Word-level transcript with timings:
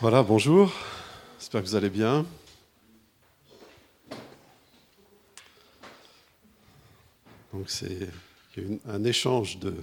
Voilà, 0.00 0.22
bonjour. 0.22 0.72
J'espère 1.38 1.60
que 1.60 1.66
vous 1.66 1.74
allez 1.74 1.90
bien. 1.90 2.24
Donc 7.52 7.68
c'est 7.68 8.08
un 8.88 9.04
échange 9.04 9.58
de, 9.58 9.74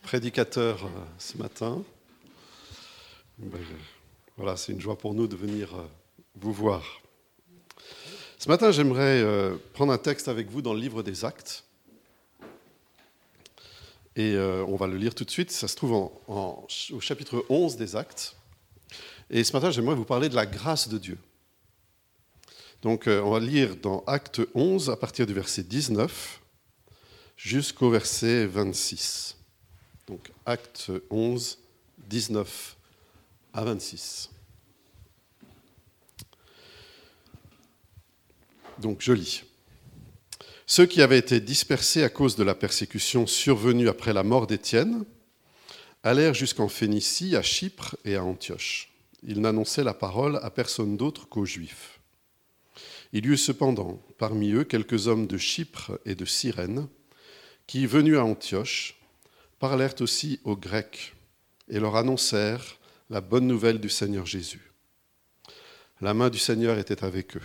prédicateurs 0.00 0.86
euh, 0.86 0.88
ce 1.18 1.36
matin. 1.36 1.82
Ben, 3.36 3.60
voilà, 4.38 4.56
c'est 4.56 4.72
une 4.72 4.80
joie 4.80 4.96
pour 4.96 5.12
nous 5.12 5.26
de 5.26 5.36
venir 5.36 5.74
euh, 5.74 5.86
vous 6.36 6.54
voir. 6.54 7.02
Ce 8.38 8.48
matin, 8.48 8.70
j'aimerais 8.70 9.20
euh, 9.20 9.54
prendre 9.74 9.92
un 9.92 9.98
texte 9.98 10.28
avec 10.28 10.48
vous 10.48 10.62
dans 10.62 10.72
le 10.72 10.80
livre 10.80 11.02
des 11.02 11.26
Actes. 11.26 11.62
Et 14.16 14.34
euh, 14.34 14.64
on 14.66 14.76
va 14.76 14.86
le 14.86 14.96
lire 14.96 15.14
tout 15.14 15.24
de 15.24 15.30
suite. 15.30 15.50
Ça 15.50 15.68
se 15.68 15.76
trouve 15.76 16.10
au 16.26 17.00
chapitre 17.00 17.44
11 17.50 17.76
des 17.76 17.96
Actes. 17.96 18.34
Et 19.28 19.44
ce 19.44 19.52
matin, 19.52 19.70
j'aimerais 19.70 19.94
vous 19.94 20.06
parler 20.06 20.30
de 20.30 20.34
la 20.34 20.46
grâce 20.46 20.88
de 20.88 20.96
Dieu. 20.96 21.18
Donc, 22.80 23.08
euh, 23.08 23.20
on 23.20 23.30
va 23.30 23.40
lire 23.40 23.76
dans 23.76 24.02
Acte 24.06 24.40
11 24.54 24.88
à 24.88 24.96
partir 24.96 25.26
du 25.26 25.34
verset 25.34 25.64
19 25.64 26.40
jusqu'au 27.36 27.90
verset 27.90 28.46
26. 28.46 29.36
Donc, 30.06 30.32
Acte 30.46 30.90
11, 31.10 31.58
19 32.08 32.76
à 33.52 33.64
26. 33.64 34.30
Donc, 38.78 38.98
je 39.00 39.12
lis. 39.12 39.44
Ceux 40.68 40.86
qui 40.86 41.00
avaient 41.00 41.18
été 41.18 41.38
dispersés 41.38 42.02
à 42.02 42.08
cause 42.08 42.34
de 42.34 42.42
la 42.42 42.56
persécution 42.56 43.28
survenue 43.28 43.88
après 43.88 44.12
la 44.12 44.24
mort 44.24 44.48
d'Étienne 44.48 45.04
allèrent 46.02 46.34
jusqu'en 46.34 46.66
Phénicie, 46.66 47.36
à 47.36 47.42
Chypre 47.42 47.96
et 48.04 48.16
à 48.16 48.24
Antioche. 48.24 48.92
Ils 49.22 49.40
n'annonçaient 49.40 49.84
la 49.84 49.94
parole 49.94 50.40
à 50.42 50.50
personne 50.50 50.96
d'autre 50.96 51.28
qu'aux 51.28 51.44
Juifs. 51.44 52.00
Il 53.12 53.26
y 53.26 53.28
eut 53.28 53.36
cependant 53.36 54.02
parmi 54.18 54.50
eux 54.50 54.64
quelques 54.64 55.06
hommes 55.06 55.28
de 55.28 55.38
Chypre 55.38 56.00
et 56.04 56.16
de 56.16 56.24
Cyrène 56.24 56.88
qui, 57.68 57.86
venus 57.86 58.16
à 58.16 58.24
Antioche, 58.24 58.96
parlèrent 59.60 60.00
aussi 60.00 60.40
aux 60.42 60.56
Grecs 60.56 61.14
et 61.68 61.78
leur 61.78 61.94
annoncèrent 61.94 62.78
la 63.08 63.20
bonne 63.20 63.46
nouvelle 63.46 63.78
du 63.78 63.88
Seigneur 63.88 64.26
Jésus. 64.26 64.72
La 66.00 66.12
main 66.12 66.28
du 66.28 66.38
Seigneur 66.38 66.76
était 66.76 67.04
avec 67.04 67.36
eux 67.36 67.42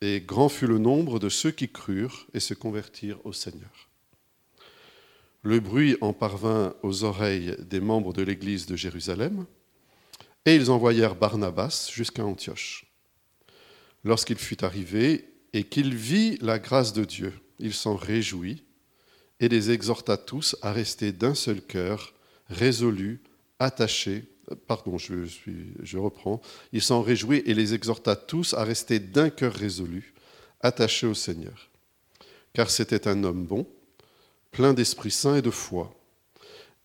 et 0.00 0.20
grand 0.20 0.48
fut 0.48 0.66
le 0.66 0.78
nombre 0.78 1.18
de 1.18 1.28
ceux 1.28 1.50
qui 1.50 1.68
crurent 1.68 2.26
et 2.32 2.40
se 2.40 2.54
convertirent 2.54 3.24
au 3.24 3.32
Seigneur. 3.32 3.88
Le 5.42 5.60
bruit 5.60 5.96
en 6.00 6.12
parvint 6.12 6.74
aux 6.82 7.04
oreilles 7.04 7.56
des 7.58 7.80
membres 7.80 8.12
de 8.12 8.22
l'Église 8.22 8.66
de 8.66 8.76
Jérusalem, 8.76 9.46
et 10.46 10.54
ils 10.54 10.70
envoyèrent 10.70 11.16
Barnabas 11.16 11.90
jusqu'à 11.92 12.24
Antioche. 12.24 12.86
Lorsqu'il 14.04 14.38
fut 14.38 14.64
arrivé 14.64 15.28
et 15.52 15.64
qu'il 15.64 15.94
vit 15.94 16.38
la 16.40 16.58
grâce 16.58 16.92
de 16.92 17.04
Dieu, 17.04 17.32
il 17.58 17.74
s'en 17.74 17.96
réjouit 17.96 18.64
et 19.40 19.48
les 19.48 19.70
exhorta 19.70 20.16
tous 20.16 20.56
à 20.62 20.72
rester 20.72 21.12
d'un 21.12 21.34
seul 21.34 21.60
cœur, 21.62 22.14
résolus, 22.48 23.22
attachés 23.58 24.24
pardon, 24.66 24.98
je, 24.98 25.98
reprends, 25.98 26.40
il 26.72 26.82
s'en 26.82 27.02
réjouit 27.02 27.42
et 27.46 27.54
les 27.54 27.74
exhorta 27.74 28.16
tous 28.16 28.54
à 28.54 28.64
rester 28.64 28.98
d'un 28.98 29.30
cœur 29.30 29.52
résolu, 29.52 30.14
attachés 30.60 31.06
au 31.06 31.14
Seigneur. 31.14 31.70
Car 32.52 32.70
c'était 32.70 33.08
un 33.08 33.24
homme 33.24 33.44
bon, 33.44 33.66
plein 34.50 34.74
d'Esprit 34.74 35.10
Saint 35.10 35.36
et 35.36 35.42
de 35.42 35.50
foi, 35.50 35.94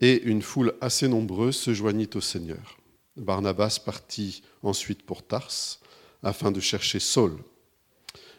et 0.01 0.21
une 0.23 0.41
foule 0.41 0.75
assez 0.81 1.07
nombreuse 1.07 1.55
se 1.55 1.73
joignit 1.73 2.15
au 2.15 2.21
Seigneur. 2.21 2.77
Barnabas 3.17 3.79
partit 3.83 4.43
ensuite 4.61 5.03
pour 5.03 5.25
Tars, 5.25 5.79
afin 6.21 6.51
de 6.51 6.59
chercher 6.59 6.99
Saul. 6.99 7.37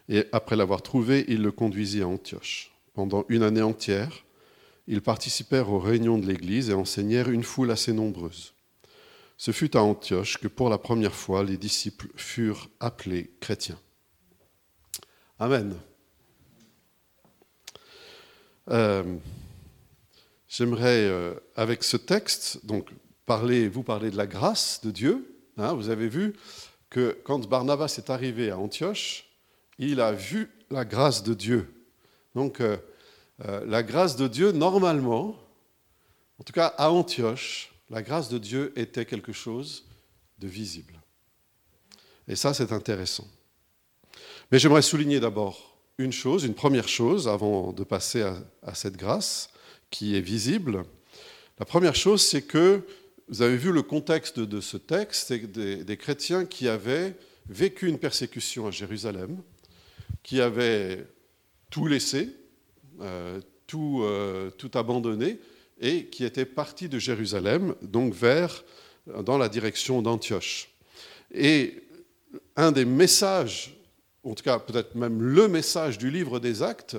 Et 0.08 0.24
après 0.32 0.56
l'avoir 0.56 0.82
trouvé, 0.82 1.24
il 1.28 1.42
le 1.42 1.50
conduisit 1.50 2.02
à 2.02 2.08
Antioche. 2.08 2.72
Pendant 2.94 3.24
une 3.28 3.42
année 3.42 3.62
entière, 3.62 4.24
ils 4.86 5.02
participèrent 5.02 5.70
aux 5.70 5.78
réunions 5.78 6.18
de 6.18 6.26
l'Église 6.26 6.70
et 6.70 6.74
enseignèrent 6.74 7.30
une 7.30 7.42
foule 7.42 7.70
assez 7.70 7.92
nombreuse. 7.92 8.54
Ce 9.36 9.50
fut 9.50 9.76
à 9.76 9.82
Antioche 9.82 10.38
que 10.38 10.48
pour 10.48 10.70
la 10.70 10.78
première 10.78 11.14
fois 11.14 11.44
les 11.44 11.56
disciples 11.56 12.08
furent 12.16 12.70
appelés 12.80 13.30
chrétiens. 13.40 13.78
Amen. 15.38 15.76
Euh, 18.70 19.16
j'aimerais, 20.48 21.04
euh, 21.04 21.34
avec 21.54 21.84
ce 21.84 21.98
texte, 21.98 22.64
donc 22.64 22.88
parler, 23.26 23.68
vous 23.68 23.82
parler 23.82 24.10
de 24.10 24.16
la 24.16 24.26
grâce 24.26 24.80
de 24.82 24.90
Dieu. 24.90 25.38
Hein, 25.58 25.74
vous 25.74 25.90
avez 25.90 26.08
vu 26.08 26.34
que 26.88 27.18
quand 27.24 27.46
Barnabas 27.46 27.96
est 27.98 28.10
arrivé 28.10 28.50
à 28.50 28.58
Antioche, 28.58 29.28
il 29.78 30.00
a 30.00 30.12
vu 30.12 30.50
la 30.70 30.84
grâce 30.84 31.22
de 31.22 31.34
Dieu. 31.34 31.72
Donc, 32.34 32.60
euh, 32.60 32.78
la 33.38 33.82
grâce 33.82 34.16
de 34.16 34.28
Dieu, 34.28 34.52
normalement, 34.52 35.36
en 36.38 36.44
tout 36.44 36.52
cas 36.52 36.74
à 36.78 36.90
Antioche, 36.90 37.75
la 37.90 38.02
grâce 38.02 38.28
de 38.28 38.38
Dieu 38.38 38.72
était 38.76 39.04
quelque 39.04 39.32
chose 39.32 39.84
de 40.38 40.48
visible. 40.48 41.00
Et 42.28 42.36
ça, 42.36 42.52
c'est 42.52 42.72
intéressant. 42.72 43.26
Mais 44.50 44.58
j'aimerais 44.58 44.82
souligner 44.82 45.20
d'abord 45.20 45.76
une 45.98 46.12
chose, 46.12 46.44
une 46.44 46.54
première 46.54 46.88
chose, 46.88 47.28
avant 47.28 47.72
de 47.72 47.84
passer 47.84 48.22
à, 48.22 48.74
cette 48.74 48.96
grâce 48.96 49.50
qui 49.90 50.16
est 50.16 50.20
visible. 50.20 50.84
La 51.58 51.64
première 51.64 51.94
chose, 51.94 52.22
c'est 52.22 52.42
que 52.42 52.82
vous 53.28 53.42
avez 53.42 53.56
vu 53.56 53.72
le 53.72 53.82
contexte 53.82 54.38
de 54.38 54.60
ce 54.60 54.76
texte, 54.76 55.28
c'est 55.28 55.46
des, 55.50 55.96
chrétiens 55.96 56.44
qui 56.44 56.68
avaient 56.68 57.16
vécu 57.48 57.88
une 57.88 57.98
persécution 57.98 58.66
à 58.66 58.70
Jérusalem, 58.70 59.40
qui 60.22 60.40
avaient 60.40 61.06
tout 61.70 61.86
laissé, 61.86 62.30
euh, 63.00 63.40
euh, 63.74 64.50
tout 64.50 64.70
abandonné, 64.74 65.38
et 65.80 66.06
qui 66.06 66.24
était 66.24 66.46
parti 66.46 66.88
de 66.88 66.98
Jérusalem, 66.98 67.74
donc 67.82 68.14
vers, 68.14 68.64
dans 69.22 69.38
la 69.38 69.48
direction 69.48 70.02
d'Antioche. 70.02 70.70
Et 71.32 71.82
un 72.56 72.72
des 72.72 72.84
messages, 72.84 73.76
en 74.24 74.34
tout 74.34 74.42
cas 74.42 74.58
peut-être 74.58 74.94
même 74.94 75.22
le 75.22 75.48
message 75.48 75.98
du 75.98 76.10
livre 76.10 76.38
des 76.40 76.62
actes, 76.62 76.96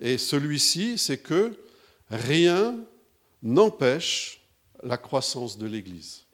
est 0.00 0.18
celui-ci, 0.18 0.98
c'est 0.98 1.18
que 1.18 1.52
rien 2.10 2.76
n'empêche 3.42 4.40
la 4.82 4.96
croissance 4.96 5.56
de 5.56 5.66
l'Église, 5.66 6.24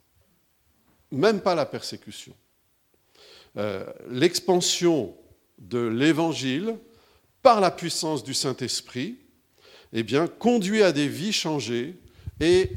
même 1.11 1.41
pas 1.41 1.55
la 1.55 1.65
persécution. 1.65 2.33
Euh, 3.57 3.85
l'expansion 4.09 5.15
de 5.57 5.79
l'Évangile 5.79 6.77
par 7.41 7.59
la 7.59 7.71
puissance 7.71 8.23
du 8.23 8.33
Saint-Esprit 8.33 9.17
eh 9.93 10.03
bien, 10.03 10.27
conduit 10.27 10.83
à 10.83 10.91
des 10.91 11.07
vies 11.07 11.33
changées 11.33 11.95
et 12.39 12.71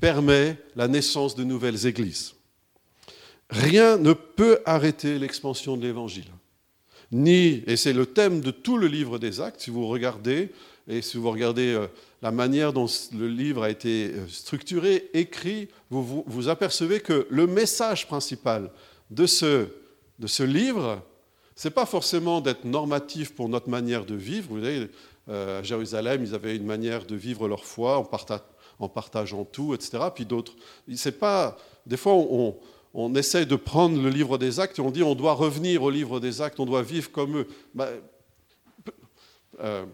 permet 0.00 0.56
la 0.76 0.88
naissance 0.88 1.34
de 1.34 1.44
nouvelles 1.44 1.86
églises. 1.86 2.34
Rien 3.50 3.96
ne 3.96 4.12
peut 4.12 4.60
arrêter 4.64 5.18
l'expansion 5.18 5.76
de 5.76 5.82
l'Évangile. 5.82 6.30
Ni, 7.12 7.64
et 7.66 7.76
c'est 7.76 7.92
le 7.92 8.06
thème 8.06 8.40
de 8.40 8.52
tout 8.52 8.78
le 8.78 8.86
livre 8.86 9.18
des 9.18 9.40
Actes, 9.40 9.62
si 9.62 9.70
vous 9.70 9.88
regardez, 9.88 10.50
et 10.86 11.02
si 11.02 11.16
vous 11.16 11.30
regardez 11.30 11.74
euh, 11.74 11.86
la 12.22 12.30
manière 12.30 12.72
dont 12.72 12.86
le 13.16 13.28
livre 13.28 13.64
a 13.64 13.70
été 13.70 14.12
euh, 14.12 14.28
structuré, 14.28 15.10
écrit, 15.12 15.68
vous, 15.90 16.24
vous, 16.26 16.48
apercevez 16.48 17.00
que 17.00 17.26
le 17.30 17.46
message 17.46 18.06
principal 18.06 18.70
de 19.10 19.26
ce, 19.26 19.66
de 20.18 20.26
ce 20.26 20.42
livre, 20.42 21.02
ce 21.56 21.68
n'est 21.68 21.74
pas 21.74 21.86
forcément 21.86 22.40
d'être 22.40 22.64
normatif 22.64 23.34
pour 23.34 23.48
notre 23.48 23.68
manière 23.68 24.04
de 24.04 24.14
vivre. 24.14 24.48
Vous 24.50 24.64
à 25.28 25.62
Jérusalem, 25.62 26.22
ils 26.24 26.34
avaient 26.34 26.56
une 26.56 26.66
manière 26.66 27.06
de 27.06 27.14
vivre 27.14 27.46
leur 27.46 27.64
foi 27.64 27.98
en, 28.78 28.88
partageant 28.88 29.44
tout, 29.44 29.74
etc. 29.74 29.98
Puis 30.14 30.24
d'autres, 30.24 30.54
c'est 30.94 31.18
pas. 31.18 31.56
Des 31.86 31.96
fois, 31.96 32.14
on, 32.14 32.56
on, 32.94 33.14
essaye 33.14 33.46
de 33.46 33.56
prendre 33.56 34.00
le 34.00 34.08
livre 34.08 34.38
des 34.38 34.58
Actes 34.60 34.78
et 34.78 34.82
on 34.82 34.90
dit 34.90 35.02
on 35.02 35.14
doit 35.14 35.34
revenir 35.34 35.82
au 35.82 35.90
livre 35.90 36.20
des 36.20 36.40
Actes, 36.40 36.58
on 36.58 36.66
doit 36.66 36.82
vivre 36.82 37.10
comme 37.10 37.38
eux. 37.38 37.46
Bah, 37.74 37.88
euh, 39.60 39.84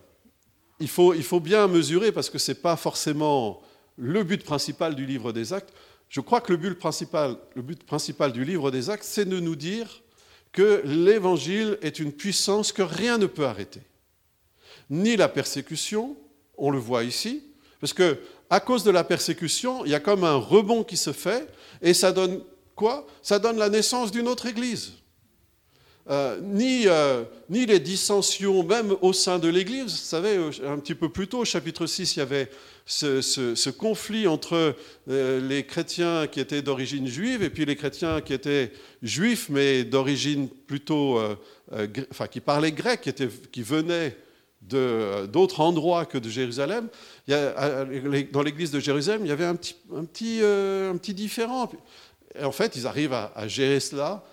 il, 0.80 0.88
faut, 0.88 1.14
il 1.14 1.22
faut 1.22 1.40
bien 1.40 1.66
mesurer 1.66 2.12
parce 2.12 2.30
que 2.30 2.38
ce 2.38 2.52
n'est 2.52 2.58
pas 2.58 2.76
forcément 2.76 3.62
le 3.96 4.22
but 4.22 4.44
principal 4.44 4.94
du 4.94 5.06
livre 5.06 5.32
des 5.32 5.52
Actes. 5.52 5.72
Je 6.08 6.20
crois 6.20 6.40
que 6.40 6.52
le 6.52 6.58
but 6.58 6.78
principal, 6.78 7.36
le 7.54 7.62
but 7.62 7.82
principal 7.84 8.32
du 8.32 8.44
livre 8.44 8.70
des 8.70 8.90
Actes, 8.90 9.04
c'est 9.04 9.24
de 9.24 9.40
nous 9.40 9.56
dire 9.56 10.02
que 10.52 10.82
l'Évangile 10.84 11.78
est 11.82 11.98
une 11.98 12.12
puissance 12.12 12.72
que 12.72 12.82
rien 12.82 13.18
ne 13.18 13.26
peut 13.26 13.46
arrêter 13.46 13.82
ni 14.90 15.16
la 15.16 15.28
persécution, 15.28 16.16
on 16.56 16.70
le 16.70 16.78
voit 16.78 17.04
ici, 17.04 17.42
parce 17.80 17.92
que 17.92 18.18
à 18.48 18.60
cause 18.60 18.84
de 18.84 18.90
la 18.90 19.04
persécution, 19.04 19.84
il 19.84 19.90
y 19.90 19.94
a 19.94 20.00
comme 20.00 20.24
un 20.24 20.36
rebond 20.36 20.84
qui 20.84 20.96
se 20.96 21.12
fait, 21.12 21.48
et 21.82 21.94
ça 21.94 22.12
donne 22.12 22.40
quoi? 22.74 23.06
Ça 23.22 23.38
donne 23.38 23.58
la 23.58 23.68
naissance 23.68 24.12
d'une 24.12 24.28
autre 24.28 24.46
Église. 24.46 24.92
euh, 26.08 26.38
ni, 26.40 26.86
euh, 26.86 27.24
ni 27.50 27.66
les 27.66 27.80
dissensions, 27.80 28.62
même 28.62 28.94
au 29.00 29.12
sein 29.12 29.40
de 29.40 29.48
l'Église. 29.48 29.82
Vous 29.82 29.88
savez, 29.88 30.38
un 30.64 30.78
petit 30.78 30.94
peu 30.94 31.08
plus 31.08 31.26
tôt, 31.26 31.40
au 31.40 31.44
chapitre 31.44 31.86
6, 31.86 32.14
il 32.14 32.18
y 32.20 32.22
avait 32.22 32.48
ce, 32.84 33.70
conflit 33.70 34.28
entre 34.28 34.76
euh, 35.10 35.48
les 35.48 35.66
chrétiens 35.66 36.28
qui 36.28 36.38
étaient 36.38 36.62
d'origine 36.62 37.08
juive 37.08 37.42
et 37.42 37.50
puis 37.50 37.64
les 37.64 37.74
chrétiens 37.74 38.20
qui 38.20 38.34
étaient 38.34 38.72
juifs, 39.02 39.48
mais 39.48 39.82
d'origine 39.82 40.48
plutôt, 40.48 41.20
enfin, 42.12 42.28
qui 42.28 42.38
parlaient 42.38 42.70
grec, 42.70 43.00
qui, 43.00 43.08
étaient, 43.08 43.28
qui 43.50 43.64
venaient 43.64 44.16
d'autres 44.62 45.60
endroits 45.60 46.06
que 46.06 46.18
de 46.18 46.28
Jérusalem. 46.28 46.88
Dans 47.28 48.42
l'église 48.42 48.70
de 48.70 48.80
Jérusalem, 48.80 49.22
il 49.24 49.28
y 49.28 49.32
avait 49.32 49.44
un 49.44 49.54
petit, 49.54 49.76
un 49.94 50.04
petit, 50.04 50.40
un 50.42 50.96
petit 50.96 51.14
différent. 51.14 51.70
Et 52.38 52.44
en 52.44 52.52
fait, 52.52 52.76
ils 52.76 52.86
arrivent 52.86 53.12
à, 53.12 53.32
à 53.34 53.48
gérer 53.48 53.80
cela 53.80 54.24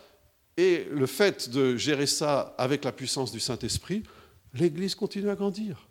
et 0.57 0.85
le 0.91 1.05
fait 1.05 1.49
de 1.49 1.77
gérer 1.77 2.05
ça 2.05 2.53
avec 2.57 2.83
la 2.85 2.91
puissance 2.91 3.31
du 3.31 3.39
Saint-Esprit, 3.39 4.03
l'Église 4.53 4.95
continue 4.95 5.29
à 5.29 5.35
grandir. 5.35 5.87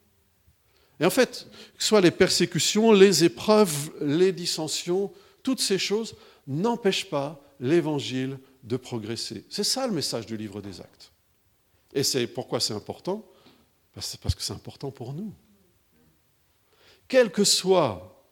Et 1.01 1.05
en 1.05 1.11
fait, 1.11 1.49
que 1.77 1.83
ce 1.83 1.89
soit 1.89 2.01
les 2.01 2.13
persécutions, 2.13 2.93
les 2.93 3.25
épreuves, 3.25 3.91
les 4.01 4.31
dissensions, 4.31 5.13
toutes 5.43 5.61
ces 5.61 5.79
choses 5.79 6.15
n'empêchent 6.47 7.11
pas 7.11 7.41
l'Évangile 7.59 8.39
de 8.63 8.77
progresser. 8.77 9.45
C'est 9.49 9.65
ça 9.65 9.87
le 9.87 9.93
message 9.93 10.27
du 10.27 10.37
livre 10.37 10.61
des 10.61 10.81
actes. 10.81 11.11
Et 11.93 12.05
c'est 12.05 12.27
pourquoi 12.29 12.61
c'est 12.61 12.75
important 12.75 13.27
parce 13.95 14.35
que 14.35 14.43
c'est 14.43 14.53
important 14.53 14.91
pour 14.91 15.13
nous. 15.13 15.33
Quelles 17.09 17.31
que 17.31 17.45
soient 17.45 18.27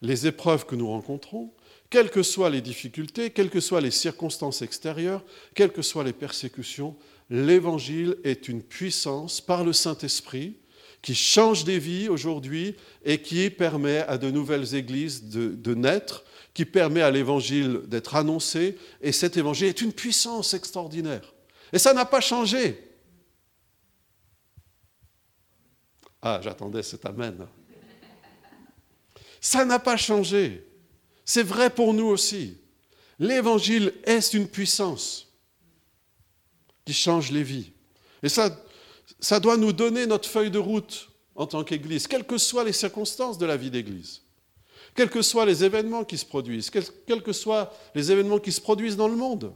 les 0.00 0.26
épreuves 0.26 0.66
que 0.66 0.76
nous 0.76 0.88
rencontrons, 0.88 1.52
quelles 1.90 2.10
que 2.10 2.22
soient 2.22 2.50
les 2.50 2.60
difficultés, 2.60 3.30
quelles 3.30 3.50
que 3.50 3.60
soient 3.60 3.80
les 3.80 3.90
circonstances 3.90 4.62
extérieures, 4.62 5.24
quelles 5.54 5.72
que 5.72 5.82
soient 5.82 6.04
les 6.04 6.12
persécutions, 6.12 6.96
l'Évangile 7.30 8.16
est 8.24 8.48
une 8.48 8.62
puissance 8.62 9.40
par 9.40 9.64
le 9.64 9.72
Saint-Esprit 9.72 10.56
qui 11.02 11.14
change 11.14 11.64
des 11.64 11.78
vies 11.78 12.08
aujourd'hui 12.08 12.76
et 13.04 13.20
qui 13.20 13.50
permet 13.50 13.98
à 13.98 14.18
de 14.18 14.30
nouvelles 14.30 14.74
églises 14.74 15.24
de, 15.24 15.74
naître, 15.74 16.24
qui 16.54 16.64
permet 16.64 17.02
à 17.02 17.10
l'Évangile 17.10 17.80
d'être 17.86 18.14
annoncé, 18.14 18.78
et 19.00 19.10
cet 19.10 19.36
Évangile 19.36 19.66
est 19.68 19.80
une 19.80 19.92
puissance 19.92 20.54
extraordinaire. 20.54 21.34
Et 21.72 21.78
ça 21.78 21.92
n'a 21.92 22.04
pas 22.04 22.20
changé. 22.20 22.91
Ah, 26.22 26.40
j'attendais 26.42 26.82
cet 26.82 27.04
Amen. 27.04 27.46
Ça 29.40 29.64
n'a 29.64 29.80
pas 29.80 29.96
changé. 29.96 30.64
C'est 31.24 31.42
vrai 31.42 31.68
pour 31.68 31.92
nous 31.92 32.06
aussi. 32.06 32.58
L'évangile 33.18 33.92
est 34.04 34.32
une 34.32 34.48
puissance 34.48 35.28
qui 36.84 36.94
change 36.94 37.30
les 37.30 37.42
vies. 37.42 37.72
Et 38.22 38.28
ça, 38.28 38.56
ça 39.20 39.40
doit 39.40 39.56
nous 39.56 39.72
donner 39.72 40.06
notre 40.06 40.28
feuille 40.28 40.50
de 40.50 40.58
route 40.58 41.08
en 41.34 41.46
tant 41.46 41.64
qu'Église, 41.64 42.06
quelles 42.06 42.26
que 42.26 42.38
soient 42.38 42.64
les 42.64 42.72
circonstances 42.72 43.38
de 43.38 43.46
la 43.46 43.56
vie 43.56 43.70
d'Église, 43.70 44.22
quels 44.94 45.10
que 45.10 45.22
soient 45.22 45.46
les 45.46 45.64
événements 45.64 46.04
qui 46.04 46.18
se 46.18 46.26
produisent, 46.26 46.70
quels 46.70 47.22
que 47.22 47.32
soient 47.32 47.72
les 47.94 48.12
événements 48.12 48.38
qui 48.38 48.52
se 48.52 48.60
produisent 48.60 48.96
dans 48.96 49.08
le 49.08 49.16
monde. 49.16 49.52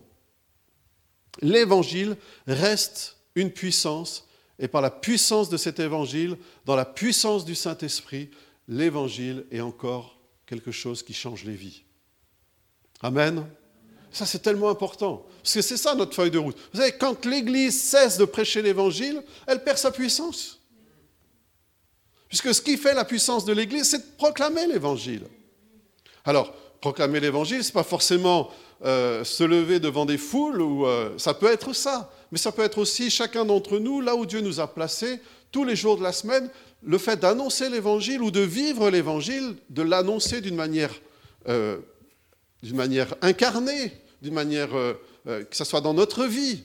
L'Évangile 1.42 2.16
reste 2.46 3.18
une 3.34 3.50
puissance, 3.50 4.25
et 4.58 4.68
par 4.68 4.80
la 4.80 4.90
puissance 4.90 5.48
de 5.48 5.56
cet 5.56 5.80
Évangile, 5.80 6.36
dans 6.64 6.76
la 6.76 6.84
puissance 6.84 7.44
du 7.44 7.54
Saint-Esprit, 7.54 8.30
l'Évangile 8.68 9.46
est 9.50 9.60
encore 9.60 10.18
quelque 10.46 10.72
chose 10.72 11.02
qui 11.02 11.12
change 11.12 11.44
les 11.44 11.54
vies. 11.54 11.82
Amen. 13.02 13.46
Ça, 14.10 14.24
c'est 14.24 14.38
tellement 14.38 14.70
important. 14.70 15.26
Parce 15.42 15.54
que 15.54 15.62
c'est 15.62 15.76
ça 15.76 15.94
notre 15.94 16.14
feuille 16.14 16.30
de 16.30 16.38
route. 16.38 16.56
Vous 16.72 16.80
savez, 16.80 16.92
quand 16.92 17.26
l'Église 17.26 17.80
cesse 17.82 18.16
de 18.16 18.24
prêcher 18.24 18.62
l'Évangile, 18.62 19.22
elle 19.46 19.62
perd 19.62 19.76
sa 19.76 19.90
puissance. 19.90 20.62
Puisque 22.28 22.54
ce 22.54 22.62
qui 22.62 22.76
fait 22.76 22.94
la 22.94 23.04
puissance 23.04 23.44
de 23.44 23.52
l'Église, 23.52 23.90
c'est 23.90 23.98
de 23.98 24.16
proclamer 24.16 24.66
l'Évangile. 24.66 25.26
Alors, 26.24 26.54
proclamer 26.86 27.18
l'Évangile, 27.18 27.64
ce 27.64 27.70
n'est 27.70 27.72
pas 27.72 27.82
forcément 27.82 28.48
euh, 28.84 29.24
se 29.24 29.42
lever 29.42 29.80
devant 29.80 30.06
des 30.06 30.18
foules, 30.18 30.62
ou 30.62 30.86
euh, 30.86 31.10
ça 31.18 31.34
peut 31.34 31.50
être 31.50 31.72
ça. 31.72 32.12
Mais 32.30 32.38
ça 32.38 32.52
peut 32.52 32.62
être 32.62 32.78
aussi 32.78 33.10
chacun 33.10 33.44
d'entre 33.44 33.80
nous, 33.80 34.00
là 34.00 34.14
où 34.14 34.24
Dieu 34.24 34.40
nous 34.40 34.60
a 34.60 34.72
placés, 34.72 35.20
tous 35.50 35.64
les 35.64 35.74
jours 35.74 35.96
de 35.96 36.04
la 36.04 36.12
semaine, 36.12 36.48
le 36.84 36.98
fait 36.98 37.16
d'annoncer 37.16 37.68
l'évangile 37.70 38.22
ou 38.22 38.30
de 38.30 38.38
vivre 38.38 38.88
l'évangile, 38.88 39.56
de 39.68 39.82
l'annoncer 39.82 40.40
d'une 40.40 40.54
manière, 40.54 40.94
euh, 41.48 41.78
manière 42.72 43.16
incarnée, 43.20 43.90
d'une 44.22 44.34
manière 44.34 44.70
que 44.70 45.56
ce 45.56 45.64
soit 45.64 45.80
dans 45.80 45.94
notre 45.94 46.24
vie, 46.24 46.62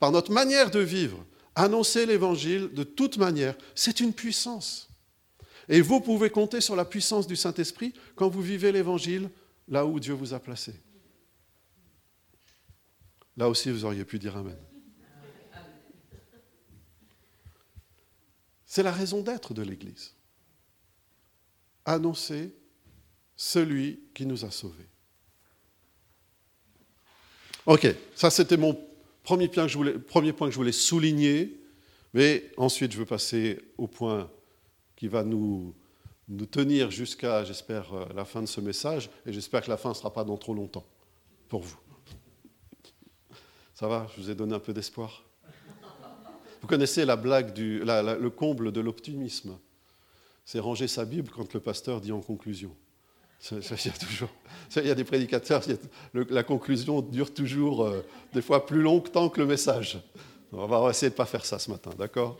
par 0.00 0.10
notre 0.10 0.32
manière 0.32 0.72
de 0.72 0.80
vivre, 0.80 1.18
annoncer 1.54 2.06
l'évangile 2.06 2.70
de 2.72 2.82
toute 2.82 3.18
manière, 3.18 3.54
c'est 3.76 4.00
une 4.00 4.12
puissance. 4.12 4.88
Et 5.68 5.80
vous 5.80 6.00
pouvez 6.00 6.28
compter 6.28 6.60
sur 6.60 6.74
la 6.74 6.84
puissance 6.84 7.28
du 7.28 7.36
Saint-Esprit 7.36 7.94
quand 8.16 8.28
vous 8.28 8.42
vivez 8.42 8.72
l'évangile 8.72 9.30
là 9.70 9.86
où 9.86 9.98
Dieu 9.98 10.12
vous 10.12 10.34
a 10.34 10.40
placé. 10.40 10.74
Là 13.36 13.48
aussi, 13.48 13.70
vous 13.70 13.84
auriez 13.84 14.04
pu 14.04 14.18
dire 14.18 14.36
Amen. 14.36 14.58
C'est 18.66 18.82
la 18.82 18.92
raison 18.92 19.22
d'être 19.22 19.54
de 19.54 19.62
l'Église. 19.62 20.14
Annoncer 21.84 22.54
celui 23.34 24.00
qui 24.14 24.26
nous 24.26 24.44
a 24.44 24.50
sauvés. 24.50 24.86
Ok, 27.66 27.86
ça 28.14 28.30
c'était 28.30 28.56
mon 28.56 28.78
premier 29.22 29.48
point, 29.48 29.66
que 29.66 30.50
je 30.50 30.56
voulais, 30.56 30.72
souligner, 30.72 31.60
mais 32.14 32.50
ensuite 32.56 32.92
je 32.92 32.98
veux 32.98 33.06
passer 33.06 33.60
au 33.78 33.86
point 33.86 34.30
qui 34.94 35.08
va 35.08 35.24
nous, 35.24 35.74
nous 36.30 36.46
tenir 36.46 36.90
jusqu'à, 36.90 37.44
j'espère, 37.44 37.92
euh, 37.92 38.06
la 38.14 38.24
fin 38.24 38.40
de 38.40 38.46
ce 38.46 38.62
message, 38.62 39.10
et 39.26 39.32
j'espère 39.32 39.62
que 39.62 39.70
la 39.70 39.76
fin 39.76 39.90
ne 39.90 39.94
sera 39.94 40.12
pas 40.12 40.24
dans 40.24 40.38
trop 40.38 40.54
longtemps 40.54 40.86
pour 41.48 41.60
vous. 41.60 41.78
Ça 43.74 43.86
va, 43.88 44.06
je 44.14 44.22
vous 44.22 44.30
ai 44.30 44.34
donné 44.34 44.54
un 44.54 44.60
peu 44.60 44.72
d'espoir 44.72 45.24
vous 46.60 46.66
connaissez 46.66 47.04
la 47.04 47.16
blague, 47.16 47.52
du, 47.52 47.82
le 47.84 48.28
comble 48.28 48.72
de 48.72 48.80
l'optimisme. 48.80 49.58
C'est 50.44 50.58
ranger 50.58 50.88
sa 50.88 51.04
Bible 51.04 51.30
quand 51.34 51.52
le 51.54 51.60
pasteur 51.60 52.00
dit 52.00 52.12
en 52.12 52.20
conclusion. 52.20 52.74
il, 53.52 53.58
y 53.58 53.88
a 53.88 53.92
toujours, 53.92 54.28
il 54.76 54.86
y 54.86 54.90
a 54.90 54.94
des 54.94 55.04
prédicateurs, 55.04 55.62
la 56.12 56.42
conclusion 56.42 57.00
dure 57.00 57.32
toujours 57.32 57.84
euh, 57.84 58.04
des 58.34 58.42
fois 58.42 58.66
plus 58.66 58.82
longtemps 58.82 59.30
que 59.30 59.40
le 59.40 59.46
message. 59.46 59.98
On 60.52 60.66
va 60.66 60.90
essayer 60.90 61.08
de 61.08 61.14
ne 61.14 61.16
pas 61.16 61.26
faire 61.26 61.46
ça 61.46 61.58
ce 61.58 61.70
matin, 61.70 61.90
d'accord? 61.96 62.36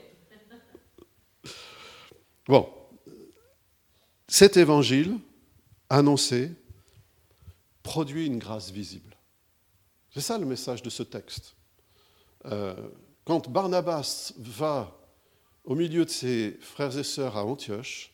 Bon, 2.47 2.69
cet 4.31 4.57
évangile 4.57 5.19
annoncé 5.89 6.53
produit 7.83 8.27
une 8.27 8.39
grâce 8.39 8.71
visible. 8.71 9.17
C'est 10.15 10.21
ça 10.21 10.39
le 10.39 10.47
message 10.47 10.83
de 10.83 10.89
ce 10.89 11.03
texte. 11.03 11.57
Euh, 12.47 12.77
quand 13.25 13.51
Barnabas 13.51 14.33
va 14.39 14.97
au 15.65 15.75
milieu 15.75 16.05
de 16.05 16.11
ses 16.11 16.57
frères 16.61 16.97
et 16.97 17.03
sœurs 17.03 17.37
à 17.37 17.45
Antioche, 17.45 18.13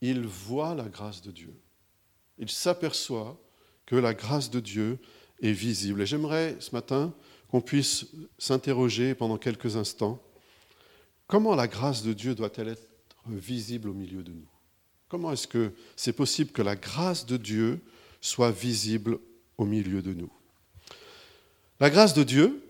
il 0.00 0.26
voit 0.26 0.74
la 0.74 0.88
grâce 0.88 1.20
de 1.20 1.30
Dieu. 1.30 1.54
Il 2.38 2.48
s'aperçoit 2.48 3.38
que 3.84 3.94
la 3.94 4.14
grâce 4.14 4.50
de 4.50 4.60
Dieu 4.60 4.98
est 5.42 5.52
visible. 5.52 6.00
Et 6.00 6.06
j'aimerais 6.06 6.56
ce 6.60 6.70
matin 6.74 7.12
qu'on 7.50 7.60
puisse 7.60 8.06
s'interroger 8.38 9.14
pendant 9.14 9.36
quelques 9.36 9.76
instants, 9.76 10.18
comment 11.26 11.54
la 11.54 11.68
grâce 11.68 12.02
de 12.02 12.14
Dieu 12.14 12.34
doit-elle 12.34 12.68
être 12.68 12.88
visible 13.26 13.90
au 13.90 13.94
milieu 13.94 14.22
de 14.22 14.32
nous? 14.32 14.48
Comment 15.08 15.32
est-ce 15.32 15.46
que 15.46 15.72
c'est 15.96 16.12
possible 16.12 16.52
que 16.52 16.62
la 16.62 16.76
grâce 16.76 17.26
de 17.26 17.36
Dieu 17.36 17.80
soit 18.20 18.50
visible 18.50 19.18
au 19.56 19.64
milieu 19.64 20.02
de 20.02 20.12
nous? 20.12 20.30
La 21.80 21.90
grâce 21.90 22.12
de 22.12 22.22
Dieu, 22.22 22.62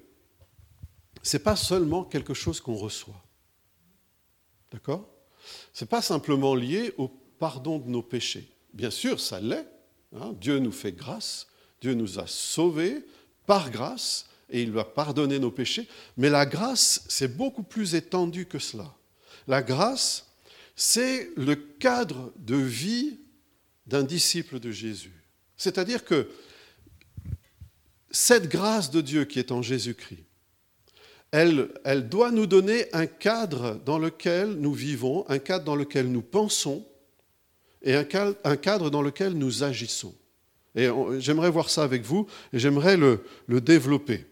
ce 1.22 1.36
n'est 1.36 1.42
pas 1.42 1.56
seulement 1.56 2.04
quelque 2.04 2.34
chose 2.34 2.60
qu'on 2.60 2.76
reçoit. 2.76 3.22
D'accord? 4.72 5.08
Ce 5.72 5.84
n'est 5.84 5.88
pas 5.88 6.02
simplement 6.02 6.54
lié 6.54 6.92
au 6.98 7.08
pardon 7.38 7.78
de 7.78 7.88
nos 7.88 8.02
péchés. 8.02 8.48
Bien 8.72 8.90
sûr, 8.90 9.18
ça 9.18 9.40
l'est. 9.40 9.66
Hein. 10.14 10.34
Dieu 10.40 10.58
nous 10.58 10.72
fait 10.72 10.92
grâce, 10.92 11.48
Dieu 11.80 11.94
nous 11.94 12.18
a 12.18 12.26
sauvés 12.26 13.04
par 13.46 13.70
grâce 13.70 14.26
et 14.50 14.62
il 14.62 14.72
va 14.72 14.84
pardonner 14.84 15.38
nos 15.38 15.50
péchés. 15.50 15.88
Mais 16.16 16.30
la 16.30 16.46
grâce, 16.46 17.04
c'est 17.08 17.36
beaucoup 17.36 17.62
plus 17.62 17.94
étendu 17.94 18.46
que 18.46 18.58
cela. 18.58 18.94
La 19.46 19.62
grâce, 19.62 20.27
c'est 20.80 21.30
le 21.36 21.56
cadre 21.56 22.32
de 22.36 22.54
vie 22.54 23.18
d'un 23.88 24.04
disciple 24.04 24.60
de 24.60 24.70
Jésus. 24.70 25.24
C'est-à-dire 25.56 26.04
que 26.04 26.28
cette 28.12 28.48
grâce 28.48 28.92
de 28.92 29.00
Dieu 29.00 29.24
qui 29.24 29.40
est 29.40 29.50
en 29.50 29.60
Jésus-Christ, 29.60 30.24
elle, 31.32 31.68
doit 32.08 32.30
nous 32.30 32.46
donner 32.46 32.86
un 32.92 33.06
cadre 33.06 33.80
dans 33.84 33.98
lequel 33.98 34.52
nous 34.52 34.72
vivons, 34.72 35.28
un 35.28 35.40
cadre 35.40 35.64
dans 35.64 35.74
lequel 35.74 36.12
nous 36.12 36.22
pensons 36.22 36.86
et 37.82 37.96
un 37.96 38.04
cadre, 38.04 38.88
dans 38.88 39.02
lequel 39.02 39.32
nous 39.32 39.64
agissons. 39.64 40.14
Et 40.76 40.88
j'aimerais 41.18 41.50
voir 41.50 41.70
ça 41.70 41.82
avec 41.82 42.04
vous 42.04 42.28
et 42.52 42.60
j'aimerais 42.60 42.96
le, 42.96 43.20
développer. 43.48 44.26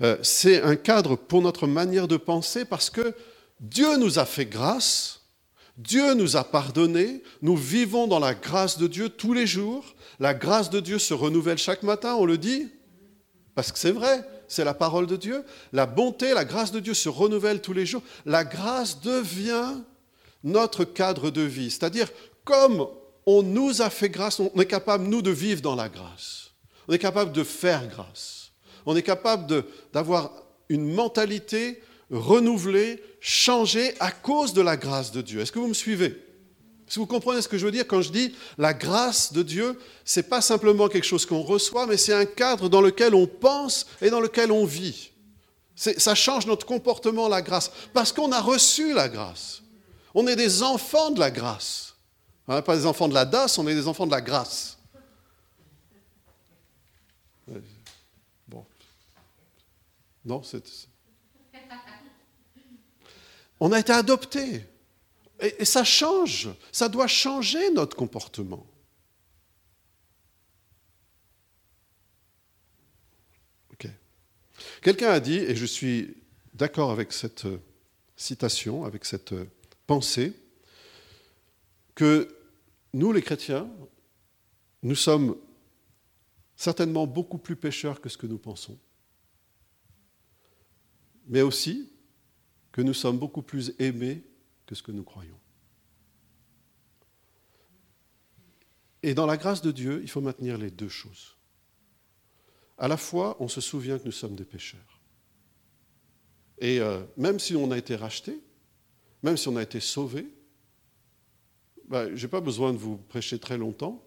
Euh, 0.00 0.16
c'est 0.22 0.62
un 0.62 0.76
cadre 0.76 1.16
pour 1.16 1.42
notre 1.42 1.66
manière 1.66 2.06
de 2.06 2.16
penser 2.16 2.64
parce 2.64 2.88
que 2.88 3.14
Dieu 3.58 3.96
nous 3.96 4.20
a 4.20 4.26
fait 4.26 4.46
grâce, 4.46 5.25
Dieu 5.76 6.14
nous 6.14 6.36
a 6.36 6.44
pardonné, 6.44 7.22
nous 7.42 7.56
vivons 7.56 8.06
dans 8.06 8.18
la 8.18 8.34
grâce 8.34 8.78
de 8.78 8.86
Dieu 8.86 9.08
tous 9.10 9.34
les 9.34 9.46
jours, 9.46 9.94
la 10.18 10.32
grâce 10.32 10.70
de 10.70 10.80
Dieu 10.80 10.98
se 10.98 11.12
renouvelle 11.12 11.58
chaque 11.58 11.82
matin, 11.82 12.14
on 12.14 12.24
le 12.24 12.38
dit, 12.38 12.68
parce 13.54 13.72
que 13.72 13.78
c'est 13.78 13.92
vrai, 13.92 14.26
c'est 14.48 14.64
la 14.64 14.74
parole 14.74 15.06
de 15.06 15.16
Dieu. 15.16 15.44
La 15.72 15.86
bonté, 15.86 16.34
la 16.34 16.44
grâce 16.44 16.72
de 16.72 16.80
Dieu 16.80 16.94
se 16.94 17.08
renouvelle 17.08 17.60
tous 17.60 17.72
les 17.72 17.86
jours. 17.86 18.02
La 18.24 18.44
grâce 18.44 19.00
devient 19.00 19.74
notre 20.44 20.84
cadre 20.84 21.30
de 21.30 21.40
vie. 21.40 21.70
C'est-à-dire, 21.70 22.08
comme 22.44 22.86
on 23.24 23.42
nous 23.42 23.82
a 23.82 23.90
fait 23.90 24.08
grâce, 24.08 24.40
on 24.40 24.60
est 24.60 24.66
capable, 24.66 25.04
nous, 25.04 25.22
de 25.22 25.30
vivre 25.30 25.62
dans 25.62 25.74
la 25.74 25.88
grâce. 25.88 26.52
On 26.86 26.92
est 26.92 26.98
capable 26.98 27.32
de 27.32 27.42
faire 27.42 27.88
grâce. 27.88 28.52
On 28.84 28.94
est 28.94 29.02
capable 29.02 29.64
d'avoir 29.92 30.30
une 30.68 30.92
mentalité 30.92 31.82
renouvelée, 32.10 33.02
changée 33.20 33.94
à 34.00 34.10
cause 34.10 34.52
de 34.52 34.62
la 34.62 34.76
grâce 34.76 35.12
de 35.12 35.22
Dieu. 35.22 35.40
Est-ce 35.40 35.52
que 35.52 35.58
vous 35.58 35.68
me 35.68 35.74
suivez? 35.74 36.22
Si 36.88 37.00
vous 37.00 37.06
comprenez 37.06 37.42
ce 37.42 37.48
que 37.48 37.58
je 37.58 37.66
veux 37.66 37.72
dire 37.72 37.86
quand 37.86 38.00
je 38.00 38.12
dis 38.12 38.34
la 38.58 38.72
grâce 38.72 39.32
de 39.32 39.42
Dieu, 39.42 39.78
ce 40.04 40.20
n'est 40.20 40.26
pas 40.26 40.40
simplement 40.40 40.88
quelque 40.88 41.04
chose 41.04 41.26
qu'on 41.26 41.42
reçoit, 41.42 41.86
mais 41.86 41.96
c'est 41.96 42.12
un 42.12 42.26
cadre 42.26 42.68
dans 42.68 42.80
lequel 42.80 43.14
on 43.14 43.26
pense 43.26 43.86
et 44.00 44.10
dans 44.10 44.20
lequel 44.20 44.52
on 44.52 44.64
vit. 44.64 45.10
Ça 45.74 46.14
change 46.14 46.46
notre 46.46 46.64
comportement, 46.64 47.28
la 47.28 47.42
grâce, 47.42 47.70
parce 47.92 48.12
qu'on 48.12 48.32
a 48.32 48.40
reçu 48.40 48.94
la 48.94 49.08
grâce. 49.08 49.62
On 50.14 50.26
est 50.26 50.36
des 50.36 50.62
enfants 50.62 51.10
de 51.10 51.20
la 51.20 51.30
grâce. 51.30 51.96
Hein, 52.48 52.62
pas 52.62 52.76
des 52.76 52.86
enfants 52.86 53.08
de 53.08 53.14
la 53.14 53.24
DAS, 53.24 53.58
on 53.58 53.66
est 53.66 53.74
des 53.74 53.88
enfants 53.88 54.06
de 54.06 54.12
la 54.12 54.20
grâce. 54.20 54.78
Bon. 58.48 58.64
Non, 60.24 60.42
c'est. 60.42 60.64
On 63.60 63.72
a 63.72 63.80
été 63.80 63.92
adoptés. 63.92 64.62
Et, 65.40 65.64
ça 65.64 65.84
change, 65.84 66.48
ça 66.72 66.88
doit 66.88 67.06
changer 67.06 67.70
notre 67.70 67.96
comportement. 67.96 68.66
Quelqu'un 74.82 75.10
a 75.10 75.20
dit, 75.20 75.38
et 75.38 75.56
je 75.56 75.66
suis 75.66 76.14
d'accord 76.54 76.90
avec 76.90 77.12
cette 77.12 77.46
citation, 78.16 78.84
avec 78.84 79.04
cette 79.04 79.34
pensée, 79.86 80.32
que 81.94 82.36
nous 82.92 83.12
les 83.12 83.22
chrétiens, 83.22 83.68
nous 84.82 84.94
sommes 84.94 85.36
certainement 86.54 87.06
beaucoup 87.06 87.38
plus 87.38 87.56
pécheurs 87.56 88.00
que 88.00 88.08
ce 88.08 88.16
que 88.16 88.26
nous 88.26 88.38
pensons, 88.38 88.78
mais 91.26 91.42
aussi 91.42 91.90
que 92.76 92.82
nous 92.82 92.92
sommes 92.92 93.16
beaucoup 93.16 93.40
plus 93.40 93.74
aimés 93.78 94.22
que 94.66 94.74
ce 94.74 94.82
que 94.82 94.92
nous 94.92 95.02
croyons. 95.02 95.40
Et 99.02 99.14
dans 99.14 99.24
la 99.24 99.38
grâce 99.38 99.62
de 99.62 99.70
Dieu, 99.70 100.00
il 100.02 100.10
faut 100.10 100.20
maintenir 100.20 100.58
les 100.58 100.70
deux 100.70 100.90
choses. 100.90 101.38
À 102.76 102.86
la 102.86 102.98
fois, 102.98 103.38
on 103.40 103.48
se 103.48 103.62
souvient 103.62 103.98
que 103.98 104.04
nous 104.04 104.12
sommes 104.12 104.36
des 104.36 104.44
pécheurs. 104.44 105.00
Et 106.58 106.78
euh, 106.80 107.02
même 107.16 107.40
si 107.40 107.56
on 107.56 107.70
a 107.70 107.78
été 107.78 107.96
racheté, 107.96 108.38
même 109.22 109.38
si 109.38 109.48
on 109.48 109.56
a 109.56 109.62
été 109.62 109.80
sauvé, 109.80 110.28
ben, 111.88 112.14
je 112.14 112.26
n'ai 112.26 112.30
pas 112.30 112.42
besoin 112.42 112.74
de 112.74 112.78
vous 112.78 112.98
prêcher 112.98 113.38
très 113.38 113.56
longtemps 113.56 114.04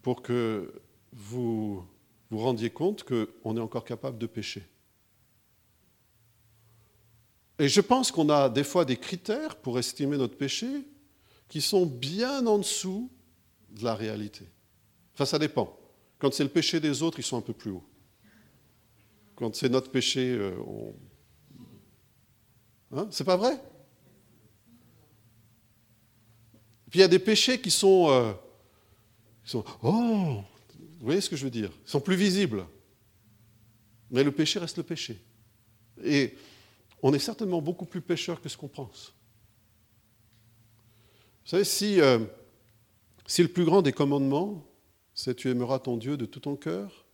pour 0.00 0.22
que 0.22 0.72
vous 1.12 1.84
vous 2.30 2.38
rendiez 2.38 2.70
compte 2.70 3.04
qu'on 3.04 3.58
est 3.58 3.60
encore 3.60 3.84
capable 3.84 4.16
de 4.16 4.26
pécher. 4.26 4.62
Et 7.58 7.68
je 7.68 7.80
pense 7.80 8.10
qu'on 8.10 8.28
a 8.30 8.48
des 8.48 8.64
fois 8.64 8.84
des 8.84 8.96
critères 8.96 9.56
pour 9.56 9.78
estimer 9.78 10.16
notre 10.16 10.36
péché 10.36 10.66
qui 11.48 11.60
sont 11.60 11.86
bien 11.86 12.46
en 12.46 12.58
dessous 12.58 13.10
de 13.70 13.84
la 13.84 13.94
réalité. 13.94 14.44
Enfin, 15.14 15.24
ça 15.24 15.38
dépend. 15.38 15.78
Quand 16.18 16.32
c'est 16.32 16.42
le 16.42 16.50
péché 16.50 16.80
des 16.80 17.02
autres, 17.02 17.20
ils 17.20 17.24
sont 17.24 17.36
un 17.36 17.42
peu 17.42 17.52
plus 17.52 17.70
hauts. 17.70 17.84
Quand 19.36 19.54
c'est 19.54 19.68
notre 19.68 19.90
péché, 19.90 20.32
euh, 20.32 20.56
on... 20.66 20.94
Hein 22.96 23.08
c'est 23.10 23.24
pas 23.24 23.36
vrai? 23.36 23.60
Puis 26.90 27.00
il 27.00 27.02
y 27.02 27.04
a 27.04 27.08
des 27.08 27.18
péchés 27.18 27.60
qui 27.60 27.70
sont, 27.70 28.08
euh, 28.10 28.32
qui 29.44 29.50
sont... 29.50 29.64
Oh 29.82 30.42
Vous 30.78 31.04
voyez 31.04 31.20
ce 31.20 31.28
que 31.28 31.36
je 31.36 31.44
veux 31.44 31.50
dire? 31.50 31.70
Ils 31.84 31.90
sont 31.90 32.00
plus 32.00 32.16
visibles. 32.16 32.66
Mais 34.10 34.22
le 34.22 34.30
péché 34.30 34.58
reste 34.58 34.76
le 34.76 34.84
péché. 34.84 35.20
Et 36.04 36.36
on 37.04 37.12
est 37.12 37.18
certainement 37.18 37.60
beaucoup 37.60 37.84
plus 37.84 38.00
pécheur 38.00 38.40
que 38.40 38.48
ce 38.48 38.56
qu'on 38.56 38.68
pense. 38.68 39.14
Vous 41.44 41.50
savez, 41.50 41.64
si, 41.64 42.00
euh, 42.00 42.18
le 43.38 43.46
plus 43.46 43.66
grand 43.66 43.82
des 43.82 43.92
commandements, 43.92 44.66
c'est 45.12 45.34
tu 45.34 45.50
aimeras 45.50 45.80
ton 45.80 45.98
Dieu 45.98 46.16
de 46.16 46.24
tout 46.24 46.40
ton 46.40 46.56
cœur, 46.56 47.04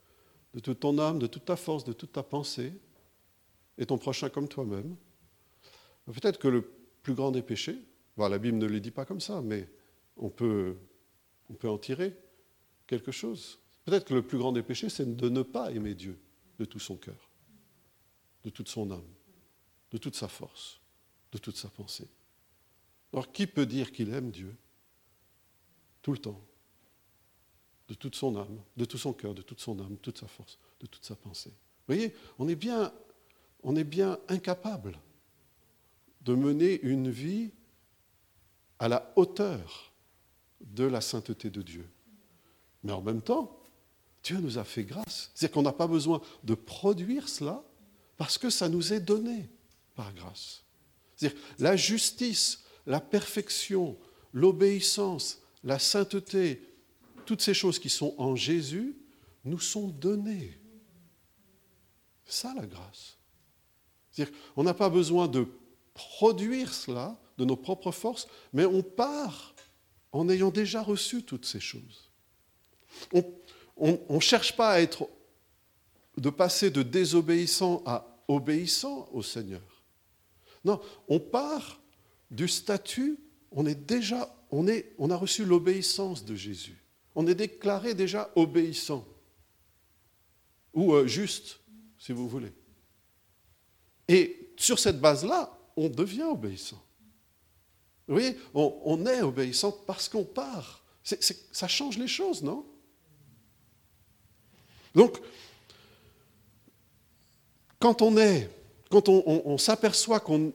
de 0.54 0.60
toute 0.60 0.78
ton 0.78 0.96
âme, 1.00 1.18
de 1.18 1.26
toute 1.26 1.44
ta 1.44 1.56
force, 1.56 1.82
de 1.82 1.92
toute 1.92 2.12
ta 2.12 2.22
pensée, 2.22 2.72
et 3.78 3.86
ton 3.86 3.98
prochain 3.98 4.28
comme 4.28 4.46
toi-même, 4.46 4.94
peut-être 6.06 6.38
que 6.38 6.46
le 6.46 6.62
plus 7.02 7.14
grand 7.14 7.32
des 7.32 7.42
péchés, 7.42 7.76
la 8.16 8.38
Bible 8.38 8.58
ne 8.58 8.66
le 8.66 8.78
dit 8.78 8.92
pas 8.92 9.04
comme 9.04 9.20
ça, 9.20 9.42
mais 9.42 9.68
on 10.16 10.30
peut, 10.30 10.76
on 11.48 11.54
peut 11.54 11.68
en 11.68 11.78
tirer 11.78 12.14
quelque 12.86 13.10
chose. 13.10 13.58
Peut-être 13.84 14.04
que 14.04 14.14
le 14.14 14.22
plus 14.22 14.38
grand 14.38 14.52
des 14.52 14.62
péchés, 14.62 14.88
c'est 14.88 15.16
de 15.16 15.28
ne 15.28 15.42
pas 15.42 15.72
aimer 15.72 15.96
Dieu 15.96 16.16
de 16.60 16.64
tout 16.64 16.78
son 16.78 16.96
cœur, 16.96 17.28
de 18.44 18.50
toute 18.50 18.68
son 18.68 18.92
âme 18.92 19.02
de 19.90 19.98
toute 19.98 20.16
sa 20.16 20.28
force, 20.28 20.80
de 21.32 21.38
toute 21.38 21.56
sa 21.56 21.68
pensée. 21.68 22.08
Alors 23.12 23.32
qui 23.32 23.46
peut 23.46 23.66
dire 23.66 23.92
qu'il 23.92 24.12
aime 24.14 24.30
Dieu 24.30 24.56
tout 26.02 26.12
le 26.12 26.18
temps, 26.18 26.40
de 27.88 27.94
toute 27.94 28.14
son 28.14 28.36
âme, 28.36 28.60
de 28.76 28.84
tout 28.84 28.98
son 28.98 29.12
cœur, 29.12 29.34
de 29.34 29.42
toute 29.42 29.60
son 29.60 29.78
âme, 29.80 29.94
de 29.94 30.00
toute 30.00 30.18
sa 30.18 30.28
force, 30.28 30.58
de 30.80 30.86
toute 30.86 31.04
sa 31.04 31.16
pensée? 31.16 31.50
Vous 31.50 31.94
voyez, 31.94 32.14
on 32.38 32.48
est 32.48 32.54
bien, 32.54 32.92
on 33.62 33.74
est 33.74 33.84
bien 33.84 34.18
incapable 34.28 34.98
de 36.22 36.34
mener 36.34 36.80
une 36.82 37.10
vie 37.10 37.50
à 38.78 38.88
la 38.88 39.12
hauteur 39.16 39.92
de 40.60 40.84
la 40.84 41.00
sainteté 41.00 41.50
de 41.50 41.62
Dieu. 41.62 41.88
Mais 42.82 42.92
en 42.92 43.02
même 43.02 43.22
temps, 43.22 43.58
Dieu 44.22 44.38
nous 44.38 44.58
a 44.58 44.64
fait 44.64 44.84
grâce. 44.84 45.30
C'est-à-dire 45.34 45.54
qu'on 45.54 45.62
n'a 45.62 45.72
pas 45.72 45.86
besoin 45.86 46.20
de 46.44 46.54
produire 46.54 47.28
cela 47.28 47.64
parce 48.16 48.38
que 48.38 48.50
ça 48.50 48.68
nous 48.68 48.92
est 48.92 49.00
donné 49.00 49.48
grâce. 50.14 50.64
C'est-à-dire 51.16 51.38
la 51.58 51.76
justice, 51.76 52.64
la 52.86 53.00
perfection, 53.00 53.96
l'obéissance, 54.32 55.40
la 55.64 55.78
sainteté, 55.78 56.62
toutes 57.26 57.42
ces 57.42 57.54
choses 57.54 57.78
qui 57.78 57.90
sont 57.90 58.14
en 58.18 58.36
Jésus 58.36 58.96
nous 59.44 59.60
sont 59.60 59.88
données. 59.88 60.58
C'est 62.24 62.42
ça 62.42 62.54
la 62.54 62.66
grâce. 62.66 63.18
C'est-à-dire 64.10 64.34
qu'on 64.54 64.64
n'a 64.64 64.74
pas 64.74 64.88
besoin 64.88 65.28
de 65.28 65.46
produire 65.94 66.72
cela 66.72 67.18
de 67.38 67.44
nos 67.44 67.56
propres 67.56 67.92
forces, 67.92 68.26
mais 68.52 68.64
on 68.64 68.82
part 68.82 69.54
en 70.12 70.28
ayant 70.28 70.50
déjà 70.50 70.82
reçu 70.82 71.22
toutes 71.22 71.46
ces 71.46 71.60
choses. 71.60 72.10
On 73.76 73.98
ne 74.08 74.20
cherche 74.20 74.56
pas 74.56 74.72
à 74.72 74.80
être, 74.80 75.08
de 76.16 76.30
passer 76.30 76.70
de 76.70 76.82
désobéissant 76.82 77.82
à 77.86 78.22
obéissant 78.28 79.08
au 79.12 79.22
Seigneur. 79.22 79.62
Non, 80.64 80.80
on 81.08 81.18
part 81.18 81.80
du 82.30 82.48
statut, 82.48 83.18
on 83.50 83.66
est 83.66 83.74
déjà, 83.74 84.34
on, 84.50 84.66
a 85.10 85.16
reçu 85.16 85.44
l'obéissance 85.44 86.24
de 86.24 86.34
Jésus. 86.34 86.82
On 87.14 87.26
est 87.26 87.34
déclaré 87.34 87.94
déjà 87.94 88.30
obéissant. 88.36 89.06
Ou 90.74 90.94
euh, 90.94 91.06
juste, 91.06 91.60
si 91.98 92.12
vous 92.12 92.28
voulez. 92.28 92.52
Et 94.06 94.52
sur 94.56 94.78
cette 94.78 95.00
base-là, 95.00 95.58
on 95.76 95.88
devient 95.88 96.24
obéissant. 96.24 96.82
Vous 98.06 98.14
voyez, 98.14 98.36
on, 98.54 99.06
est 99.06 99.22
obéissant 99.22 99.72
parce 99.72 100.08
qu'on 100.08 100.24
part. 100.24 100.84
ça 101.04 101.68
change 101.68 101.96
les 101.96 102.08
choses, 102.08 102.42
non? 102.42 102.66
Donc, 104.94 105.20
quand 107.78 108.02
on 108.02 108.16
est 108.16 108.50
quand 108.90 109.08
on, 109.08 109.56
s'aperçoit 109.56 110.18
qu'on 110.20 110.52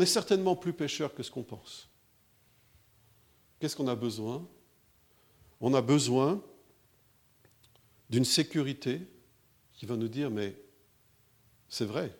est 0.00 0.06
certainement 0.06 0.54
plus 0.54 0.72
pécheur 0.72 1.14
que 1.14 1.22
ce 1.22 1.30
qu'on 1.30 1.42
pense, 1.42 1.90
qu'est-ce 3.58 3.76
qu'on 3.76 3.88
a 3.88 3.96
besoin? 3.96 4.48
On 5.60 5.74
a 5.74 5.82
besoin 5.82 6.42
d'une 8.08 8.24
sécurité 8.24 9.00
qui 9.72 9.84
va 9.84 9.96
nous 9.96 10.08
dire, 10.08 10.30
mais 10.30 10.56
c'est 11.68 11.84
vrai, 11.84 12.16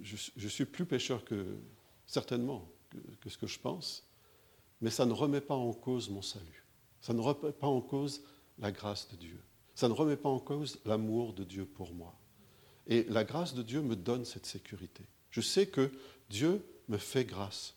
je, 0.00 0.48
suis 0.48 0.64
plus 0.64 0.86
pécheur 0.86 1.24
que 1.24 1.58
certainement 2.06 2.66
que, 3.20 3.28
ce 3.28 3.36
que 3.36 3.46
je 3.46 3.58
pense, 3.58 4.08
mais 4.80 4.90
ça 4.90 5.04
ne 5.04 5.12
remet 5.12 5.42
pas 5.42 5.54
en 5.54 5.74
cause 5.74 6.08
mon 6.08 6.22
salut. 6.22 6.64
Ça 7.02 7.12
ne 7.12 7.20
remet 7.20 7.52
pas 7.52 7.66
en 7.66 7.82
cause 7.82 8.22
la 8.58 8.72
grâce 8.72 9.08
de 9.08 9.16
Dieu. 9.16 9.40
Ça 9.74 9.88
ne 9.88 9.92
remet 9.92 10.16
pas 10.16 10.30
en 10.30 10.38
cause 10.38 10.80
l'amour 10.86 11.34
de 11.34 11.44
Dieu 11.44 11.66
pour 11.66 11.92
moi. 11.92 12.17
Et 12.88 13.04
la 13.04 13.24
grâce 13.24 13.54
de 13.54 13.62
Dieu 13.62 13.82
me 13.82 13.94
donne 13.94 14.24
cette 14.24 14.46
sécurité. 14.46 15.04
Je 15.30 15.40
sais 15.40 15.66
que 15.66 15.92
Dieu 16.30 16.64
me 16.88 16.96
fait 16.96 17.24
grâce, 17.24 17.74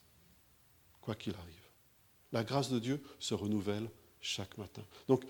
quoi 1.01 1.15
qu'il 1.15 1.35
arrive. 1.35 1.55
La 2.31 2.43
grâce 2.43 2.69
de 2.69 2.79
Dieu 2.79 3.03
se 3.19 3.33
renouvelle 3.33 3.89
chaque 4.21 4.57
matin. 4.57 4.83
Donc, 5.07 5.23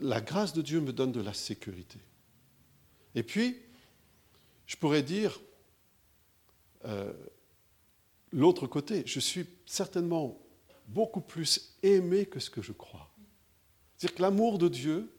la 0.00 0.20
grâce 0.20 0.52
de 0.52 0.62
Dieu 0.62 0.80
me 0.80 0.92
donne 0.92 1.12
de 1.12 1.20
la 1.20 1.32
sécurité. 1.32 1.98
Et 3.14 3.22
puis, 3.22 3.56
je 4.66 4.76
pourrais 4.76 5.02
dire, 5.02 5.40
euh, 6.84 7.12
l'autre 8.30 8.66
côté, 8.66 9.02
je 9.06 9.20
suis 9.20 9.46
certainement 9.64 10.38
beaucoup 10.86 11.22
plus 11.22 11.76
aimé 11.82 12.26
que 12.26 12.40
ce 12.40 12.50
que 12.50 12.62
je 12.62 12.72
crois. 12.72 13.10
C'est-à-dire 13.96 14.16
que 14.16 14.22
l'amour 14.22 14.58
de 14.58 14.68
Dieu, 14.68 15.10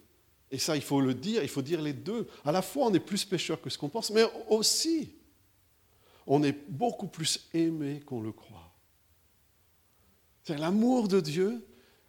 et 0.52 0.58
ça 0.58 0.76
il 0.76 0.82
faut 0.82 1.02
le 1.02 1.14
dire, 1.14 1.44
il 1.44 1.50
faut 1.50 1.62
dire 1.62 1.82
les 1.82 1.94
deux, 1.94 2.28
à 2.46 2.52
la 2.52 2.62
fois 2.62 2.88
on 2.88 2.94
est 2.94 3.00
plus 3.00 3.26
pécheur 3.26 3.62
que 3.62 3.70
ce 3.70 3.78
qu'on 3.78 3.90
pense, 3.90 4.12
mais 4.12 4.24
aussi 4.50 5.16
on 6.28 6.44
est 6.44 6.58
beaucoup 6.70 7.08
plus 7.08 7.48
aimé 7.54 8.02
qu'on 8.06 8.22
le 8.22 8.32
croit. 8.32 8.70
L'amour 10.48 11.08
de 11.08 11.20
Dieu 11.20 11.66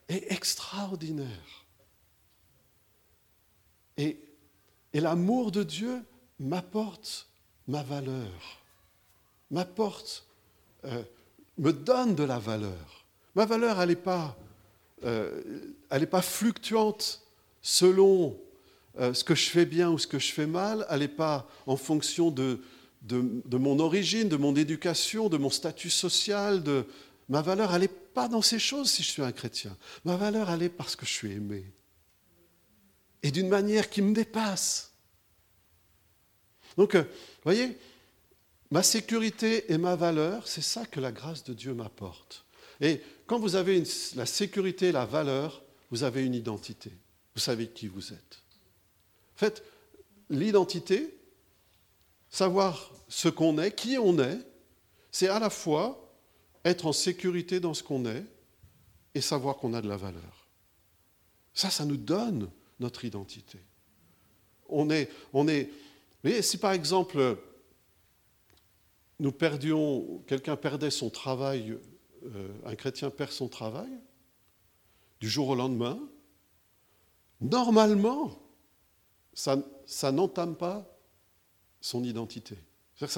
est 0.09 0.33
extraordinaire. 0.33 1.67
Et, 3.97 4.19
et 4.93 5.01
l'amour 5.01 5.53
de 5.53 5.63
Dieu 5.63 6.03
m'apporte 6.39 7.29
ma 7.67 7.83
valeur, 7.83 8.63
m'apporte, 9.51 10.27
euh, 10.85 11.03
me 11.59 11.73
donne 11.73 12.15
de 12.15 12.25
la 12.25 12.39
valeur. 12.39 13.05
Ma 13.35 13.45
valeur, 13.45 13.81
elle 13.81 13.91
n'est 13.91 13.97
pas, 13.97 14.37
euh, 15.05 15.73
pas 16.11 16.23
fluctuante 16.23 17.23
selon 17.63 18.39
euh, 18.99 19.15
ce 19.15 19.25
que 19.25 19.35
je 19.35 19.49
fais 19.51 19.67
bien 19.67 19.91
ou 19.91 19.99
ce 19.99 20.07
que 20.07 20.19
je 20.19 20.33
fais 20.33 20.47
mal, 20.47 20.87
elle 20.91 21.01
n'est 21.01 21.09
pas 21.09 21.49
en 21.67 21.77
fonction 21.77 22.31
de, 22.31 22.61
mon 23.51 23.79
origine, 23.79 24.29
de 24.29 24.37
mon 24.37 24.57
éducation, 24.57 25.29
de 25.29 25.37
mon 25.37 25.51
statut 25.51 25.91
social. 25.91 26.63
De... 26.63 26.87
Ma 27.29 27.43
valeur, 27.43 27.75
elle 27.75 27.83
n'est 27.83 27.89
pas 27.89 28.29
dans 28.29 28.43
ces 28.43 28.59
choses 28.59 28.91
si 28.91 29.03
je 29.03 29.11
suis 29.11 29.23
un 29.23 29.33
chrétien. 29.33 29.77
Ma 30.05 30.17
valeur, 30.17 30.51
elle 30.51 30.63
est 30.63 30.69
parce 30.69 30.97
que 30.97 31.07
je 31.07 31.13
suis 31.13 31.33
aimé. 31.33 31.65
Et 33.23 33.31
d'une 33.31 33.49
manière 33.49 33.91
qui 33.91 34.03
me 34.03 34.15
dépasse. 34.15 34.93
Donc, 36.77 36.97
vous 36.97 37.05
voyez, 37.45 37.79
ma 38.71 38.83
sécurité 38.83 39.73
et 39.73 39.79
ma 39.79 39.95
valeur, 39.97 40.49
c'est 40.49 40.63
ça 40.63 40.87
que 40.87 41.01
la 41.01 41.13
grâce 41.13 41.45
de 41.45 41.53
Dieu 41.53 41.75
m'apporte. 41.75 42.45
Et 42.81 43.03
quand 43.27 43.39
vous 43.39 43.57
avez 43.57 43.83
la 44.17 44.27
sécurité 44.27 44.89
et 44.89 44.93
la 44.93 45.05
valeur, 45.05 45.63
vous 45.91 46.03
avez 46.03 46.25
une 46.25 46.35
identité. 46.35 46.91
Vous 47.41 47.47
savez 47.47 47.69
qui 47.69 47.89
vous 47.89 48.13
êtes. 48.13 48.43
En 49.35 49.39
fait, 49.39 49.65
l'identité, 50.29 51.19
savoir 52.29 52.93
ce 53.09 53.31
qu'on 53.31 53.57
est, 53.57 53.75
qui 53.75 53.97
on 53.97 54.19
est, 54.19 54.39
c'est 55.11 55.29
à 55.29 55.39
la 55.39 55.49
fois 55.49 56.15
être 56.67 56.85
en 56.85 56.93
sécurité 56.93 57.59
dans 57.59 57.73
ce 57.73 57.83
qu'on 57.83 58.05
est 58.05 58.27
et 59.15 59.23
savoir 59.23 59.57
qu'on 59.57 59.73
a 59.73 59.81
de 59.81 59.89
la 59.89 59.97
valeur. 59.97 60.49
Ça, 61.55 61.71
ça 61.71 61.87
nous 61.87 61.97
donne 61.97 62.51
notre 62.79 63.07
identité. 63.07 63.59
On 64.69 64.91
est, 64.91 65.09
on 65.33 65.49
est, 65.49 65.71
mais 66.23 66.43
si 66.43 66.59
par 66.59 66.73
exemple 66.73 67.39
nous 69.19 69.33
perdions, 69.33 70.23
quelqu'un 70.27 70.57
perdait 70.57 70.91
son 70.91 71.09
travail 71.09 71.79
euh, 72.23 72.49
un 72.67 72.75
chrétien 72.75 73.09
perd 73.09 73.31
son 73.31 73.49
travail, 73.49 73.89
du 75.21 75.31
jour 75.31 75.49
au 75.49 75.55
lendemain, 75.55 75.99
normalement, 77.41 78.39
ça, 79.33 80.13
n'entame 80.13 80.57
pas 80.57 80.87
son 81.81 82.05
identité. 82.05 82.57
C'est-à-dire 82.95 83.09
que 83.09 83.13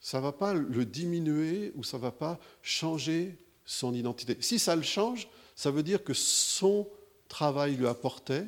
ça 0.00 0.18
ne 0.18 0.22
va, 0.22 0.32
pas, 0.32 0.54
le 0.54 0.84
diminuer 0.84 1.72
ou 1.76 1.84
ça 1.84 1.96
ne 1.96 2.02
va 2.02 2.10
pas 2.10 2.38
changer 2.62 3.38
son 3.64 3.94
identité. 3.94 4.36
Si 4.40 4.58
ça 4.58 4.74
le 4.74 4.82
change, 4.82 5.28
ça 5.54 5.70
veut 5.70 5.82
dire 5.82 6.02
que 6.02 6.14
son 6.14 6.88
travail 7.28 7.76
lui 7.76 7.86
apportait 7.86 8.46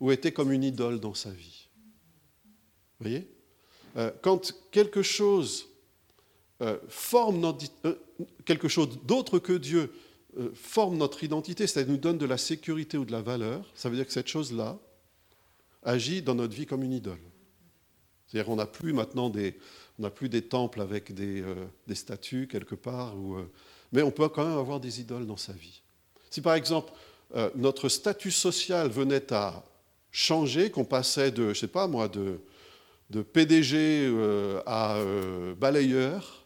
ou 0.00 0.10
était 0.10 0.32
comme 0.32 0.52
une 0.52 0.64
idole 0.64 1.00
dans 1.00 1.14
sa 1.14 1.30
vie. 1.30 1.68
Vous 2.98 3.08
voyez? 3.08 3.28
Euh, 3.96 4.10
Quand 4.22 4.52
quelque 4.70 5.02
chose 5.02 5.68
euh, 6.62 6.78
forme 6.88 7.56
euh, 7.84 7.94
quelque 8.44 8.68
chose 8.68 9.00
d'autre 9.04 9.40
que 9.40 9.52
Dieu 9.52 9.92
forme 10.54 10.96
notre 10.96 11.24
identité, 11.24 11.66
c'est-à-dire 11.66 11.92
nous 11.92 11.98
donne 11.98 12.18
de 12.18 12.26
la 12.26 12.38
sécurité 12.38 12.96
ou 12.96 13.04
de 13.04 13.12
la 13.12 13.22
valeur, 13.22 13.70
ça 13.74 13.88
veut 13.88 13.96
dire 13.96 14.06
que 14.06 14.12
cette 14.12 14.28
chose-là 14.28 14.78
agit 15.82 16.22
dans 16.22 16.34
notre 16.34 16.54
vie 16.54 16.66
comme 16.66 16.82
une 16.82 16.92
idole. 16.92 17.18
C'est-à-dire 18.26 18.46
qu'on 18.46 18.56
n'a 18.56 18.66
plus 18.66 18.92
maintenant 18.92 19.28
des, 19.28 19.58
on 19.98 20.08
plus 20.08 20.28
des 20.28 20.42
temples 20.42 20.80
avec 20.80 21.14
des, 21.14 21.44
des 21.86 21.94
statues 21.94 22.48
quelque 22.48 22.74
part, 22.74 23.14
mais 23.92 24.02
on 24.02 24.10
peut 24.10 24.28
quand 24.28 24.46
même 24.46 24.58
avoir 24.58 24.80
des 24.80 25.00
idoles 25.00 25.26
dans 25.26 25.36
sa 25.36 25.52
vie. 25.52 25.82
Si 26.30 26.40
par 26.40 26.54
exemple 26.54 26.92
notre 27.54 27.88
statut 27.88 28.30
social 28.30 28.88
venait 28.88 29.32
à 29.32 29.64
changer, 30.10 30.70
qu'on 30.70 30.84
passait 30.84 31.30
de, 31.30 31.52
je 31.52 31.58
sais 31.58 31.68
pas 31.68 31.86
moi, 31.86 32.08
de 32.08 33.22
PDG 33.22 34.10
à 34.64 34.98
balayeur, 35.58 36.42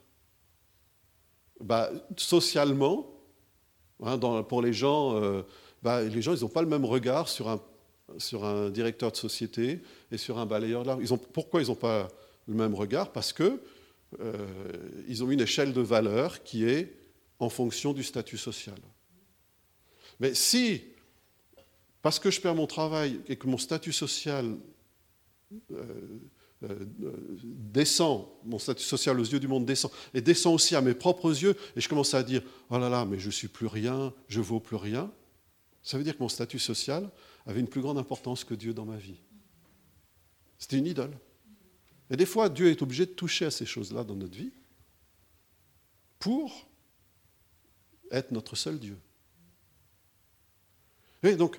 bah, 1.60 1.90
socialement, 2.16 3.15
hein, 4.02 4.18
pour 4.42 4.62
les 4.62 4.72
gens, 4.72 5.20
euh, 5.22 5.42
bah, 5.82 6.02
les 6.02 6.22
gens, 6.22 6.34
ils 6.34 6.42
n'ont 6.42 6.48
pas 6.48 6.62
le 6.62 6.68
même 6.68 6.84
regard 6.84 7.28
sur 7.28 7.48
un, 7.48 7.60
sur 8.18 8.44
un 8.44 8.70
directeur 8.70 9.12
de 9.12 9.16
société 9.16 9.80
et 10.10 10.18
sur 10.18 10.38
un 10.38 10.46
balayeur 10.46 10.84
de 10.84 11.02
Ils 11.02 11.12
ont, 11.12 11.18
pourquoi 11.18 11.62
ils 11.62 11.68
n'ont 11.68 11.74
pas 11.74 12.08
le 12.46 12.54
même 12.54 12.74
regard? 12.74 13.12
Parce 13.12 13.32
qu'ils 13.32 13.58
euh, 14.20 15.22
ont 15.22 15.30
une 15.30 15.40
échelle 15.40 15.72
de 15.72 15.80
valeur 15.80 16.42
qui 16.42 16.64
est 16.64 16.94
en 17.38 17.48
fonction 17.48 17.92
du 17.92 18.02
statut 18.02 18.38
social. 18.38 18.78
Mais 20.20 20.34
si, 20.34 20.82
parce 22.02 22.18
que 22.18 22.30
je 22.30 22.40
perds 22.40 22.54
mon 22.54 22.66
travail 22.66 23.20
et 23.28 23.36
que 23.36 23.46
mon 23.46 23.58
statut 23.58 23.92
social 23.92 24.56
euh, 25.72 25.84
descend, 26.62 28.26
mon 28.44 28.58
statut 28.58 28.84
social 28.84 29.18
aux 29.20 29.24
yeux 29.24 29.40
du 29.40 29.48
monde 29.48 29.66
descend, 29.66 29.90
et 30.14 30.20
descend 30.20 30.54
aussi 30.54 30.74
à 30.74 30.80
mes 30.80 30.94
propres 30.94 31.30
yeux, 31.30 31.56
et 31.76 31.80
je 31.80 31.88
commence 31.88 32.14
à 32.14 32.22
dire, 32.22 32.42
oh 32.70 32.78
là 32.78 32.88
là, 32.88 33.04
mais 33.04 33.18
je 33.18 33.30
suis 33.30 33.48
plus 33.48 33.66
rien, 33.66 34.12
je 34.28 34.40
vaux 34.40 34.60
plus 34.60 34.76
rien, 34.76 35.12
ça 35.82 35.98
veut 35.98 36.04
dire 36.04 36.16
que 36.16 36.22
mon 36.22 36.28
statut 36.28 36.58
social 36.58 37.10
avait 37.46 37.60
une 37.60 37.68
plus 37.68 37.80
grande 37.80 37.98
importance 37.98 38.42
que 38.42 38.54
Dieu 38.54 38.74
dans 38.74 38.86
ma 38.86 38.96
vie. 38.96 39.20
C'était 40.58 40.78
une 40.78 40.86
idole. 40.86 41.16
Et 42.10 42.16
des 42.16 42.26
fois, 42.26 42.48
Dieu 42.48 42.70
est 42.70 42.82
obligé 42.82 43.06
de 43.06 43.12
toucher 43.12 43.44
à 43.44 43.50
ces 43.50 43.66
choses-là 43.66 44.02
dans 44.02 44.14
notre 44.14 44.36
vie 44.36 44.52
pour 46.18 46.66
être 48.10 48.32
notre 48.32 48.56
seul 48.56 48.78
Dieu. 48.78 48.96
Et 51.22 51.36
donc, 51.36 51.58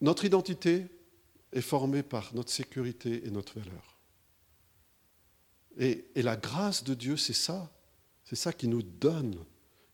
notre 0.00 0.24
identité, 0.24 0.86
est 1.56 1.62
formé 1.62 2.02
par 2.02 2.34
notre 2.34 2.50
sécurité 2.50 3.26
et 3.26 3.30
notre 3.30 3.58
valeur. 3.58 3.96
Et, 5.78 6.04
la 6.16 6.36
grâce 6.36 6.84
de 6.84 6.94
Dieu, 6.94 7.16
c'est 7.16 7.32
ça. 7.32 7.70
C'est 8.24 8.36
ça 8.36 8.52
qui 8.52 8.68
nous 8.68 8.82
donne, 8.82 9.36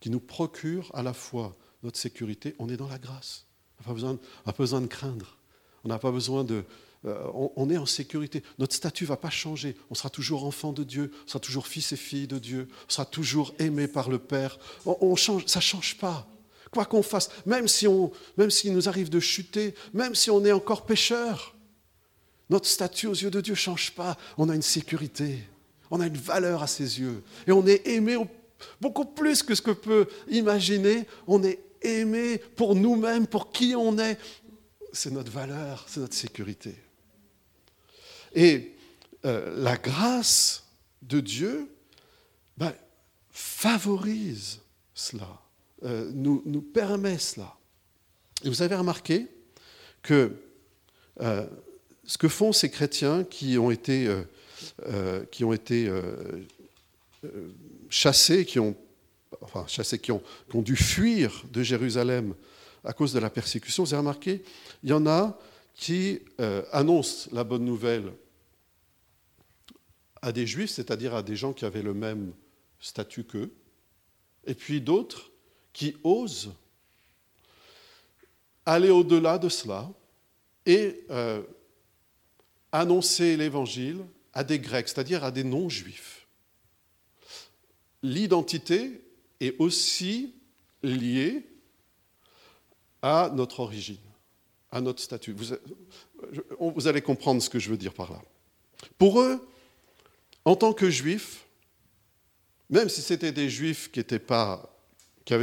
qui 0.01 0.11
nous 0.11 0.21
procure 0.21 0.91
à 0.95 1.03
la 1.03 1.13
fois 1.13 1.57
notre 1.83 1.99
sécurité. 1.99 2.55
On 2.59 2.69
est 2.69 2.77
dans 2.77 2.89
la 2.89 2.99
grâce. 2.99 3.47
On 3.79 3.83
n'a 3.83 3.87
pas 3.87 3.95
besoin, 3.95 4.19
pas 4.45 4.55
besoin 4.57 4.81
de 4.81 4.87
craindre. 4.87 5.39
On 5.85 5.89
n'a 5.89 5.99
pas 5.99 6.11
besoin 6.11 6.45
de... 6.45 6.65
Euh, 7.05 7.27
on, 7.57 7.69
est 7.69 7.77
en 7.77 7.87
sécurité. 7.87 8.45
Notre 8.61 8.77
statut 8.77 9.05
ne 9.05 9.09
va 9.09 9.17
pas 9.17 9.31
changer. 9.31 9.77
On 9.91 9.95
sera 9.95 10.09
toujours 10.09 10.45
enfant 10.45 10.73
de 10.73 10.85
Dieu. 10.85 11.13
On 11.25 11.29
sera 11.29 11.41
toujours 11.41 11.67
fils 11.67 11.93
et 11.93 11.97
fille 11.97 12.29
de 12.29 12.39
Dieu. 12.39 12.69
On 12.87 12.91
sera 12.91 13.05
toujours 13.05 13.53
aimé 13.59 13.89
par 13.89 14.09
le 14.09 14.21
Père. 14.21 14.59
On, 14.87 15.17
change, 15.17 15.47
ça 15.47 15.59
ne 15.59 15.65
change 15.65 15.99
pas 15.99 16.29
quoi 16.73 16.87
qu'on 16.87 17.03
fasse, 17.03 17.29
même 17.47 17.69
si 17.69 17.87
on, 17.87 18.11
même 18.37 18.51
s'il 18.51 18.73
nous 18.73 18.89
arrive 18.89 19.11
de 19.11 19.21
chuter, 19.21 19.75
même 19.93 20.15
si 20.15 20.31
on 20.31 20.45
est 20.45 20.53
encore 20.53 20.87
pécheur, 20.87 21.55
notre 22.51 22.67
statut 22.67 23.07
aux 23.07 23.15
yeux 23.15 23.31
de 23.31 23.41
Dieu 23.41 23.53
ne 23.53 23.59
change 23.59 23.93
pas. 23.93 24.17
On 24.39 24.49
a 24.49 24.55
une 24.55 24.63
sécurité, 24.63 25.39
on 25.91 26.01
a 26.01 26.07
une 26.07 26.17
valeur 26.17 26.63
à 26.63 26.67
ses 26.67 26.99
yeux, 26.99 27.23
et 27.47 27.53
on 27.53 27.67
est 27.67 27.87
aimé 27.87 28.17
beaucoup 28.81 29.05
plus 29.05 29.43
que 29.43 29.55
ce 29.55 29.63
que 29.63 29.71
peut 29.71 30.09
imaginer. 30.29 31.07
On 31.27 31.43
est 31.45 31.61
aimé 31.83 32.39
pour 32.39 32.75
nous-mêmes, 32.75 33.27
pour 33.27 33.53
qui 33.53 33.75
on 33.77 33.99
est. 33.99 34.19
C'est 34.93 35.13
notre 35.13 35.31
valeur, 35.31 35.85
c'est 35.89 36.01
notre 36.01 36.15
sécurité. 36.15 36.75
Et 38.35 38.75
euh, 39.25 39.63
la 39.63 39.77
grâce 39.77 40.65
de 41.03 41.21
Dieu 41.21 41.69
ben, 42.57 42.73
favorise 43.31 44.61
cela. 44.95 45.42
Euh, 45.85 46.11
nous, 46.15 46.63
permet 46.63 47.19
cela. 47.19 47.57
Et 48.45 48.49
vous 48.49 48.63
avez 48.63 48.77
remarqué 48.77 49.27
que 50.01 50.33
euh, 51.21 51.47
ce 52.05 52.19
que 52.19 52.29
font 52.29 52.53
ces 52.53 52.71
chrétiens 52.71 53.25
qui 53.25 53.59
ont 53.59 53.71
été, 53.71 54.07
euh, 54.87 55.25
qui 55.33 55.45
ont 55.45 55.53
été 55.53 55.91
chassés, 57.89 58.45
qui 58.45 58.61
ont, 58.61 58.77
enfin, 59.41 59.65
chassés, 59.67 59.99
qui 59.99 60.13
ont, 60.13 60.23
dû 60.55 60.77
fuir 60.77 61.45
de 61.51 61.63
Jérusalem 61.63 62.35
à 62.85 62.93
cause 62.93 63.13
de 63.13 63.19
la 63.19 63.31
persécution, 63.31 63.83
vous 63.83 63.95
avez 63.95 64.01
remarqué, 64.01 64.43
il 64.85 64.91
y 64.91 64.93
en 64.93 65.07
a 65.07 65.39
qui 65.75 66.21
annoncent 66.73 67.29
la 67.33 67.45
bonne 67.45 67.65
nouvelle 67.65 68.13
à 70.21 70.31
des 70.31 70.47
juifs, 70.47 70.71
c'est-à-dire 70.71 71.15
à 71.15 71.23
des 71.23 71.35
gens 71.35 71.53
qui 71.53 71.65
avaient 71.65 71.83
le 71.83 71.95
même 71.95 72.33
statut 72.81 73.25
qu'eux, 73.25 73.53
et 74.45 74.55
puis 74.55 74.81
d'autres 74.81 75.32
qui 75.73 75.97
osent 76.03 76.53
aller 78.65 78.91
au-delà 78.91 79.39
de 79.39 79.49
cela 79.49 79.91
et 80.67 81.05
euh, 81.11 81.43
annoncer 82.71 83.37
l'évangile 83.37 84.05
à 84.33 84.45
des 84.45 84.59
Grecs, 84.59 84.89
c'est-à-dire 84.89 85.25
à 85.25 85.31
des 85.31 85.45
non-juifs. 85.45 86.27
L'identité 88.03 89.01
est 89.41 89.57
aussi 89.59 90.35
liée 90.83 91.47
à 93.03 93.31
notre 93.35 93.61
origine, 93.61 93.99
à 94.71 94.81
notre 94.81 95.03
statut. 95.03 95.35
Vous, 96.59 96.87
allez 96.87 97.03
comprendre 97.03 97.43
ce 97.43 97.51
que 97.51 97.59
je 97.59 97.71
veux 97.71 97.77
dire 97.77 97.93
par 97.93 98.13
là. 98.13 98.23
Pour 98.99 99.21
eux, 99.21 99.47
en 100.45 100.57
tant 100.57 100.73
que 100.73 100.91
juifs, 100.91 101.45
même 102.71 102.89
si 102.89 103.03
c'était 103.03 103.33
des 103.33 103.51
juifs 103.51 103.91
qui 103.91 104.01
n'avaient 104.01 104.19
pas, 104.19 104.72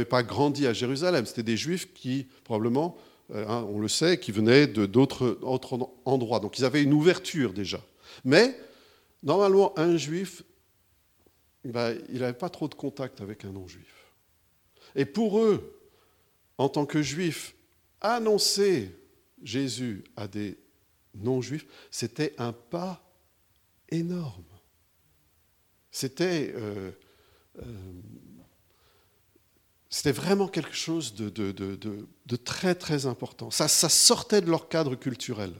pas 0.08 0.22
grandi 0.22 0.66
à 0.66 0.72
Jérusalem, 0.72 1.26
c'était 1.26 1.42
des 1.42 1.56
juifs 1.56 1.92
qui, 1.92 2.26
probablement, 2.44 2.96
euh, 3.32 3.46
hein, 3.48 3.66
on 3.68 3.80
le 3.80 3.88
sait, 3.88 4.18
qui 4.18 4.32
venaient 4.32 4.66
d'autres 4.66 5.38
endroits. 6.04 6.40
Donc 6.40 6.58
ils 6.58 6.64
avaient 6.64 6.82
une 6.82 6.92
ouverture 6.92 7.52
déjà. 7.52 7.80
Mais 8.24 8.58
normalement, 9.22 9.78
un 9.78 9.96
juif, 9.96 10.42
ben, 11.64 11.96
il 12.08 12.20
n'avait 12.20 12.32
pas 12.32 12.48
trop 12.48 12.68
de 12.68 12.74
contact 12.74 13.20
avec 13.20 13.44
un 13.44 13.52
non-juif. 13.52 14.06
Et 14.94 15.04
pour 15.04 15.38
eux, 15.38 15.80
en 16.58 16.68
tant 16.68 16.86
que 16.86 17.02
juifs, 17.02 17.54
annoncer 18.00 18.90
Jésus 19.42 20.04
à 20.16 20.26
des 20.26 20.58
non-juifs, 21.14 21.66
c'était 21.90 22.34
un 22.38 22.52
pas 22.52 23.02
énorme. 23.90 24.44
C'était 25.90 26.52
euh, 26.54 26.92
euh, 27.58 27.62
c'était 29.90 30.12
vraiment 30.12 30.46
quelque 30.46 30.74
chose 30.74 31.14
de, 31.14 32.36
très 32.36 32.76
très 32.76 33.06
important. 33.06 33.50
Ça, 33.50 33.68
sortait 33.68 34.40
de 34.40 34.48
leur 34.48 34.68
cadre 34.68 34.94
culturel. 34.94 35.52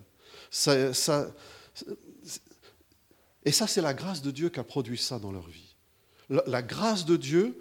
Et 3.45 3.53
ça, 3.53 3.67
c'est 3.67 3.83
la 3.83 3.93
grâce 3.93 4.23
de 4.23 4.31
Dieu 4.31 4.49
qui 4.49 4.61
a 4.61 4.65
produit 4.65 4.99
ça 4.99 5.19
dans 5.19 5.33
leur 5.33 5.49
vie. 5.49 5.75
La, 6.29 6.45
la 6.47 6.63
grâce 6.63 7.05
de 7.05 7.17
Dieu 7.17 7.59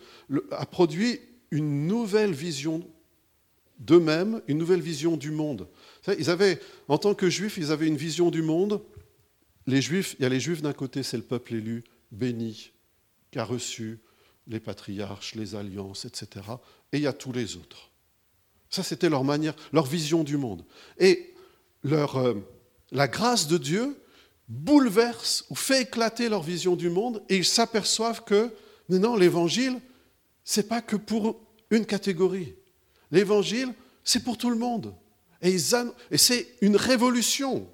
a 0.52 0.68
produit 0.68 1.20
une 1.50 1.88
nouvelle 1.88 2.34
vision 2.34 2.88
d'eux-mêmes, 3.80 4.44
une 4.48 4.60
nouvelle 4.60 4.82
vision 4.82 5.18
du 5.18 5.32
monde. 5.32 5.68
Ils 6.20 6.30
avaient, 6.30 6.60
en 6.88 7.00
tant 7.00 7.16
que 7.16 7.32
juifs, 7.32 7.58
ils 7.58 7.72
avaient 7.72 7.88
une 7.88 7.98
vision 7.98 8.30
du 8.30 8.44
monde. 8.44 8.84
Les 9.66 9.82
juifs, 9.82 10.16
il 10.20 10.24
y 10.24 10.26
a 10.26 10.30
les 10.30 10.40
juifs 10.40 10.62
d'un 10.62 10.74
côté, 10.74 11.02
c'est 11.02 11.18
le 11.18 11.24
peuple 11.24 11.56
élu, 11.56 11.84
béni, 12.12 12.74
qui 13.32 13.40
a 13.40 13.44
reçu 13.44 14.00
les 14.50 14.60
patriarches, 14.60 15.36
les 15.36 15.56
alliances, 15.56 16.06
etc. 16.06 16.46
Et 16.92 16.98
il 16.98 17.04
y 17.04 17.08
a 17.08 17.14
tous 17.14 17.32
les 17.32 17.56
autres. 17.56 17.92
Ça, 18.70 18.84
c'était 18.84 19.10
leur 19.10 19.24
manière, 19.24 19.56
leur 19.72 19.86
vision 19.86 20.24
du 20.24 20.38
monde. 20.38 20.66
Et 20.98 21.34
leur, 21.84 22.18
euh, 22.18 22.34
la 22.92 23.08
grâce 23.08 23.48
de 23.48 23.58
Dieu 23.58 23.96
bouleverse 24.48 25.46
ou 25.50 25.56
fait 25.56 25.84
éclater 25.84 26.28
leur 26.28 26.42
vision 26.42 26.76
du 26.76 26.90
monde 26.90 27.24
et 27.30 27.38
ils 27.38 27.46
s'aperçoivent 27.46 28.24
que, 28.24 28.52
non, 28.90 29.16
l'évangile, 29.16 29.80
c'est 30.44 30.68
pas 30.68 30.82
que 30.82 30.96
pour 30.96 31.40
une 31.70 31.86
catégorie. 31.86 32.56
L'évangile, 33.12 33.74
c'est 34.04 34.24
pour 34.24 34.38
tout 34.38 34.50
le 34.50 34.56
monde. 34.56 34.96
Et, 35.42 35.56
et 36.12 36.18
c'est 36.18 36.48
une 36.62 36.76
révolution. 36.76 37.70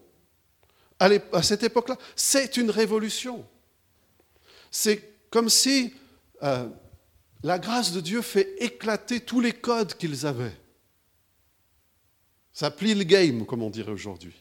À 1.00 1.42
cette 1.42 1.64
époque-là, 1.64 1.98
c'est 2.16 2.58
une 2.58 2.70
révolution. 2.70 3.46
C'est 4.70 5.02
comme 5.30 5.50
si 5.50 5.94
euh, 6.44 6.68
la 7.44 7.60
grâce 7.60 7.92
de 7.92 8.02
Dieu 8.02 8.22
fait 8.22 8.56
éclater 8.60 9.20
tous 9.20 9.40
les 9.40 9.54
codes 9.54 9.96
qu'ils 9.96 10.26
avaient. 10.26 10.58
Ça 12.54 12.72
plie 12.72 12.96
le 12.96 13.04
game, 13.04 13.46
comme 13.46 13.62
on 13.62 13.70
dirait 13.70 13.92
aujourd'hui. 13.92 14.34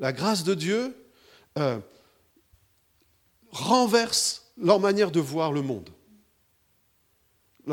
La 0.00 0.12
grâce 0.12 0.44
de 0.44 0.54
Dieu 0.54 0.96
euh, 1.58 1.78
renverse 3.50 4.52
leur 4.56 4.80
manière 4.80 5.10
de 5.10 5.20
voir 5.20 5.52
le 5.52 5.62
monde. 5.62 5.90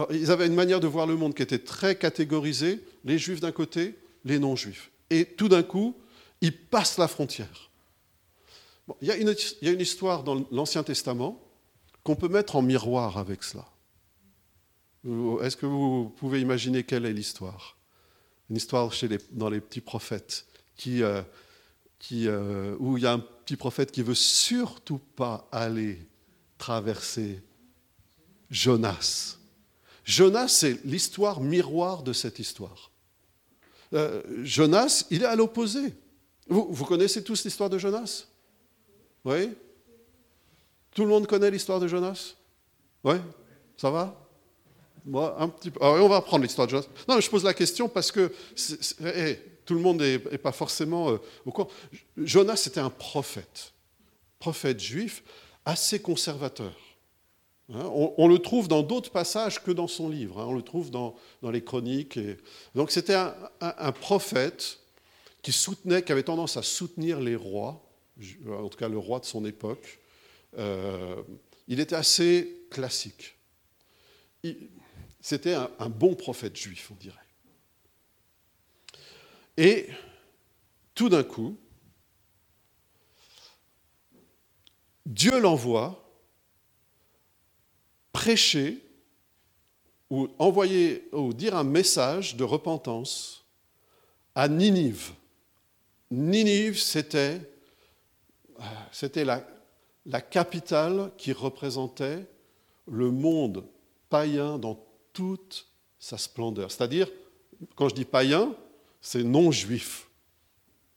ils 0.09 0.31
avaient 0.31 0.47
une 0.47 0.55
manière 0.55 0.79
de 0.79 0.87
voir 0.87 1.07
le 1.07 1.15
monde 1.15 1.35
qui 1.35 1.43
était 1.43 1.59
très 1.59 1.95
catégorisée, 1.95 2.83
les 3.03 3.17
juifs 3.17 3.39
d'un 3.39 3.51
côté, 3.51 3.95
les 4.25 4.39
non-juifs. 4.39 4.91
Et 5.09 5.25
tout 5.25 5.49
d'un 5.49 5.63
coup, 5.63 5.95
ils 6.41 6.57
passent 6.57 6.97
la 6.97 7.07
frontière. 7.07 7.69
il, 9.01 9.07
y 9.07 9.11
a 9.11 9.17
une, 9.17 9.35
il 9.61 9.67
y 9.67 9.69
a 9.69 9.73
une 9.73 9.81
histoire 9.81 10.23
dans 10.23 10.45
l'Ancien 10.51 10.83
Testament 10.83 11.39
qu'on 12.03 12.15
peut 12.15 12.27
mettre 12.27 12.55
en 12.55 12.61
miroir 12.61 13.17
avec 13.17 13.43
cela. 13.43 13.65
Est-ce 15.41 15.57
que 15.57 15.65
vous 15.65 16.13
pouvez 16.17 16.41
imaginer 16.41 16.83
quelle 16.83 17.05
est 17.05 17.13
l'histoire? 17.13 17.77
Une 18.49 18.57
histoire 18.57 18.91
dans 19.31 19.49
les 19.49 19.61
petits 19.61 19.81
prophètes, 19.81 20.45
euh, 20.87 21.23
euh, 22.11 22.75
où 22.79 22.97
il 22.97 23.03
y 23.03 23.07
a 23.07 23.13
un 23.13 23.19
petit 23.19 23.55
prophète 23.55 23.91
qui 23.91 24.03
veut 24.03 24.15
surtout 24.15 24.99
pas 25.15 25.47
aller 25.51 25.99
traverser 26.57 27.41
Jonas. 28.49 29.37
Jonas, 30.03 30.49
c'est 30.49 30.83
l'histoire 30.85 31.41
miroir 31.41 32.03
de 32.03 32.13
cette 32.13 32.39
histoire. 32.39 32.91
Euh, 33.93 34.21
Jonas, 34.43 35.05
il 35.09 35.23
est 35.23 35.25
à 35.25 35.35
l'opposé. 35.35 35.93
Vous, 36.47 36.67
vous 36.69 36.85
connaissez 36.85 37.23
tous 37.23 37.43
l'histoire 37.43 37.69
de 37.69 37.77
Jonas? 37.77 38.25
Oui? 39.23 39.51
Tout 40.93 41.03
le 41.03 41.07
monde 41.07 41.27
connaît 41.27 41.51
l'histoire 41.51 41.79
de 41.79 41.87
Jonas? 41.87 42.35
Oui 43.03 43.15
Ça 43.77 43.89
va? 43.89 44.17
Moi, 45.05 45.35
un 45.39 45.47
petit 45.47 45.71
peu. 45.71 45.79
on 45.83 46.07
va 46.07 46.17
apprendre 46.17 46.43
l'histoire 46.43 46.67
de 46.67 46.71
Jonas. 46.71 46.87
Non, 47.07 47.19
je 47.19 47.29
pose 47.29 47.43
la 47.43 47.53
question 47.53 47.89
parce 47.89 48.11
que 48.11 48.31
eh, 49.03 49.39
tout 49.65 49.73
le 49.73 49.79
monde 49.79 50.01
n'est 50.01 50.19
pas 50.19 50.51
forcément 50.51 51.11
euh, 51.11 51.17
au 51.45 51.51
courant. 51.51 51.69
Jonas, 52.17 52.57
c'était 52.57 52.79
un 52.79 52.89
prophète, 52.89 53.73
prophète 54.37 54.79
juif, 54.79 55.23
assez 55.65 55.99
conservateur. 55.99 56.73
Hein. 57.73 57.89
on, 57.93 58.27
le 58.27 58.37
trouve 58.39 58.67
dans 58.67 58.83
d'autres 58.83 59.11
passages 59.11 59.63
que 59.63 59.71
dans 59.71 59.87
son 59.87 60.09
livre. 60.09 60.39
Hein. 60.39 60.45
on 60.49 60.53
le 60.53 60.61
trouve 60.61 60.91
dans, 60.91 61.15
les 61.41 61.63
chroniques. 61.63 62.19
Donc 62.75 62.91
c'était 62.91 63.15
un, 63.15 63.91
prophète 63.93 64.79
qui 65.41 65.51
soutenait, 65.51 66.03
qui 66.03 66.11
avait 66.11 66.23
tendance 66.23 66.57
à 66.57 66.63
soutenir 66.63 67.19
les 67.19 67.35
rois, 67.35 67.81
en 68.47 68.67
tout 68.67 68.77
cas 68.77 68.89
le 68.89 68.97
roi 68.97 69.19
de 69.19 69.25
son 69.25 69.45
époque, 69.45 70.00
euh, 70.57 71.21
il 71.67 71.79
était 71.79 71.95
assez 71.95 72.65
classique. 72.69 73.37
C'était 75.19 75.53
un, 75.53 75.89
bon 75.89 76.15
prophète 76.15 76.55
juif, 76.55 76.89
on 76.91 76.95
dirait. 76.95 77.17
Et 79.57 79.87
tout 80.95 81.09
d'un 81.09 81.23
coup, 81.23 81.57
Dieu 85.05 85.39
l'envoie 85.39 85.97
prêcher 88.11 88.83
ou 90.09 90.27
envoyer 90.39 91.07
ou 91.11 91.33
dire 91.33 91.55
un 91.55 91.63
message 91.63 92.35
de 92.35 92.43
repentance 92.43 93.45
à 94.35 94.47
Ninive. 94.47 95.11
Ninive, 96.09 96.79
c'était, 96.79 97.39
euh, 98.59 98.63
c'était 98.91 99.23
la, 99.23 99.45
la 100.05 100.21
capitale 100.21 101.11
qui 101.17 101.31
représentait 101.31 102.25
le 102.87 103.11
monde 103.11 103.65
païen 104.09 104.57
dans 104.57 104.83
toute 105.13 105.67
sa 105.99 106.17
splendeur. 106.17 106.71
C'est-à-dire, 106.71 107.07
quand 107.75 107.89
je 107.89 107.95
dis 107.95 108.05
païen, 108.05 108.55
c'est 109.01 109.23
non 109.23 109.51
juif. 109.51 110.07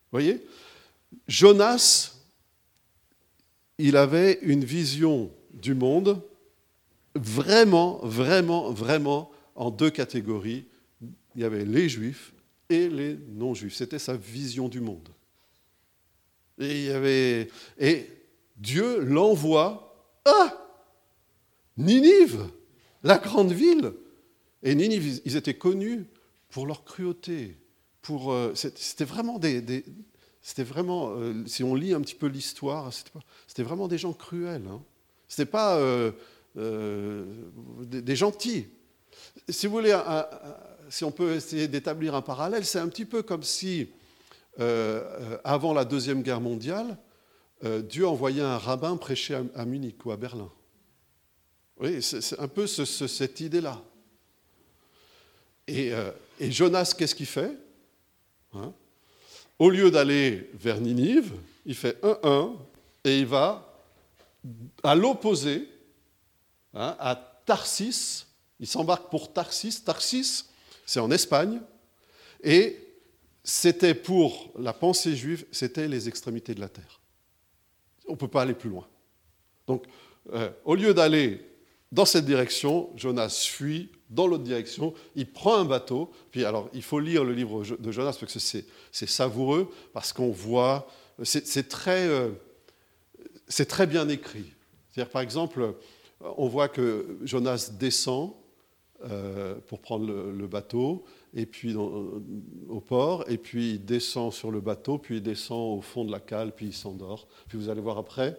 Vous 0.05 0.19
voyez? 0.19 0.47
Jonas, 1.29 2.17
il 3.79 3.97
avait 3.97 4.39
une 4.43 4.65
vision 4.65 5.31
du 5.53 5.75
monde 5.75 6.21
vraiment, 7.15 7.99
vraiment, 8.03 8.71
vraiment 8.71 9.31
en 9.55 9.71
deux 9.71 9.91
catégories. 9.91 10.65
Il 11.35 11.43
y 11.43 11.45
avait 11.45 11.65
les 11.65 11.89
juifs 11.89 12.33
et 12.69 12.89
les 12.89 13.17
non-juifs. 13.29 13.75
C'était 13.75 13.99
sa 13.99 14.17
vision 14.17 14.69
du 14.69 14.81
monde. 14.81 15.09
Il 16.59 16.85
y 16.85 16.91
avait. 16.91 17.51
Dieu 18.57 19.01
l'envoie 19.01 19.97
à 20.25 20.65
Ninive, 21.77 22.49
la 23.03 23.19
grande 23.19 23.53
ville. 23.53 23.93
Et 24.63 24.75
Ninive, 24.75 25.21
ils 25.25 25.37
étaient 25.37 25.55
connus 25.55 26.07
pour 26.51 26.67
leur 26.67 26.85
cruauté. 26.85 27.59
Pour, 28.01 28.33
euh, 28.33 28.53
c'était 28.55 29.05
vraiment 29.05 29.39
des, 29.39 29.85
c'était 30.43 30.63
vraiment, 30.63 31.11
euh, 31.17 31.43
si 31.47 31.65
on 31.65 31.75
lit 31.75 31.95
un 31.95 32.01
petit 32.01 32.15
peu 32.15 32.27
l'histoire, 32.27 32.91
c'était 33.47 33.63
vraiment 33.63 33.89
des 33.89 33.99
gens 33.99 34.13
cruels. 34.13 34.63
Hein. 34.71 34.83
C'était 35.27 35.51
pas 35.51 35.77
euh, 35.77 36.13
des, 37.83 38.17
gentils. 38.17 38.67
Si 39.49 39.67
vous 39.67 39.73
voulez, 39.73 39.99
si 40.91 41.05
on 41.05 41.11
peut 41.11 41.35
essayer 41.35 41.67
d'établir 41.67 42.15
un 42.15 42.23
parallèle, 42.23 42.65
c'est 42.65 42.79
un 42.79 42.89
petit 42.89 43.07
peu 43.07 43.23
comme 43.23 43.43
si, 43.43 43.89
avant 44.59 45.73
la 45.73 45.85
deuxième 45.85 46.23
guerre 46.23 46.41
mondiale, 46.41 46.97
euh, 47.65 47.83
Dieu 47.83 48.07
envoyait 48.07 48.43
un 48.43 48.59
rabbin 48.59 48.97
prêcher 48.97 49.41
à, 49.55 49.65
Munich 49.65 50.05
ou 50.05 50.11
à 50.11 50.17
Berlin. 50.17 50.51
Oui, 51.79 52.03
c'est 52.03 52.39
un 52.39 52.49
peu 52.49 52.67
cette 52.67 53.41
idée-là. 53.41 53.83
Et, 55.67 55.93
euh, 55.93 56.11
Jonas, 56.41 56.95
qu'est-ce 56.97 57.15
qu'il 57.15 57.27
fait 57.27 57.57
hein? 58.55 58.73
Au 59.59 59.71
lieu 59.71 59.91
d'aller 59.91 60.51
vers 60.55 60.81
Ninive, 60.81 61.33
il 61.65 61.75
fait 61.75 62.01
1-1 62.03 62.57
et 63.05 63.21
il 63.21 63.27
va 63.27 63.81
à 64.83 64.95
l'opposé, 64.95 65.69
hein, 66.75 66.97
à 66.99 67.15
Tarsis. 67.47 68.27
Il 68.61 68.67
s'embarque 68.67 69.11
pour 69.11 69.33
Tarsis. 69.33 69.83
Tarsis, 69.85 70.47
c'est 70.85 71.01
en 71.01 71.11
Espagne. 71.11 71.61
Et 72.43 72.79
c'était 73.43 73.95
pour 73.95 74.53
la 74.59 74.73
pensée 74.73 75.17
juive, 75.17 75.47
c'était 75.53 75.89
les 75.89 76.09
extrémités 76.09 76.55
de 76.55 76.61
la 76.61 76.69
terre. 76.69 77.01
On 78.09 78.13
ne 78.13 78.17
peut 78.17 78.29
pas 78.29 78.43
aller 78.43 78.55
plus 78.55 78.71
loin. 78.71 78.87
Donc, 79.67 79.85
euh, 80.33 80.51
au 80.65 80.75
lieu 80.75 80.95
d'aller 80.95 81.41
dans 81.93 82.05
cette 82.05 82.25
direction, 82.25 82.91
Jonas 82.97 83.47
fuit 83.49 83.91
dans 84.11 84.27
l'autre 84.27 84.45
direction, 84.45 84.95
il 85.17 85.31
prend 85.31 85.57
un 85.57 85.65
bateau. 85.65 86.11
Puis 86.31 86.45
alors, 86.45 86.69
il 86.73 86.83
faut 86.83 87.01
lire 87.01 87.25
le 87.25 87.33
livre 87.33 87.65
de 87.65 87.93
Jonas 87.93 88.17
parce 88.21 88.33
que 88.33 88.39
c'est, 88.39 88.67
savoureux, 89.09 89.71
parce 89.93 90.13
qu'on 90.13 90.31
voit, 90.31 90.89
c'est, 91.23 91.69
très, 91.69 92.07
euh, 92.09 92.31
très 93.69 93.87
bien 93.87 94.09
écrit. 94.09 94.53
C'est-à-dire, 94.91 95.11
par 95.11 95.23
exemple, 95.23 95.75
on 96.21 96.49
voit 96.49 96.69
que 96.69 97.19
Jonas 97.23 97.71
descend 97.79 98.35
euh, 99.05 99.57
pour 99.67 99.81
prendre 99.81 100.07
le, 100.07 100.47
bateau, 100.47 101.05
et 101.35 101.47
puis 101.47 101.75
au 101.75 102.81
port, 102.81 103.25
et 103.29 103.39
puis 103.39 103.73
il 103.73 103.85
descend 103.85 104.33
sur 104.33 104.51
le 104.53 104.61
bateau, 104.61 104.99
puis 104.99 105.17
il 105.17 105.23
descend 105.23 105.79
au 105.79 105.83
fond 105.83 106.05
de 106.05 106.13
la 106.13 106.21
cale, 106.21 106.55
puis 106.55 106.67
il 106.67 106.73
s'endort. 106.73 107.27
Puis 107.49 107.59
vous 107.59 107.69
allez 107.69 107.81
voir 107.81 107.99
après, 107.99 108.39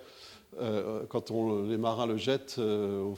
euh, 0.59 1.05
quand 1.07 1.29
les 1.67 1.77
marins 1.77 2.05
le 2.05 2.15
jettent 2.15 2.55
euh, 2.57 3.13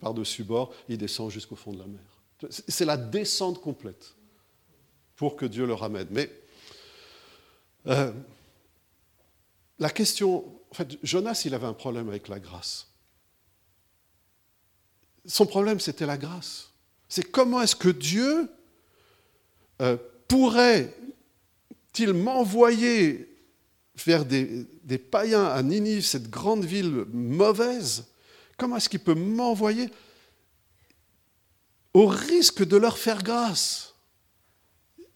par-dessus 0.00 0.44
bord, 0.44 0.72
il 0.88 0.98
descend 0.98 1.30
jusqu'au 1.30 1.56
fond 1.56 1.72
de 1.72 1.78
la 1.78 1.86
mer. 1.86 2.50
C'est 2.50 2.84
la 2.84 2.98
descente 2.98 3.62
complète 3.62 4.14
pour 5.16 5.36
que 5.36 5.46
Dieu 5.46 5.66
le 5.66 5.72
ramène. 5.72 6.08
Mais 6.10 6.30
la 9.78 9.90
question, 9.90 10.44
en 10.70 10.74
fait, 10.74 10.98
Jonas, 11.02 11.42
il 11.46 11.54
avait 11.54 11.66
un 11.66 11.72
problème 11.72 12.08
avec 12.08 12.28
la 12.28 12.38
grâce. 12.38 12.88
Son 15.24 15.46
problème, 15.46 15.80
c'était 15.80 16.04
la 16.06 16.18
grâce. 16.18 16.72
C'est 17.08 17.30
comment 17.30 17.62
est-ce 17.62 17.76
que 17.76 17.88
Dieu 17.88 18.50
euh, 19.82 19.96
pourrait-il 20.28 22.12
m'envoyer 22.12 23.28
vers 24.04 24.24
des, 24.24 24.66
païens 25.10 25.46
à 25.46 25.62
Ninive, 25.62 26.04
cette 26.04 26.30
grande 26.30 26.64
ville 26.64 27.04
mauvaise? 27.12 28.06
Comment 28.56 28.76
est-ce 28.76 28.88
qu'il 28.88 29.00
peut 29.00 29.14
m'envoyer 29.14 29.90
au 31.94 32.06
risque 32.06 32.64
de 32.64 32.76
leur 32.76 32.98
faire 32.98 33.22
grâce? 33.22 33.94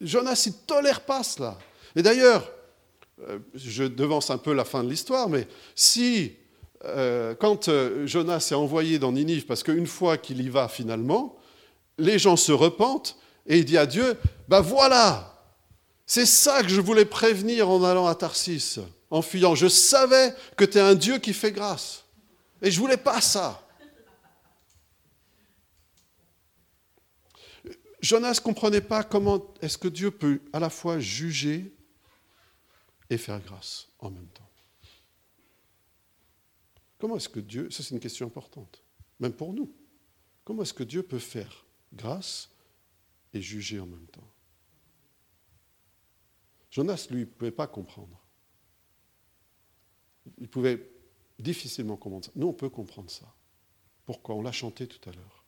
Jonas, 0.01 0.45
il 0.47 0.53
ne 0.53 0.67
tolère 0.67 1.03
pas 1.03 1.23
cela. 1.23 1.59
Et 1.95 2.03
d'ailleurs, 2.03 2.51
euh, 3.29 3.39
je 3.55 3.85
devance 3.85 4.31
un 4.31 4.39
peu 4.39 4.53
la 4.53 4.65
fin 4.65 4.83
de 4.83 4.89
l'histoire, 4.89 5.29
mais 5.29 5.47
si 5.75 6.33
euh, 6.85 7.35
quand 7.35 7.71
Jonas 8.07 8.49
est 8.51 8.55
envoyé 8.55 8.99
dans 8.99 9.13
Ninive, 9.13 9.45
parce 9.45 9.63
qu'une 9.63 9.87
fois 9.87 10.17
qu'il 10.17 10.41
y 10.41 10.49
va 10.49 10.69
finalement, 10.69 11.37
les 11.99 12.19
gens 12.19 12.37
se 12.37 12.53
repentent 12.53 13.20
et 13.51 13.59
il 13.59 13.65
dit 13.65 13.77
à 13.77 13.85
Dieu, 13.85 14.17
ben 14.47 14.61
voilà, 14.61 15.37
c'est 16.07 16.25
ça 16.25 16.63
que 16.63 16.69
je 16.69 16.81
voulais 16.81 17.05
prévenir 17.05 17.69
en 17.69 17.83
allant 17.83 18.07
à 18.07 18.15
Tarsis, 18.15 18.79
en 19.11 19.23
fuyant. 19.23 19.57
Je 19.57 19.67
savais 19.67 20.37
que 20.57 20.65
tu 20.65 20.79
es 20.79 20.81
un 20.81 20.95
Dieu 20.95 21.19
qui 21.19 21.33
fait 21.33 21.51
grâce. 21.51 22.05
Et 22.63 22.71
je 22.71 22.77
ne 22.77 22.83
voulais 22.83 22.97
pas 22.97 23.21
ça. 23.21 23.61
Jonas 28.01 28.35
ne 28.35 28.41
comprenait 28.41 28.81
pas 28.81 29.03
comment 29.03 29.53
est-ce 29.61 29.77
que 29.77 29.89
Dieu 29.89 30.13
peut 30.13 30.41
à 30.53 30.61
la 30.61 30.71
fois 30.71 31.01
juger 31.01 31.75
et 33.11 33.19
faire 33.19 33.41
grâce 33.41 33.89
en 33.99 34.13
même 34.13 34.29
temps. 34.29 34.49
Comment 37.01 37.17
est-ce 37.17 37.29
que 37.29 37.41
Dieu, 37.41 37.69
ça 37.71 37.83
c'est 37.83 37.95
une 37.97 38.01
question 38.01 38.29
importante, 38.29 38.85
même 39.19 39.33
pour 39.33 39.53
nous, 39.53 39.75
comment 40.45 40.63
est-ce 40.63 40.73
que 40.73 40.85
Dieu 40.85 41.03
peut 41.03 41.19
faire 41.19 41.65
grâce 41.93 42.49
et 43.33 43.41
juger 43.41 43.81
en 43.81 43.87
même 43.87 44.07
temps 44.07 44.29
Jonas, 46.71 47.09
lui, 47.11 47.21
ne 47.21 47.25
pouvait 47.25 47.51
pas 47.51 47.67
comprendre. 47.67 48.21
Il 50.39 50.49
pouvait 50.49 50.89
difficilement 51.39 51.97
comprendre 51.97 52.27
ça. 52.27 52.33
Nous, 52.37 52.47
on 52.47 52.53
peut 52.53 52.69
comprendre 52.69 53.11
ça. 53.11 53.27
Pourquoi? 54.07 54.37
On 54.37 54.43
l'a 54.43 54.53
chanté 54.53 54.87
tout 54.87 55.09
à 55.09 55.13
l'heure. 55.13 55.45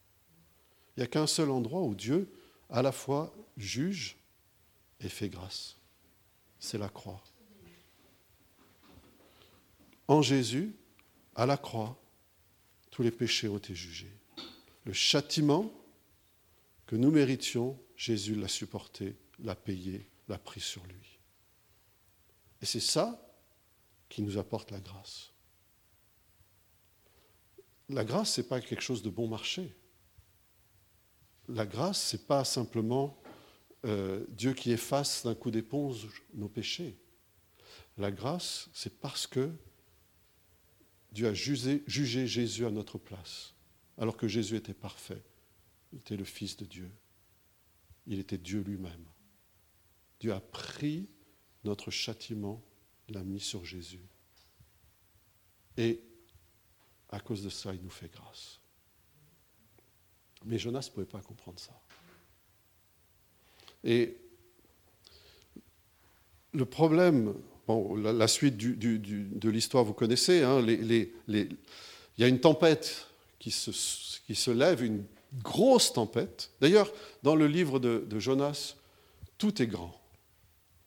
Il 0.97 1.01
n'y 1.01 1.05
a 1.05 1.07
qu'un 1.07 1.27
seul 1.27 1.51
endroit 1.51 1.83
où 1.83 1.95
Dieu, 1.95 2.29
à 2.69 2.83
la 2.83 2.93
fois, 2.93 3.35
juge 3.57 4.17
et 5.01 5.09
fait 5.09 5.29
grâce. 5.29 5.77
C'est 6.59 6.79
la 6.79 6.89
croix. 6.89 7.23
En 10.09 10.23
Jésus, 10.23 10.75
à 11.35 11.47
la 11.47 11.57
croix, 11.57 11.97
tous 12.91 13.03
les 13.03 13.11
péchés 13.11 13.49
ont 13.49 13.59
été 13.59 13.75
jugés. 13.75 14.13
Le 14.85 14.93
châtiment 14.93 15.71
que 16.93 16.97
nous 16.99 17.11
méritions, 17.11 17.81
Jésus 17.97 18.35
l'a 18.35 18.49
supporté, 18.49 19.17
l'a 19.39 19.55
payé, 19.55 20.11
l'a 20.29 20.37
pris 20.37 20.61
sur 20.61 20.85
lui. 20.85 21.19
Et 22.61 22.67
c'est 22.67 22.81
ça 22.81 23.35
qui 24.11 24.21
nous 24.21 24.37
apporte 24.37 24.71
la 24.71 24.79
grâce. 24.79 25.33
La 27.89 28.05
grâce, 28.05 28.35
ce 28.35 28.43
n'est 28.43 28.47
pas 28.47 28.61
quelque 28.61 28.83
chose 28.83 29.01
de 29.03 29.09
bon 29.09 29.27
marché. 29.27 29.75
La 31.49 31.65
grâce, 31.65 32.11
ce 32.11 32.19
n'est 32.19 32.25
pas 32.25 32.45
simplement 32.45 33.19
euh, 33.87 34.27
Dieu 34.29 34.53
qui 34.53 34.71
efface 34.71 35.25
d'un 35.25 35.35
coup 35.35 35.51
d'éponge 35.51 36.09
nos 36.35 36.51
péchés. 36.51 36.99
La 37.97 38.11
grâce, 38.11 38.69
c'est 38.75 39.01
parce 39.01 39.27
que 39.27 39.51
Dieu 41.11 41.27
a 41.27 41.33
jugé, 41.33 41.83
Jésus 41.87 42.67
à 42.67 42.71
notre 42.71 42.99
place, 42.99 43.55
alors 43.97 44.19
que 44.19 44.29
Jésus 44.29 44.57
était 44.57 44.75
parfait. 44.75 45.23
Il 45.93 45.99
était 45.99 46.17
le 46.17 46.25
Fils 46.25 46.57
de 46.57 46.65
Dieu. 46.65 46.91
Il 48.07 48.19
était 48.19 48.39
Dieu 48.39 48.61
lui-même. 48.61 49.05
Dieu 50.21 50.33
a 50.33 50.41
pris 50.41 51.09
notre 51.65 51.91
châtiment, 51.91 52.63
l'a 53.09 53.23
mis 53.23 53.41
sur 53.41 53.65
Jésus. 53.65 54.07
Et 55.77 56.03
à 57.11 57.21
cause 57.21 57.43
de 57.43 57.51
ça, 57.51 57.75
il 57.75 57.83
nous 57.83 57.91
fait 57.91 58.11
grâce. 58.13 58.61
Mais 60.45 60.59
Jonas 60.59 60.87
ne 60.89 60.95
pouvait 60.95 61.07
pas 61.07 61.21
comprendre 61.21 61.59
ça. 61.59 61.81
Et 63.85 64.17
le 66.53 66.65
problème 66.65 67.35
Bon, 67.67 67.95
la, 67.95 68.27
suite 68.27 68.57
de 68.57 69.49
l'histoire, 69.49 69.85
vous 69.85 69.95
connaissez. 69.95 70.43
Hein, 70.43 70.65
il 70.67 71.09
y 72.19 72.25
a 72.25 72.29
une 72.29 72.41
tempête 72.41 73.07
qui 73.39 73.53
se, 73.53 74.51
lève, 74.51 74.83
une 74.83 75.05
grosse 75.35 75.93
tempête. 75.93 76.51
D'ailleurs, 76.61 76.93
dans 77.23 77.35
le 77.35 77.47
livre 77.47 77.79
de, 77.79 78.19
Jonas, 78.19 78.77
tout 79.39 79.63
est 79.63 79.67
grand. 79.67 79.95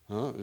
Hein, 0.10 0.34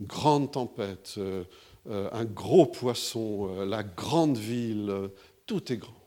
grande 0.00 0.52
tempête, 0.52 1.14
euh, 1.18 1.44
euh, 1.88 2.08
un 2.12 2.24
gros 2.24 2.66
poisson, 2.66 3.48
euh, 3.48 3.64
la 3.64 3.84
grande 3.84 4.36
ville, 4.36 5.10
tout 5.46 5.72
est 5.72 5.76
grand. 5.76 5.98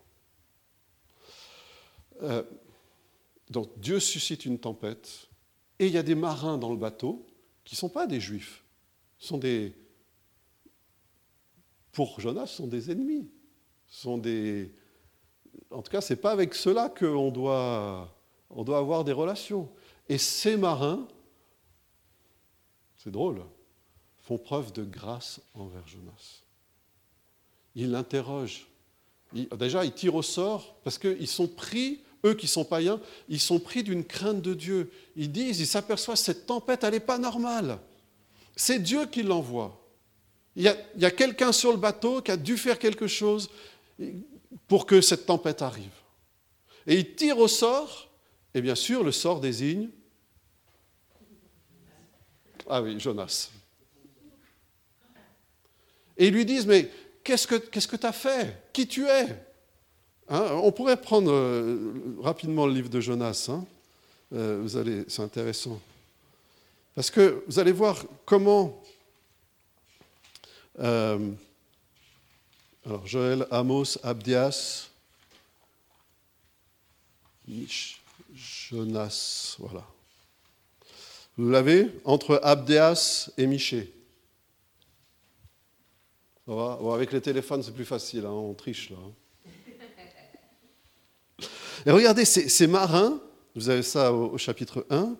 donc 3.49 3.69
Dieu 3.77 3.99
suscite 3.99 4.45
une 4.45 4.59
tempête, 4.59 5.29
et 5.79 5.87
il 5.87 5.93
y 5.93 5.97
a 5.97 6.03
des 6.03 6.15
marins 6.15 6.57
dans 6.57 6.71
le 6.71 6.77
bateau 6.77 7.25
qui 7.63 7.75
ne 7.75 7.77
sont 7.77 7.89
pas 7.89 8.07
des 8.07 8.19
juifs 8.19 8.65
sont 9.25 9.37
des, 9.37 9.73
pour 11.91 12.19
Jonas, 12.19 12.47
sont 12.47 12.67
des 12.67 12.91
ennemis. 12.91 13.29
Sont 13.87 14.17
des, 14.17 14.73
en 15.71 15.81
tout 15.81 15.91
cas, 15.91 16.01
ce 16.01 16.13
n'est 16.13 16.19
pas 16.19 16.31
avec 16.31 16.53
cela 16.55 16.89
qu'on 16.89 17.31
doit, 17.31 18.13
on 18.49 18.63
doit 18.63 18.77
avoir 18.77 19.03
des 19.03 19.11
relations. 19.11 19.69
Et 20.09 20.17
ces 20.17 20.57
marins, 20.57 21.07
c'est 22.97 23.11
drôle, 23.11 23.41
font 24.23 24.37
preuve 24.37 24.71
de 24.73 24.83
grâce 24.83 25.41
envers 25.53 25.87
Jonas. 25.87 26.41
Ils 27.75 27.91
l'interrogent. 27.91 28.67
Déjà, 29.33 29.83
ils 29.83 29.91
tirent 29.91 30.15
au 30.15 30.21
sort 30.21 30.75
parce 30.83 30.97
qu'ils 30.97 31.27
sont 31.27 31.47
pris, 31.47 32.01
eux 32.25 32.33
qui 32.33 32.47
sont 32.47 32.63
païens, 32.63 32.99
ils 33.27 33.39
sont 33.39 33.59
pris 33.59 33.83
d'une 33.83 34.03
crainte 34.03 34.41
de 34.41 34.53
Dieu. 34.53 34.91
Ils 35.15 35.31
disent, 35.31 35.59
ils 35.59 35.67
s'aperçoivent, 35.67 36.17
cette 36.17 36.45
tempête, 36.45 36.83
elle 36.83 36.93
n'est 36.93 36.99
pas 36.99 37.17
normale. 37.17 37.79
C'est 38.55 38.79
Dieu 38.79 39.05
qui 39.07 39.23
l'envoie. 39.23 39.81
Il 40.55 40.63
y 40.63 41.05
a, 41.05 41.11
quelqu'un 41.11 41.51
sur 41.51 41.71
le 41.71 41.77
bateau 41.77 42.21
qui 42.21 42.31
a 42.31 42.37
dû 42.37 42.55
faire 42.57 42.79
quelque 42.79 43.07
chose 43.07 43.49
pour 44.67 44.85
que 44.85 45.01
cette 45.01 45.25
tempête 45.25 45.61
arrive. 45.61 45.91
Et 46.87 46.95
il 46.95 47.15
tire 47.15 47.37
au 47.37 47.47
sort, 47.47 48.09
et 48.53 48.61
bien 48.61 48.75
sûr, 48.75 49.03
le 49.03 49.11
sort 49.11 49.39
désigne. 49.39 49.89
Ah 52.67 52.81
oui, 52.81 52.99
Jonas. 52.99 53.51
Et 56.17 56.27
ils 56.27 56.33
lui 56.33 56.45
disent, 56.45 56.65
mais 56.65 56.89
qu'est-ce 57.23 57.47
que 57.47 57.95
tu 57.95 58.05
as 58.05 58.13
fait? 58.13 58.61
Qui 58.71 58.87
tu 58.87 59.05
es? 59.05 59.27
Hein, 60.29 60.47
On 60.63 60.71
pourrait 60.71 60.99
prendre 60.99 61.31
euh, 61.31 61.93
rapidement 62.19 62.65
le 62.65 62.73
livre 62.73 62.89
de 62.89 62.99
Jonas. 62.99 63.47
Hein. 63.49 63.65
Euh, 64.33 65.05
c'est 65.07 65.21
intéressant. 65.21 65.79
Parce 66.95 67.11
que 67.11 67.43
vous 67.47 67.59
allez 67.59 67.71
voir 67.71 68.03
comment... 68.25 68.81
Euh, 70.79 71.31
alors 72.85 73.07
Joël, 73.07 73.47
Amos, 73.49 73.97
Abdias, 74.03 74.89
Jonas, 78.33 79.55
voilà. 79.59 79.85
Vous 81.37 81.49
l'avez 81.49 81.89
Entre 82.05 82.39
Abdias 82.43 83.31
et 83.37 83.47
Miché. 83.47 83.91
avec 86.47 87.11
les 87.11 87.21
téléphones, 87.21 87.63
c'est 87.63 87.73
plus 87.73 87.85
facile, 87.85 88.25
hein, 88.25 88.31
on 88.31 88.53
triche 88.53 88.91
là. 88.91 88.97
Hein. 88.97 89.11
Et 91.87 91.91
regardez, 91.91 92.25
ces, 92.25 92.67
marins, 92.67 93.19
vous 93.55 93.69
avez 93.69 93.83
ça 93.83 94.11
au, 94.11 94.37
chapitre 94.37 94.85
1, 94.89 95.15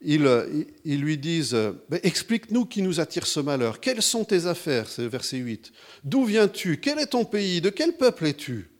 ils, 0.00 0.66
ils 0.84 1.00
lui 1.00 1.18
disent 1.18 1.56
Explique-nous 2.02 2.66
qui 2.66 2.82
nous 2.82 3.00
attire 3.00 3.26
ce 3.26 3.40
malheur. 3.40 3.80
Quelles 3.80 4.02
sont 4.02 4.24
tes 4.24 4.46
affaires? 4.46 4.88
C'est 4.88 5.08
verset 5.08 5.38
8. 5.38 5.72
D'où 6.04 6.24
viens-tu? 6.24 6.78
Quel 6.80 6.98
est 6.98 7.08
ton 7.08 7.24
pays? 7.24 7.60
De 7.60 7.70
quel 7.70 7.96
peuple 7.96 8.26
es-tu? 8.26 8.70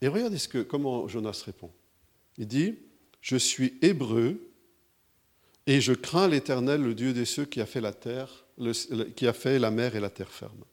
Et 0.00 0.08
regardez 0.08 0.38
ce 0.38 0.48
que, 0.48 0.58
comment 0.58 1.06
Jonas 1.08 1.42
répond. 1.46 1.70
Il 2.36 2.48
dit 2.48 2.74
Je 3.20 3.36
suis 3.36 3.78
hébreu 3.82 4.52
et 5.66 5.80
je 5.80 5.92
crains 5.92 6.28
l'Éternel, 6.28 6.82
le 6.82 6.94
Dieu 6.94 7.12
des 7.12 7.24
cieux, 7.24 7.44
qui 7.44 7.60
a 7.60 7.66
fait 7.66 7.80
la 7.80 7.92
terre, 7.92 8.44
qui 9.14 9.26
a 9.26 9.32
fait 9.32 9.58
la 9.58 9.70
mer 9.70 9.94
et 9.94 10.00
la 10.00 10.10
terre 10.10 10.32
ferme. 10.32 10.64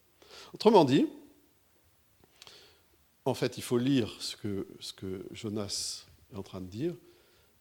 Autrement 0.54 0.84
dit, 0.84 1.06
en 3.26 3.36
fait, 3.36 3.58
il 3.58 3.64
faut 3.64 3.78
lire 3.78 4.16
ce 4.20 4.36
que, 4.36 4.68
ce 4.80 4.94
que 4.94 5.26
Jonas 5.32 6.06
est 6.34 6.38
en 6.38 6.44
train 6.44 6.62
de 6.62 6.68
dire. 6.68 6.96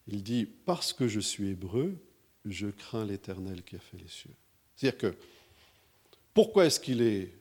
Il 0.09 0.23
dit 0.23 0.47
Parce 0.47 0.93
que 0.93 1.07
je 1.07 1.21
suis 1.21 1.49
hébreu, 1.49 1.97
je 2.45 2.69
crains 2.69 3.05
l'Éternel 3.05 3.63
qui 3.63 3.77
a 3.77 3.79
fait 3.79 3.99
les 3.99 4.09
cieux. 4.09 4.35
C'est-à-dire 4.75 4.99
que 4.99 5.17
pourquoi 6.35 6.67
est-ce 6.67 6.81
qu'il 6.81 7.03
est 7.03 7.35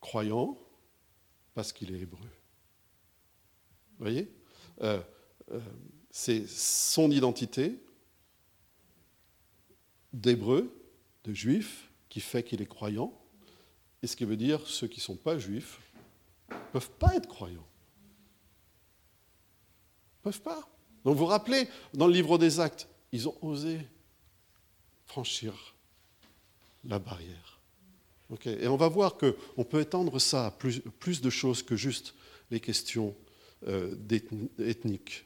croyant? 0.00 0.58
Parce 1.54 1.72
qu'il 1.72 1.94
est 1.94 2.00
hébreu. 2.00 2.28
Vous 3.98 4.04
voyez? 4.04 4.30
Euh, 4.82 5.00
euh, 5.50 5.60
C'est 6.10 6.46
son 6.46 7.10
identité, 7.10 7.82
d'hébreu, 10.12 10.72
de 11.24 11.32
juif, 11.32 11.90
qui 12.08 12.20
fait 12.20 12.42
qu'il 12.42 12.60
est 12.60 12.66
croyant. 12.66 13.12
Et 14.02 14.06
ce 14.06 14.14
qui 14.14 14.24
veut 14.24 14.36
dire 14.36 14.66
ceux 14.66 14.88
qui 14.88 15.00
ne 15.00 15.04
sont 15.04 15.16
pas 15.16 15.38
juifs 15.38 15.80
ne 16.50 16.56
peuvent 16.72 16.90
pas 16.92 17.14
être 17.16 17.28
croyants. 17.28 17.66
Ne 20.18 20.22
peuvent 20.22 20.42
pas. 20.42 20.68
Donc 21.08 21.16
vous 21.16 21.24
vous 21.24 21.30
rappelez, 21.30 21.66
dans 21.94 22.06
le 22.06 22.12
livre 22.12 22.36
des 22.36 22.60
actes, 22.60 22.86
ils 23.12 23.26
ont 23.30 23.34
osé 23.40 23.80
franchir 25.06 25.74
la 26.84 26.98
barrière. 26.98 27.60
Et 28.44 28.68
on 28.68 28.76
va 28.76 28.88
voir 28.88 29.16
qu'on 29.16 29.64
peut 29.64 29.80
étendre 29.80 30.18
ça 30.18 30.44
à 30.44 30.50
plus, 30.50 31.22
de 31.22 31.30
choses 31.30 31.62
que 31.62 31.76
juste 31.76 32.14
les 32.50 32.60
questions 32.60 33.16
euh, 33.66 33.96
ethniques. 34.58 35.24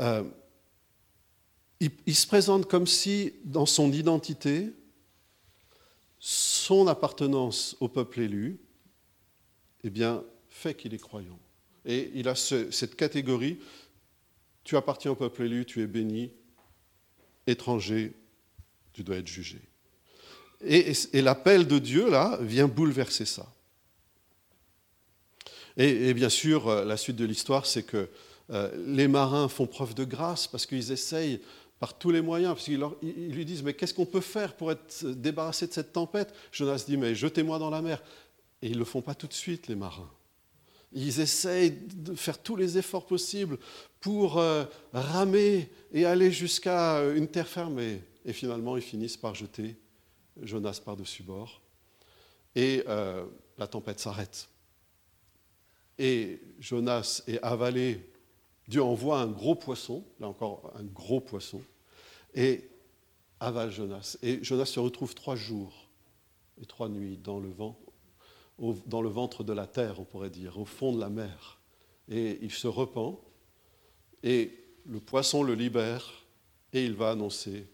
Euh, 0.00 0.24
il, 1.80 2.14
se 2.14 2.26
présente 2.26 2.68
comme 2.68 2.86
si, 2.86 3.32
dans 3.42 3.64
son 3.64 3.90
identité, 3.90 4.70
son 6.18 6.88
appartenance 6.88 7.74
au 7.80 7.88
peuple 7.88 8.20
élu, 8.20 8.60
eh 9.82 9.88
bien, 9.88 10.22
fait 10.50 10.74
qu'il 10.74 10.92
est 10.92 10.98
croyant. 10.98 11.38
Et 11.86 12.10
il 12.14 12.28
a 12.28 12.34
cette 12.34 12.96
catégorie, 12.96 13.58
tu 14.64 14.76
appartiens 14.76 15.10
au 15.10 15.14
peuple 15.14 15.42
élu, 15.42 15.66
tu 15.66 15.82
es 15.82 15.86
béni, 15.86 16.30
étranger, 17.46 18.12
tu 18.92 19.02
dois 19.02 19.16
être 19.16 19.28
jugé. 19.28 19.60
Et, 20.62 20.94
l'appel 21.20 21.66
de 21.66 21.78
Dieu, 21.78 22.08
là, 22.10 22.38
vient 22.40 22.68
bouleverser 22.68 23.26
ça. 23.26 23.46
Et, 25.76 26.14
bien 26.14 26.30
sûr, 26.30 26.68
euh, 26.68 26.84
la 26.84 26.96
suite 26.96 27.16
de 27.16 27.24
l'histoire, 27.24 27.66
c'est 27.66 27.82
que 27.82 28.08
euh, 28.50 28.70
les 28.86 29.08
marins 29.08 29.48
font 29.48 29.66
preuve 29.66 29.94
de 29.94 30.04
grâce 30.04 30.46
parce 30.46 30.66
qu'ils 30.66 30.92
essayent 30.92 31.40
par 31.80 31.98
tous 31.98 32.10
les 32.10 32.22
moyens, 32.22 32.54
parce 32.54 32.64
qu'ils 32.64 32.80
lui 33.34 33.44
disent, 33.44 33.62
mais 33.62 33.74
qu'est-ce 33.74 33.92
qu'on 33.92 34.06
peut 34.06 34.20
faire 34.20 34.54
pour 34.54 34.70
être 34.70 35.04
débarrassé 35.04 35.66
de 35.66 35.72
cette 35.72 35.92
tempête? 35.92 36.32
Jonas 36.52 36.84
dit, 36.86 36.96
mais 36.96 37.14
jetez-moi 37.14 37.58
dans 37.58 37.70
la 37.70 37.82
mer. 37.82 38.02
Et 38.62 38.68
ils 38.68 38.74
ne 38.74 38.78
le 38.78 38.84
font 38.84 39.02
pas 39.02 39.14
tout 39.14 39.26
de 39.26 39.34
suite, 39.34 39.66
les 39.66 39.74
marins. 39.74 40.10
Ils 40.94 41.20
essayent 41.20 41.72
de 41.72 42.14
faire 42.14 42.38
tous 42.40 42.56
les 42.56 42.78
efforts 42.78 43.04
possibles 43.04 43.58
pour 44.00 44.38
euh, 44.38 44.64
ramer 44.92 45.68
et 45.92 46.04
aller 46.04 46.30
jusqu'à 46.30 46.98
euh, 46.98 47.16
une 47.16 47.26
terre 47.26 47.48
fermée. 47.48 48.00
Et 48.24 48.32
finalement, 48.32 48.76
ils 48.76 48.82
finissent 48.82 49.16
par 49.16 49.34
jeter 49.34 49.76
Jonas 50.40 50.80
par-dessus 50.84 51.24
bord. 51.24 51.60
Et 52.54 52.84
euh, 52.86 53.26
la 53.58 53.66
tempête 53.66 53.98
s'arrête. 53.98 54.48
Et 55.98 56.40
Jonas 56.60 57.22
est 57.26 57.40
avalé. 57.42 58.00
Dieu 58.68 58.82
envoie 58.82 59.20
un 59.20 59.26
gros 59.26 59.54
poisson, 59.54 60.04
là 60.20 60.28
encore 60.28 60.72
un 60.76 60.84
gros 60.84 61.20
poisson, 61.20 61.60
et 62.34 62.68
avale 63.40 63.70
Jonas. 63.70 64.16
Et 64.22 64.42
Jonas 64.42 64.66
se 64.66 64.80
retrouve 64.80 65.14
trois 65.14 65.36
jours 65.36 65.88
et 66.60 66.66
trois 66.66 66.88
nuits 66.88 67.18
dans 67.18 67.38
le, 67.38 67.50
vent, 67.50 67.78
dans 68.58 69.02
le 69.02 69.08
ventre 69.08 69.44
de 69.44 69.52
la 69.52 69.66
terre, 69.66 70.00
on 70.00 70.04
pourrait 70.04 70.30
dire, 70.30 70.58
au 70.58 70.64
fond 70.64 70.92
de 70.92 71.00
la 71.00 71.08
mer. 71.08 71.60
Et 72.08 72.38
il 72.42 72.52
se 72.52 72.68
repent, 72.68 73.20
et 74.22 74.52
le 74.86 75.00
poisson 75.00 75.42
le 75.42 75.54
libère, 75.54 76.24
et 76.72 76.84
il 76.84 76.94
va 76.94 77.10
annoncer 77.10 77.66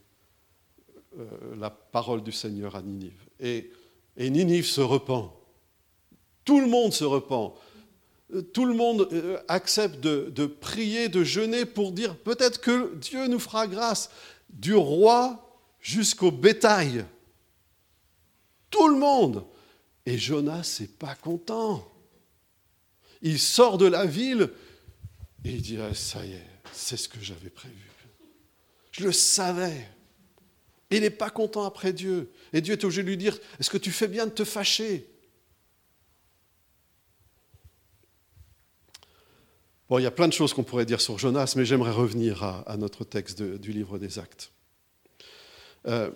euh, 1.19 1.57
la 1.57 1.71
parole 1.71 2.23
du 2.23 2.33
Seigneur 2.33 2.77
à 2.77 2.83
Ninive. 2.83 3.25
Et, 3.41 3.71
Ninive 4.17 4.67
se 4.67 4.81
repent. 4.81 5.33
Tout 6.45 6.61
le 6.61 6.67
monde 6.67 6.93
se 6.93 7.05
repent 7.05 7.55
tout 8.53 8.65
le 8.65 8.75
monde 8.75 9.09
euh, 9.13 9.39
accepte 9.49 9.99
de, 9.99 10.31
de, 10.33 10.47
prier, 10.47 11.09
de 11.09 11.25
jeûner 11.25 11.65
pour 11.65 11.91
dire 11.91 12.17
peut-être 12.17 12.61
que 12.61 12.95
Dieu 12.95 13.27
nous 13.27 13.41
fera 13.41 13.67
grâce 13.67 14.09
du 14.49 14.73
roi 14.75 15.59
jusqu'au 15.81 16.31
bétail. 16.31 17.05
Tout 18.71 18.87
le 18.87 18.97
monde. 18.97 19.45
Et 20.07 20.19
Jonas 20.19 20.79
n'est 20.81 20.87
pas 20.87 21.15
content. 21.15 21.87
Il 23.23 23.39
sort 23.39 23.79
de 23.79 23.87
la 23.87 24.07
ville 24.07 24.51
et 25.45 25.51
il 25.51 25.63
dit 25.63 25.79
ah, 25.79 25.95
Ça 25.95 26.25
y 26.25 26.33
est, 26.33 26.47
c'est 26.73 26.97
ce 26.97 27.09
que 27.09 27.21
j'avais 27.21 27.51
prévu. 27.51 27.91
Je 28.93 29.05
le 29.05 29.13
savais. 29.13 29.89
Il 30.91 31.03
n'est 31.03 31.11
pas 31.11 31.31
content 31.31 31.65
après 31.65 31.93
Dieu. 31.93 32.33
Et 32.53 32.61
Dieu 32.61 32.73
est 32.73 32.85
obligé 32.85 33.03
de 33.03 33.09
lui 33.09 33.17
dire 33.17 33.39
Est-ce 33.59 33.71
que 33.71 33.79
tu 33.79 33.93
fais 33.93 34.09
bien 34.09 34.27
de 34.27 34.33
te 34.33 34.45
fâcher? 34.45 35.07
Bon, 39.89 39.99
il 39.99 40.03
y 40.03 40.07
a 40.07 40.13
plein 40.13 40.29
de 40.29 40.33
choses 40.33 40.55
qu'on 40.55 40.63
pourrait 40.63 40.87
dire 40.87 41.01
sur 41.01 41.19
Jonas, 41.19 41.55
mais 41.57 41.65
j'aimerais 41.65 41.91
revenir 41.91 42.45
à, 42.45 42.77
notre 42.77 43.05
texte 43.05 43.43
du 43.43 43.73
livre 43.73 43.99
des 43.99 44.21
Actes. 44.21 44.53
Euh, 45.87 46.13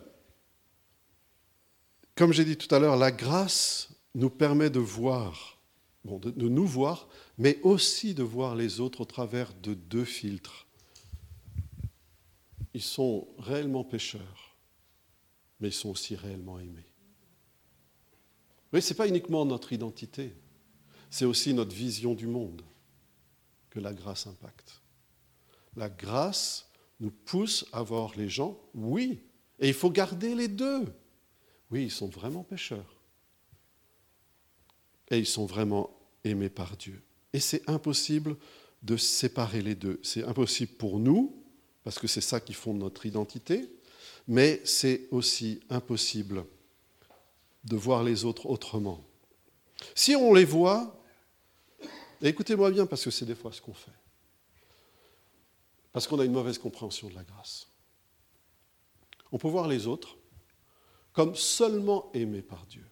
comme 2.14 2.32
j'ai 2.32 2.44
dit 2.44 2.56
tout 2.56 2.72
à 2.74 2.78
l'heure, 2.78 2.96
la 2.96 3.12
grâce 3.12 3.88
nous 4.14 4.30
permet 4.30 4.70
de 4.70 4.78
voir, 4.78 5.58
de, 6.04 6.30
de, 6.30 6.48
nous 6.48 6.66
voir, 6.66 7.08
mais 7.38 7.58
aussi 7.62 8.14
de 8.14 8.22
voir 8.22 8.54
les 8.54 8.80
autres 8.80 9.00
au 9.00 9.04
travers 9.04 9.52
de 9.54 9.74
deux 9.74 10.04
filtres. 10.04 10.66
Ils 12.72 12.82
sont 12.82 13.28
réellement 13.38 13.84
pécheurs, 13.84 14.56
mais 15.60 15.68
ils 15.68 15.72
sont 15.72 15.90
aussi 15.90 16.14
réellement 16.16 16.58
aimés. 16.58 16.86
Oui, 18.72 18.82
ce 18.82 18.92
n'est 18.92 18.96
pas 18.96 19.08
uniquement 19.08 19.44
notre 19.44 19.72
identité, 19.72 20.34
c'est 21.10 21.24
aussi 21.24 21.54
notre 21.54 21.74
vision 21.74 22.14
du 22.14 22.26
monde 22.26 22.62
que 23.70 23.78
la 23.78 23.92
grâce 23.92 24.26
impacte. 24.26 24.82
La 25.76 25.88
grâce 25.88 26.68
nous 26.98 27.10
pousse 27.10 27.66
à 27.72 27.82
voir 27.82 28.12
les 28.16 28.28
gens, 28.28 28.58
oui, 28.74 29.20
et 29.60 29.68
il 29.68 29.74
faut 29.74 29.90
garder 29.90 30.34
les 30.34 30.48
deux. 30.48 30.84
Oui, 31.74 31.86
ils 31.86 31.90
sont 31.90 32.06
vraiment 32.06 32.44
pécheurs. 32.44 32.94
Et 35.10 35.18
ils 35.18 35.26
sont 35.26 35.44
vraiment 35.44 35.90
aimés 36.22 36.48
par 36.48 36.76
Dieu. 36.76 37.02
Et 37.32 37.40
c'est 37.40 37.68
impossible 37.68 38.36
de 38.84 38.96
séparer 38.96 39.60
les 39.60 39.74
deux. 39.74 39.98
C'est 40.04 40.22
impossible 40.22 40.74
pour 40.74 41.00
nous, 41.00 41.34
parce 41.82 41.98
que 41.98 42.06
c'est 42.06 42.20
ça 42.20 42.38
qui 42.38 42.52
fonde 42.52 42.78
notre 42.78 43.06
identité, 43.06 43.68
mais 44.28 44.62
c'est 44.64 45.08
aussi 45.10 45.58
impossible 45.68 46.46
de 47.64 47.74
voir 47.74 48.04
les 48.04 48.24
autres 48.24 48.46
autrement. 48.46 49.04
Si 49.96 50.14
on 50.14 50.32
les 50.32 50.44
voit 50.44 50.96
écoutez-moi 52.22 52.70
bien, 52.70 52.86
parce 52.86 53.02
que 53.02 53.10
c'est 53.10 53.26
des 53.26 53.34
fois 53.34 53.52
ce 53.52 53.60
qu'on 53.60 53.74
fait. 53.74 53.90
Parce 55.92 56.06
qu'on 56.06 56.20
a 56.20 56.24
une 56.24 56.32
mauvaise 56.32 56.56
compréhension 56.56 57.08
de 57.08 57.16
la 57.16 57.24
grâce. 57.24 57.66
On 59.32 59.38
peut 59.38 59.48
voir 59.48 59.66
les 59.66 59.88
autres 59.88 60.16
comme 61.14 61.34
seulement 61.36 62.10
aimés 62.12 62.42
par 62.42 62.66
Dieu. 62.66 62.84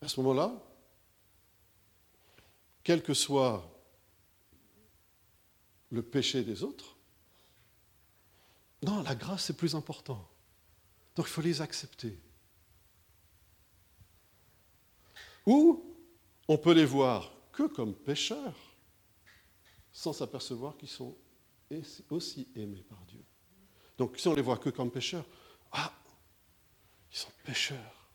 À 0.00 0.08
ce 0.08 0.18
moment-là, 0.20 0.52
quel 2.82 3.02
que 3.02 3.14
soit 3.14 3.70
le 5.90 6.02
péché 6.02 6.42
des 6.42 6.62
autres, 6.62 6.96
non, 8.82 9.02
la 9.02 9.14
grâce 9.14 9.44
c'est 9.44 9.56
plus 9.56 9.74
important. 9.74 10.28
Donc 11.14 11.26
il 11.26 11.30
faut 11.30 11.42
les 11.42 11.60
accepter. 11.60 12.18
Ou 15.44 15.84
on 16.48 16.56
peut 16.56 16.72
les 16.72 16.84
voir 16.84 17.32
que 17.52 17.64
comme 17.64 17.94
pécheurs, 17.94 18.76
sans 19.92 20.12
s'apercevoir 20.12 20.76
qu'ils 20.76 20.88
sont 20.88 21.16
aussi 22.10 22.48
aimés 22.54 22.82
par 22.82 23.04
Dieu. 23.06 23.25
Donc 23.98 24.18
si 24.18 24.28
on 24.28 24.34
les 24.34 24.42
voit 24.42 24.58
que 24.58 24.70
comme 24.70 24.90
pécheurs, 24.90 25.24
ah, 25.72 25.92
ils 27.10 27.16
sont 27.16 27.30
pécheurs. 27.44 28.10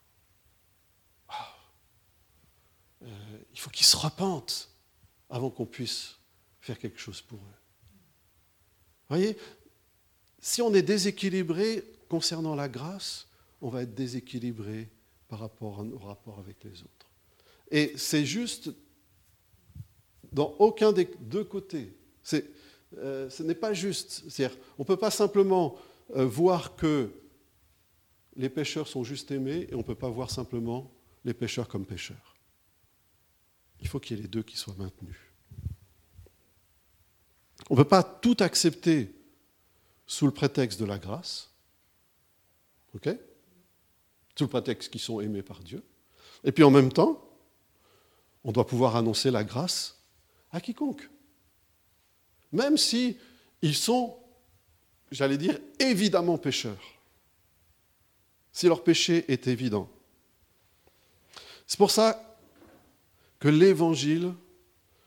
Ah, 1.28 1.56
euh, 3.04 3.38
il 3.52 3.60
faut 3.60 3.70
qu'ils 3.70 3.86
se 3.86 3.98
repentent 3.98 4.70
avant 5.30 5.50
qu'on 5.50 5.66
puisse 5.66 6.18
faire 6.60 6.78
quelque 6.78 7.00
chose 7.00 7.22
pour 7.22 7.40
eux. 7.40 7.60
Voyez, 9.10 9.38
si 10.40 10.62
on 10.62 10.74
est 10.74 10.82
déséquilibré 10.82 11.84
concernant 12.10 12.56
la 12.56 12.70
grâce, 12.70 13.28
on 13.62 13.70
va 13.70 13.84
être 13.84 13.94
déséquilibré 13.94 14.90
par 15.28 15.40
rapport 15.40 15.80
au 15.80 15.98
rapport 16.00 16.40
avec 16.40 16.64
les 16.64 16.82
autres. 16.82 17.12
Et 17.70 17.94
c'est 17.98 18.26
juste 18.26 18.72
dans 20.32 20.56
aucun 20.60 20.92
des 20.92 21.10
deux 21.20 21.44
côtés. 21.44 21.96
Euh, 22.98 23.30
ce 23.30 23.44
n'est 23.44 23.56
pas 23.56 23.74
juste. 23.74 24.24
on 24.78 24.82
ne 24.82 24.86
peut 24.86 24.98
pas 24.98 25.12
simplement 25.12 25.78
euh, 26.16 26.26
voir 26.26 26.76
que 26.76 27.12
les 28.36 28.50
pécheurs 28.50 28.88
sont 28.88 29.04
juste 29.04 29.32
aimés 29.32 29.68
et 29.70 29.76
on 29.76 29.80
ne 29.80 29.84
peut 29.84 29.96
pas 29.96 30.10
voir 30.10 30.30
simplement 30.30 30.92
les 31.24 31.34
pécheurs 31.34 31.68
comme 31.68 31.86
pécheurs. 31.86 32.36
Il 33.80 33.88
faut 33.88 34.00
qu'il 34.00 34.18
y 34.18 34.20
ait 34.20 34.24
les 34.24 34.30
deux 34.30 34.44
qui 34.44 34.58
soient 34.58 34.76
maintenus. 34.78 35.18
On 37.70 37.76
ne 37.76 37.80
peut 37.82 37.88
pas 37.88 38.04
tout 38.04 38.38
accepter 38.39 39.14
sous 40.06 40.26
le 40.26 40.32
prétexte 40.32 40.80
de 40.80 40.86
la 40.86 40.98
grâce, 40.98 41.52
ok? 42.96 43.10
Sous 44.36 44.44
le 44.46 44.50
prétexte 44.50 44.92
qu'ils 44.92 45.02
sont 45.02 45.22
aimés 45.22 45.44
par 45.44 45.62
Dieu. 45.62 45.84
Et 46.44 46.52
puis 46.52 46.64
en 46.64 46.72
même 46.72 46.92
temps, 46.92 47.24
on 48.44 48.52
doit 48.52 48.68
pouvoir 48.68 48.96
annoncer 48.96 49.32
la 49.32 49.44
grâce 49.44 50.02
à 50.52 50.60
quiconque. 50.60 51.10
Même 52.52 52.78
si 52.78 53.18
ils 53.62 53.76
sont, 53.76 54.18
j'allais 55.12 55.38
dire, 55.38 55.58
évidemment 55.80 56.38
pécheurs. 56.38 56.99
Si 58.52 58.68
leur 58.68 58.84
péché 58.84 59.26
est 59.32 59.47
évident. 59.47 59.89
C'est 61.66 61.78
pour 61.78 61.91
ça 61.91 62.38
que 63.39 63.47
l'Évangile 63.47 64.34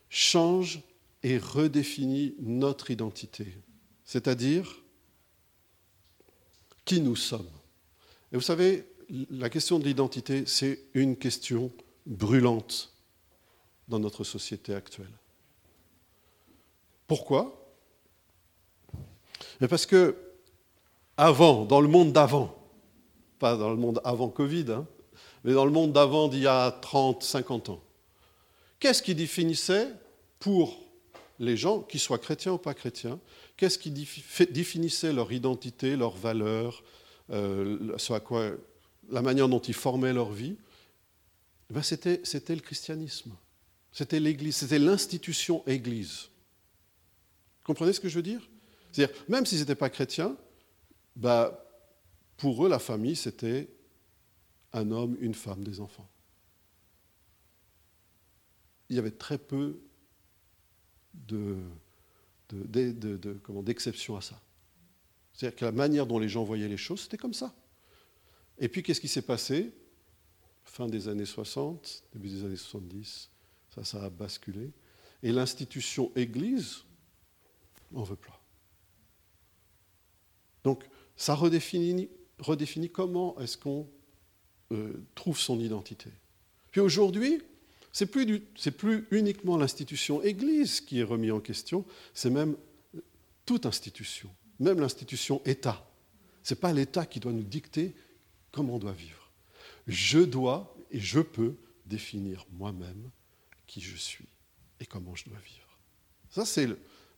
change 0.09 0.81
et 1.23 1.39
redéfinit 1.39 2.35
notre 2.41 2.91
identité, 2.91 3.47
c'est-à-dire 4.05 4.83
qui 6.85 7.01
nous 7.01 7.17
sommes. 7.17 7.51
Et 8.33 8.37
vous 8.37 8.43
savez, 8.43 8.87
la 9.31 9.51
question 9.51 9.79
de 9.79 9.85
l'identité, 9.85 10.45
c'est 10.47 10.81
une 10.95 11.17
question 11.17 11.73
brûlante 12.07 12.93
dans 13.89 13.99
notre 13.99 14.25
société 14.25 14.75
actuelle. 14.75 15.13
Pourquoi? 17.07 17.61
Parce 19.69 19.87
que 19.87 20.17
avant, 21.17 21.65
dans 21.65 21.81
le 21.81 21.89
monde 21.89 22.13
d'avant, 22.13 22.57
pas 23.39 23.57
dans 23.57 23.71
le 23.71 23.77
monde 23.77 24.01
avant 24.05 24.29
Covid, 24.29 24.67
hein, 24.71 24.87
mais 25.45 25.53
dans 25.53 25.65
le 25.65 25.71
monde 25.71 25.93
d'avant 25.93 26.29
d'il 26.29 26.41
y 26.41 26.47
a 26.47 26.71
30, 26.71 27.23
50 27.23 27.71
ans, 27.71 27.83
qu'est-ce 28.81 29.03
qui 29.03 29.15
définissait 29.15 29.89
pour 30.39 30.81
les 31.39 31.57
gens, 31.57 31.81
qu'ils 31.81 32.01
soient 32.01 32.19
chrétiens 32.19 32.53
ou 32.53 32.59
pas 32.59 32.75
chrétiens, 32.75 33.19
qu'est-ce 33.57 33.79
qui 33.79 33.91
définissait 33.91 35.13
leur 35.13 35.33
identité, 35.33 35.97
leur 35.97 36.17
valeur, 36.17 36.83
euh, 37.31 37.97
la 39.11 39.23
manière 39.23 39.49
dont 39.49 39.61
ils 39.61 39.75
formaient 39.75 40.13
leur 40.13 40.31
vie? 40.31 40.57
Ben 41.71 41.83
c'était, 41.83 42.21
c'était 42.25 42.55
le 42.55 42.61
christianisme. 42.61 43.33
C'était 43.91 44.21
l'Église, 44.21 44.57
c'était 44.57 44.79
l'institution 44.79 45.63
Église. 45.67 46.29
Comprenez 47.65 47.93
ce 47.93 48.01
que 48.01 48.09
je 48.09 48.17
veux 48.17 48.23
dire? 48.23 48.49
C'est-à-dire, 48.93 49.17
même 49.29 49.45
s'ils 49.47 49.59
n'étaient 49.59 49.75
pas 49.75 49.91
chrétiens, 49.91 50.37
bah, 51.17 51.65
pour 52.37 52.65
eux, 52.65 52.69
la 52.69 52.79
famille, 52.79 53.17
c'était 53.17 53.69
un 54.73 54.91
homme, 54.91 55.17
une 55.21 55.35
femme, 55.35 55.65
des 55.65 55.81
enfants. 55.81 56.09
Il 58.89 58.97
y 58.97 58.99
avait 58.99 59.11
très 59.11 59.39
peu 59.39 59.81
de, 61.15 61.57
d'exceptions 63.63 64.17
à 64.17 64.21
ça. 64.21 64.41
C'est-à-dire 65.33 65.57
que 65.57 65.65
la 65.65 65.73
manière 65.73 66.07
dont 66.07 66.19
les 66.19 66.29
gens 66.29 66.45
voyaient 66.45 66.69
les 66.69 66.77
choses, 66.77 67.03
c'était 67.03 67.17
comme 67.17 67.35
ça. 67.35 67.55
Et 68.59 68.69
puis, 68.69 68.83
qu'est-ce 68.83 69.01
qui 69.01 69.09
s'est 69.09 69.23
passé? 69.23 69.73
Fin 70.65 70.87
des 70.87 71.09
années 71.09 71.25
60, 71.25 72.05
début 72.13 72.29
des 72.29 72.45
années 72.45 72.57
70, 72.57 73.31
ça, 73.75 73.85
ça 73.85 74.05
a 74.05 74.11
basculé. 74.11 74.71
Et 75.23 75.33
l'institution 75.33 76.13
Église, 76.15 76.85
on 77.95 78.03
veut 78.03 78.17
pas. 78.17 78.41
Donc, 80.65 80.85
ça 81.17 81.35
redéfinit, 81.35 82.09
comment 82.93 83.39
est-ce 83.39 83.57
qu'on 83.57 83.89
euh, 84.73 85.07
trouve 85.15 85.39
son 85.39 85.61
identité. 85.61 86.11
Puis 86.71 86.81
aujourd'hui, 86.81 87.43
c'est 87.93 88.07
plus, 88.07 88.51
plus 88.77 89.07
uniquement 89.11 89.57
l'institution 89.57 90.23
Église 90.23 90.81
qui 90.81 91.01
est 91.01 91.05
remise 91.05 91.33
en 91.33 91.41
question, 91.41 91.85
c'est 92.15 92.31
même 92.31 92.57
toute 93.47 93.67
institution, 93.67 94.31
même 94.59 94.81
l'institution 94.81 95.41
État. 95.45 95.89
Ce 96.43 96.55
n'est 96.55 96.61
pas 96.61 96.73
l'État 96.73 97.07
qui 97.07 97.21
doit 97.21 97.33
nous 97.33 97.45
dicter 97.45 97.95
comment 98.51 98.77
on 98.77 98.79
doit 98.79 98.93
vivre. 98.93 99.31
Je 99.87 100.19
dois 100.19 100.75
et 100.91 100.99
je 100.99 101.21
peux 101.21 101.55
définir 101.87 102.47
moi-même 102.53 103.11
qui 103.67 103.81
je 103.81 103.97
suis 103.97 104.29
et 104.81 104.87
comment 104.87 105.15
je 105.15 105.27
dois 105.27 105.39
vivre. 105.39 105.79
Ça, 106.31 106.45
c'est 106.45 106.69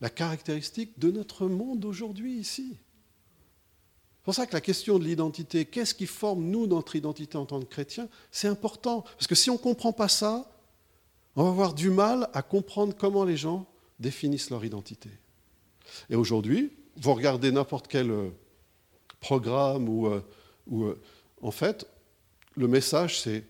la 0.01 0.11
caractéristique 0.11 0.99
de 0.99 1.11
notre 1.11 1.47
monde 1.47 1.85
aujourd'hui 1.85 2.39
ici. 2.39 2.77
C'est 4.17 4.25
pour 4.25 4.35
ça 4.35 4.47
que 4.47 4.55
la 4.55 4.61
question 4.61 4.99
de 4.99 5.05
l'identité, 5.05 5.65
qu'est-ce 5.65 5.95
qui 5.95 6.07
forme, 6.07 6.45
nous, 6.45 6.67
notre 6.67 6.97
identité 6.97 7.39
en 7.39 7.47
tant 7.47 7.61
que 7.61 7.67
chrétiens, 7.67 8.09
c'est 8.33 8.49
important. 8.49 9.03
Parce 9.03 9.29
que 9.29 9.37
si 9.37 9.51
on 9.51 9.55
ne 9.55 9.59
comprend 9.59 9.93
pas 9.93 10.09
ça, 10.09 10.51
on 11.37 11.45
va 11.45 11.51
avoir 11.51 11.75
du 11.75 11.91
mal 11.91 12.29
à 12.33 12.43
comprendre 12.43 12.95
comment 12.97 13.25
les 13.25 13.37
gens 13.37 13.67
définissent 14.01 14.51
leur 14.51 14.65
identité. 14.65 15.11
Et 16.11 16.17
aujourd'hui, 16.17 16.73
vous 16.97 17.15
regardez 17.15 17.53
n'importe 17.53 17.87
quel 17.89 18.11
euh, 18.11 18.31
programme 19.21 19.89
où, 19.89 20.07
euh, 20.07 20.23
euh, 20.73 21.01
en 21.43 21.51
fait, 21.51 21.87
le 22.57 22.69
message, 22.69 23.21
c'est 23.21 23.45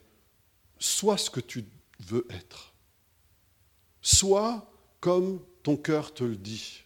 sois 0.78 1.16
ce 1.16 1.30
que 1.30 1.40
tu 1.40 1.64
veux 2.00 2.26
être. 2.30 2.74
Sois 4.02 4.70
comme 5.00 5.40
ton 5.66 5.76
cœur 5.76 6.14
te 6.14 6.22
le 6.22 6.36
dit. 6.36 6.84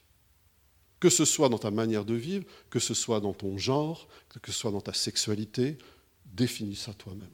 Que 1.00 1.10
ce 1.10 1.26
soit 1.26 1.50
dans 1.50 1.58
ta 1.58 1.70
manière 1.70 2.06
de 2.06 2.14
vivre, 2.14 2.46
que 2.70 2.78
ce 2.78 2.94
soit 2.94 3.20
dans 3.20 3.34
ton 3.34 3.58
genre, 3.58 4.08
que 4.40 4.50
ce 4.50 4.58
soit 4.58 4.70
dans 4.70 4.80
ta 4.80 4.94
sexualité, 4.94 5.76
définis 6.24 6.76
ça 6.76 6.94
toi-même. 6.94 7.28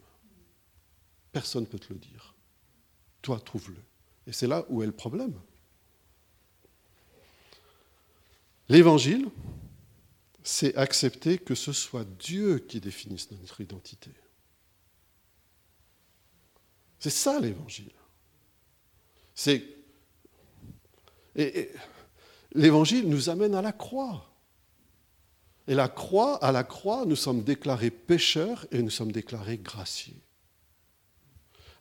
Personne 1.30 1.62
ne 1.62 1.68
peut 1.68 1.78
te 1.78 1.92
le 1.92 2.01
dire. 2.01 2.34
Toi, 3.22 3.38
trouve-le. 3.38 3.76
Et 4.26 4.32
c'est 4.32 4.49
là 4.49 4.66
où 4.70 4.82
est 4.82 4.86
le 4.86 4.92
problème. 4.92 5.40
L'évangile, 8.68 9.28
c'est 10.42 10.74
accepter 10.74 11.38
que 11.38 11.55
ce 11.55 11.72
soit 11.72 12.05
Dieu 12.18 12.59
qui 12.59 12.80
définisse 12.80 13.30
notre 13.30 13.61
identité. 13.61 14.11
C'est 16.99 17.11
ça 17.11 17.38
l'évangile. 17.38 17.92
C'est 19.32 19.75
et, 21.37 21.70
l'évangile 22.53 23.09
nous 23.09 23.28
amène 23.28 23.55
à 23.55 23.62
la 23.62 23.72
croix. 23.72 24.26
Et 25.68 25.74
la 25.74 25.89
croix, 25.89 26.43
à 26.45 26.53
la 26.53 26.64
croix, 26.64 27.05
nous 27.07 27.16
sommes 27.16 27.43
déclarés 27.43 27.91
pécheurs 27.91 28.66
et 28.70 28.82
nous 28.82 28.91
sommes 28.91 29.12
déclarés 29.12 29.59
graciés. 29.59 30.22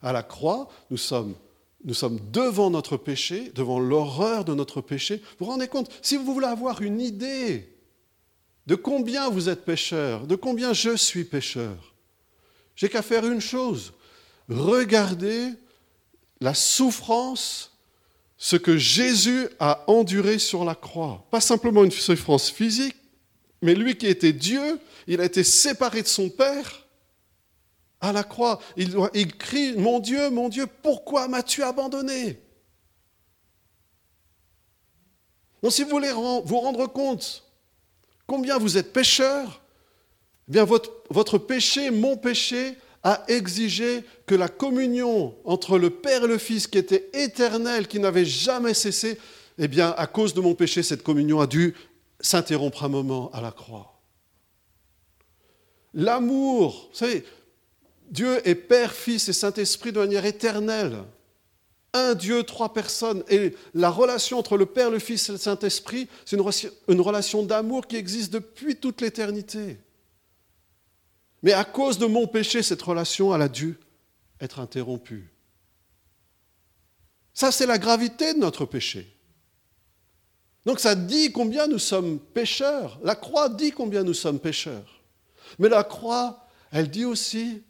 À 0.01 0.11
la 0.11 0.23
croix, 0.23 0.67
nous 0.89 0.97
sommes, 0.97 1.35
nous 1.83 1.93
sommes 1.93 2.19
devant 2.31 2.69
notre 2.69 2.97
péché, 2.97 3.51
devant 3.53 3.79
l'horreur 3.79 4.43
de 4.43 4.53
notre 4.53 4.81
péché. 4.81 5.17
Vous 5.17 5.45
vous 5.45 5.51
rendez 5.51 5.67
compte, 5.67 5.91
si 6.01 6.17
vous 6.17 6.33
voulez 6.33 6.47
avoir 6.47 6.81
une 6.81 6.99
idée 6.99 7.71
de 8.65 8.75
combien 8.75 9.29
vous 9.29 9.49
êtes 9.49 9.65
pécheur, 9.65 10.25
de 10.25 10.35
combien 10.35 10.73
je 10.73 10.95
suis 10.95 11.23
pécheur, 11.23 11.93
j'ai 12.75 12.89
qu'à 12.89 13.03
faire 13.03 13.25
une 13.25 13.41
chose, 13.41 13.93
regardez 14.49 15.51
la 16.41 16.55
souffrance 16.55 17.74
ce 18.45 18.57
que 18.57 18.77
Jésus 18.77 19.47
a 19.57 19.83
enduré 19.87 20.37
sur 20.37 20.65
la 20.65 20.75
croix. 20.75 21.25
Pas 21.31 21.41
simplement 21.41 21.83
une 21.83 21.89
souffrance 21.89 22.51
physique, 22.51 22.95
Mais 23.63 23.73
lui 23.73 23.97
qui 23.97 24.05
était 24.05 24.33
Dieu, 24.33 24.79
il 25.07 25.19
a 25.19 25.25
été 25.25 25.43
séparé 25.43 26.03
de 26.03 26.07
son 26.07 26.29
Père 26.29 26.85
à 27.99 28.11
la 28.11 28.23
croix. 28.23 28.59
Il, 28.77 29.35
crie, 29.35 29.75
mon 29.77 29.99
Dieu, 29.99 30.29
mon 30.29 30.49
Dieu, 30.49 30.67
pourquoi 30.83 31.27
m'as-tu 31.27 31.63
abandonné? 31.63 32.39
Donc 35.63 35.71
si 35.71 35.81
vous 35.81 35.89
voulez 35.89 36.11
vous 36.11 36.59
rendre 36.59 36.85
compte 36.85 37.49
combien 38.27 38.59
vous 38.59 38.77
êtes 38.77 38.93
pécheur, 38.93 39.63
eh 40.47 40.51
bien 40.51 40.65
votre 40.65 41.39
péché, 41.39 41.89
mon 41.89 42.15
péché, 42.15 42.77
a 43.05 43.23
exigé 43.27 44.03
que 44.25 44.33
la 44.33 44.47
communion 44.49 45.35
entre 45.45 45.77
le 45.77 45.91
Père 45.91 46.23
et 46.23 46.27
le 46.27 46.39
Fils, 46.39 46.65
qui 46.65 46.79
était 46.79 47.07
éternelle, 47.13 47.87
qui 47.87 47.99
n'avait 47.99 48.25
jamais 48.25 48.73
cessé, 48.73 49.19
eh 49.59 49.67
bien, 49.67 49.93
à 49.95 50.07
cause 50.07 50.33
de 50.33 50.41
mon 50.41 50.55
péché, 50.55 50.81
cette 50.81 51.03
communion 51.03 51.39
a 51.39 51.45
dû 51.45 51.75
s'interrompre 52.19 52.83
un 52.83 52.89
moment 52.89 53.29
à 53.31 53.41
la 53.41 53.51
croix. 53.51 54.01
L'amour, 55.93 56.89
vous 56.91 56.97
savez, 56.97 57.23
Dieu 58.09 58.41
est 58.43 58.55
Père, 58.55 58.91
Fils 58.91 59.29
et 59.29 59.33
Saint-Esprit 59.33 59.91
de 59.91 59.99
manière 59.99 60.25
éternelle. 60.25 61.03
Un 61.93 62.15
Dieu, 62.15 62.41
trois 62.41 62.73
personnes. 62.73 63.23
Et 63.29 63.55
la 63.75 63.91
relation 63.91 64.39
entre 64.39 64.57
le 64.57 64.65
Père, 64.65 64.89
le 64.89 64.99
Fils 64.99 65.29
et 65.29 65.33
le 65.33 65.37
Saint-Esprit, 65.37 66.07
c'est 66.25 66.37
une 66.87 67.01
relation 67.01 67.43
d'amour 67.43 67.85
qui 67.85 67.97
existe 67.97 68.33
depuis 68.33 68.75
toute 68.75 68.99
l'éternité. 69.01 69.77
Mais 71.45 71.53
à 71.53 71.63
cause 71.63 71.99
de 71.99 72.07
mon 72.07 72.25
péché, 72.25 72.63
cette 72.63 72.81
relation, 72.81 73.33
elle 73.35 73.43
a 73.43 73.47
dû 73.47 73.77
être 74.41 74.59
interrompue. 74.59 75.31
Ça, 77.35 77.51
c'est 77.51 77.67
la 77.67 77.77
gravité 77.77 78.33
de 78.33 78.39
notre 78.39 78.65
péché. 78.65 79.15
Donc 80.65 80.79
ça 80.79 80.95
dit 80.95 81.31
combien 81.31 81.67
nous 81.67 81.77
sommes 81.77 82.19
pécheurs. 82.19 82.99
La 83.03 83.13
croix 83.13 83.47
dit 83.47 83.69
combien 83.69 84.01
nous 84.01 84.15
sommes 84.15 84.39
pécheurs. 84.39 85.03
Mais 85.59 85.69
la 85.69 85.83
croix, 85.83 86.47
elle 86.71 86.89
dit 86.89 87.05
aussi 87.05 87.61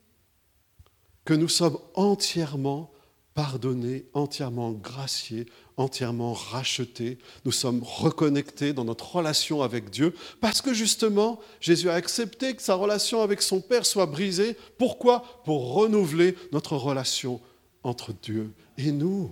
que 1.25 1.33
nous 1.33 1.49
sommes 1.49 1.77
entièrement 1.95 2.93
pardonnés, 3.33 4.05
entièrement 4.13 4.71
graciés, 4.71 5.47
entièrement 5.77 6.33
rachetés. 6.33 7.17
Nous 7.43 7.51
sommes 7.51 7.81
reconnectés 7.83 8.73
dans 8.73 8.85
notre 8.85 9.15
relation 9.15 9.61
avec 9.61 9.89
Dieu 9.89 10.13
parce 10.39 10.61
que 10.61 10.73
justement, 10.73 11.39
Jésus 11.59 11.89
a 11.89 11.93
accepté 11.93 12.55
que 12.55 12.61
sa 12.61 12.75
relation 12.75 13.21
avec 13.21 13.41
son 13.41 13.61
Père 13.61 13.85
soit 13.85 14.05
brisée. 14.05 14.55
Pourquoi? 14.77 15.41
Pour 15.43 15.73
renouveler 15.73 16.35
notre 16.51 16.77
relation 16.77 17.41
entre 17.83 18.13
Dieu 18.13 18.53
et 18.77 18.91
nous. 18.91 19.31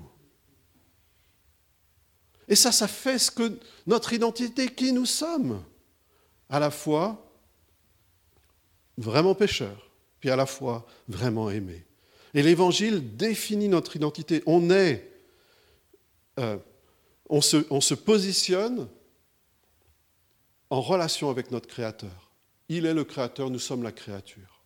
Et 2.47 2.55
ça, 2.55 2.71
ça 2.71 2.87
fait 2.87 3.17
ce 3.17 3.31
que 3.31 3.57
notre 3.87 4.13
identité, 4.13 4.67
qui 4.67 4.91
nous 4.91 5.05
sommes, 5.05 5.63
à 6.49 6.59
la 6.59 6.69
fois 6.69 7.31
vraiment 8.97 9.33
pécheurs, 9.33 9.89
puis 10.19 10.29
à 10.29 10.35
la 10.35 10.45
fois 10.45 10.85
vraiment 11.07 11.49
aimés. 11.49 11.85
Et 12.33 12.43
l'Évangile 12.43 13.15
définit 13.15 13.69
notre 13.69 13.95
identité. 13.95 14.43
On 14.45 14.69
est, 14.69 15.12
euh, 16.39 16.57
on, 17.29 17.41
se, 17.41 17.65
on 17.69 17.81
se 17.81 17.93
positionne 17.93 18.87
en 20.69 20.81
relation 20.81 21.29
avec 21.29 21.51
notre 21.51 21.67
Créateur. 21.67 22.31
Il 22.69 22.85
est 22.85 22.93
le 22.93 23.03
Créateur, 23.03 23.49
nous 23.49 23.59
sommes 23.59 23.83
la 23.83 23.91
créature. 23.91 24.63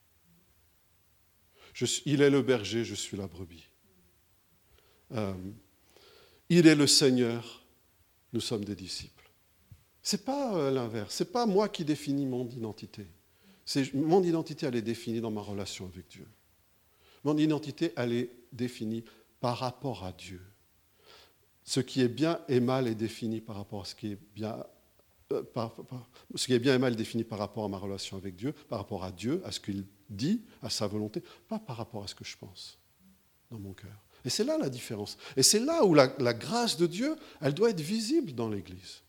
Il 2.06 2.22
est 2.22 2.30
le 2.30 2.42
berger, 2.42 2.84
je 2.84 2.96
suis 2.96 3.18
la 3.18 3.28
brebis. 3.28 3.68
Euh, 5.12 5.34
il 6.50 6.68
est 6.68 6.76
le 6.76 6.88
Seigneur, 6.88 7.64
nous 8.34 8.42
sommes 8.42 8.66
des 8.66 8.76
disciples. 8.76 9.30
Ce 10.02 10.16
n'est 10.16 10.24
pas 10.24 10.56
euh, 10.56 10.72
l'inverse, 10.72 11.16
ce 11.16 11.24
n'est 11.24 11.30
pas 11.30 11.46
moi 11.46 11.70
qui 11.70 11.84
définis 11.84 12.26
mon 12.26 12.48
identité. 12.50 13.06
Mon 13.94 14.24
identité, 14.24 14.66
elle 14.66 14.76
est 14.76 14.82
définie 14.82 15.20
dans 15.20 15.32
ma 15.32 15.42
relation 15.42 15.86
avec 15.86 16.08
Dieu. 16.08 16.28
Mon 17.26 17.38
identité, 17.38 17.92
elle 17.98 18.14
est 18.14 18.30
définie 18.54 19.04
par 19.42 19.58
rapport 19.58 20.06
à 20.06 20.14
Dieu. 20.14 20.42
Ce 21.68 21.82
qui 21.82 22.00
est 22.02 22.08
bien 22.08 22.40
et 22.48 22.62
mal 22.62 22.88
est 22.88 22.96
défini 22.96 23.42
par 23.42 23.58
rapport 23.58 23.82
à 23.82 23.86
ce 23.86 23.94
qui 23.94 24.14
est 24.14 24.20
bien. 24.34 24.66
Euh, 25.34 25.44
ce 26.34 26.46
qui 26.46 26.54
est 26.54 26.60
bien 26.60 26.74
et 26.74 26.78
mal 26.78 26.96
défini 26.96 27.26
par 27.26 27.40
rapport 27.40 27.66
à 27.66 27.68
ma 27.68 27.78
relation 27.78 28.16
avec 28.16 28.38
Dieu, 28.38 28.54
par 28.54 28.80
rapport 28.80 29.04
à 29.04 29.12
Dieu, 29.12 29.42
à 29.44 29.52
ce 29.52 29.60
qu'il 29.60 29.86
dit, 30.10 30.42
à 30.64 30.70
sa 30.70 30.88
volonté, 30.88 31.22
pas 31.50 31.60
par 31.60 31.76
rapport 31.76 32.06
à 32.06 32.08
ce 32.08 32.16
que 32.16 32.24
je 32.24 32.38
pense 32.38 32.80
dans 33.52 33.60
mon 33.60 33.74
cœur. 33.74 33.92
Et 34.24 34.30
c'est 34.30 34.46
là 34.46 34.58
la 34.58 34.70
différence. 34.70 35.18
Et 35.36 35.44
c'est 35.44 35.60
là 35.60 35.84
où 35.84 35.94
la, 35.94 36.16
la, 36.20 36.34
grâce 36.34 36.78
de 36.78 36.88
Dieu, 36.88 37.18
elle 37.42 37.54
doit 37.54 37.72
être 37.72 37.82
visible 37.82 38.32
dans 38.32 38.48
l'Église. 38.48 39.02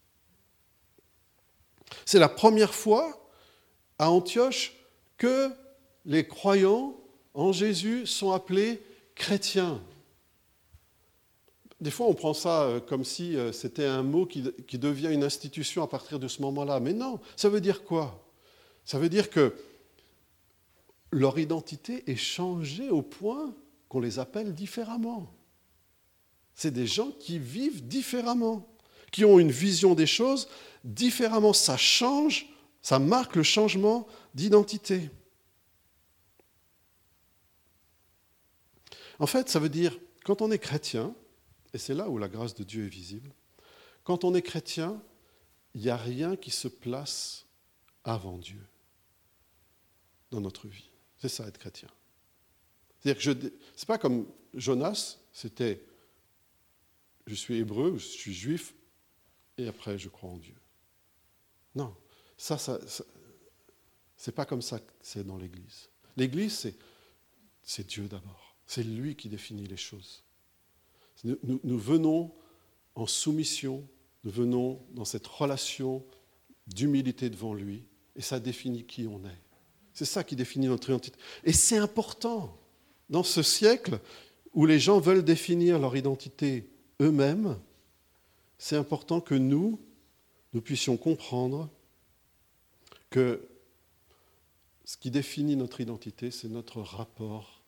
C'est 2.04 2.18
la 2.18 2.28
première 2.28 2.74
fois 2.74 3.30
à 4.00 4.10
Antioche 4.10 4.74
que 5.16 5.48
les 6.04 6.26
croyants 6.26 6.96
en 7.34 7.52
Jésus 7.52 8.04
sont 8.04 8.32
appelés 8.32 8.82
chrétiens. 9.14 9.80
Des 11.80 11.92
fois, 11.92 12.06
on 12.06 12.14
prend 12.14 12.34
ça 12.34 12.62
euh, 12.62 12.80
comme 12.80 13.04
si 13.04 13.36
euh, 13.36 13.52
c'était 13.52 13.86
un 13.86 14.02
mot 14.02 14.26
qui, 14.26 14.42
devient 14.78 15.12
une 15.12 15.22
institution 15.22 15.82
à 15.82 15.86
partir 15.86 16.18
de 16.18 16.26
ce 16.26 16.42
moment-là. 16.42 16.80
Mais 16.80 16.92
non, 16.92 17.20
ça 17.36 17.48
veut 17.48 17.60
dire 17.60 17.84
quoi? 17.84 18.24
Ça 18.84 18.98
veut 18.98 19.08
dire 19.08 19.30
que 19.30 19.54
leur 21.12 21.38
identité 21.38 22.10
est 22.10 22.16
changée 22.16 22.90
au 22.90 23.02
point 23.02 23.54
qu'on 23.88 24.00
les 24.00 24.18
appelle 24.18 24.54
différemment. 24.54 25.32
C'est 26.54 26.72
des 26.72 26.86
gens 26.86 27.12
qui 27.12 27.38
vivent 27.38 27.86
différemment, 27.86 28.66
qui 29.12 29.24
ont 29.24 29.38
une 29.38 29.52
vision 29.52 29.94
des 29.94 30.06
choses 30.06 30.48
différemment. 30.82 31.52
Ça 31.52 31.76
change, 31.76 32.48
ça 32.82 32.98
marque 32.98 33.36
le 33.36 33.44
changement 33.44 34.08
d'identité. 34.34 35.10
En 39.20 39.26
fait, 39.26 39.48
ça 39.48 39.60
veut 39.60 39.68
dire, 39.68 39.96
quand 40.24 40.42
on 40.42 40.50
est 40.50 40.58
chrétien, 40.58 41.14
et 41.74 41.78
c'est 41.78 41.94
là 41.94 42.08
où 42.08 42.18
la 42.18 42.28
grâce 42.28 42.54
de 42.54 42.64
Dieu 42.64 42.86
est 42.86 42.90
visible, 42.90 43.32
quand 44.04 44.24
on 44.24 44.34
est 44.34 44.42
chrétien, 44.42 45.02
il 45.74 45.82
n'y 45.82 45.90
a 45.90 45.96
rien 45.96 46.36
qui 46.36 46.50
se 46.50 46.68
place 46.68 47.46
avant 48.04 48.38
Dieu 48.38 48.64
dans 50.30 50.40
notre 50.40 50.66
vie. 50.66 50.90
C'est 51.18 51.28
ça 51.28 51.46
être 51.46 51.58
chrétien. 51.58 51.88
C'est-à-dire 53.00 53.22
que 53.22 53.24
ce 53.24 53.46
n'est 53.46 53.86
pas 53.86 53.98
comme 53.98 54.26
Jonas, 54.54 55.18
c'était 55.32 55.84
je 57.26 57.34
suis 57.34 57.56
hébreu, 57.56 57.98
je 57.98 58.06
suis 58.06 58.32
juif, 58.32 58.74
et 59.58 59.68
après 59.68 59.98
je 59.98 60.08
crois 60.08 60.30
en 60.30 60.38
Dieu. 60.38 60.56
Non, 61.74 61.94
ça, 62.36 62.56
ça, 62.56 62.78
ça 62.86 63.04
c'est 64.16 64.32
pas 64.32 64.44
comme 64.44 64.62
ça 64.62 64.80
que 64.80 64.90
c'est 65.00 65.24
dans 65.24 65.36
l'Église. 65.36 65.88
L'Église, 66.16 66.72
c'est 67.62 67.86
Dieu 67.86 68.08
d'abord. 68.08 68.56
C'est 68.66 68.82
lui 68.82 69.14
qui 69.14 69.28
définit 69.28 69.66
les 69.66 69.76
choses. 69.76 70.24
Nous, 71.24 71.78
venons 71.78 72.32
en 72.94 73.06
soumission, 73.06 73.86
nous 74.24 74.30
venons 74.30 74.80
dans 74.92 75.04
cette 75.04 75.26
relation 75.26 76.04
d'humilité 76.66 77.30
devant 77.30 77.54
lui, 77.54 77.84
et 78.16 78.22
ça 78.22 78.40
définit 78.40 78.84
qui 78.84 79.06
on 79.06 79.24
est. 79.24 79.40
C'est 79.94 80.04
ça 80.04 80.22
qui 80.22 80.36
définit 80.36 80.68
notre 80.68 80.90
identité. 80.90 81.18
Et 81.44 81.52
c'est 81.52 81.78
important 81.78 82.56
dans 83.10 83.22
ce 83.22 83.42
siècle 83.42 83.98
où 84.52 84.66
les 84.66 84.78
gens 84.78 85.00
veulent 85.00 85.24
définir 85.24 85.78
leur 85.78 85.96
identité 85.96 86.70
eux-mêmes, 87.00 87.58
c'est 88.58 88.76
important 88.76 89.20
que 89.20 89.34
nous, 89.34 89.80
nous 90.52 90.60
puissions 90.60 90.96
comprendre 90.96 91.68
que 93.10 93.48
ce 94.84 94.96
qui 94.96 95.10
définit 95.10 95.56
notre 95.56 95.80
identité, 95.80 96.30
c'est 96.30 96.48
notre 96.48 96.80
rapport 96.80 97.58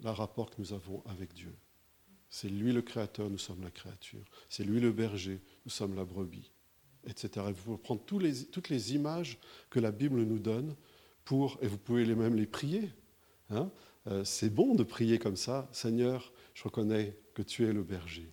le 0.00 0.10
rapport 0.10 0.50
que 0.50 0.56
nous 0.58 0.72
avons 0.72 1.02
avec 1.06 1.32
Dieu. 1.32 1.54
C'est 2.28 2.48
lui 2.48 2.72
le 2.72 2.82
créateur, 2.82 3.30
nous 3.30 3.38
sommes 3.38 3.62
la 3.62 3.70
créature. 3.70 4.24
C'est 4.48 4.64
lui 4.64 4.80
le 4.80 4.92
berger, 4.92 5.40
nous 5.64 5.70
sommes 5.70 5.94
la 5.94 6.04
brebis, 6.04 6.50
etc. 7.06 7.46
vous 7.48 7.62
pouvez 7.62 7.78
prendre 7.78 8.02
toutes 8.04 8.68
les 8.68 8.94
images 8.94 9.38
que 9.70 9.80
la 9.80 9.92
Bible 9.92 10.22
nous 10.22 10.38
donne 10.38 10.74
pour, 11.24 11.58
et 11.62 11.66
vous 11.66 11.78
pouvez 11.78 12.04
les 12.04 12.14
même 12.14 12.34
les 12.34 12.46
prier. 12.46 12.90
Hein. 13.50 13.70
Euh, 14.08 14.24
c'est 14.24 14.50
bon 14.50 14.74
de 14.74 14.84
prier 14.84 15.18
comme 15.18 15.36
ça. 15.36 15.68
Seigneur, 15.72 16.32
je 16.54 16.64
reconnais 16.64 17.16
que 17.34 17.42
tu 17.42 17.66
es 17.66 17.72
le 17.72 17.82
berger 17.82 18.32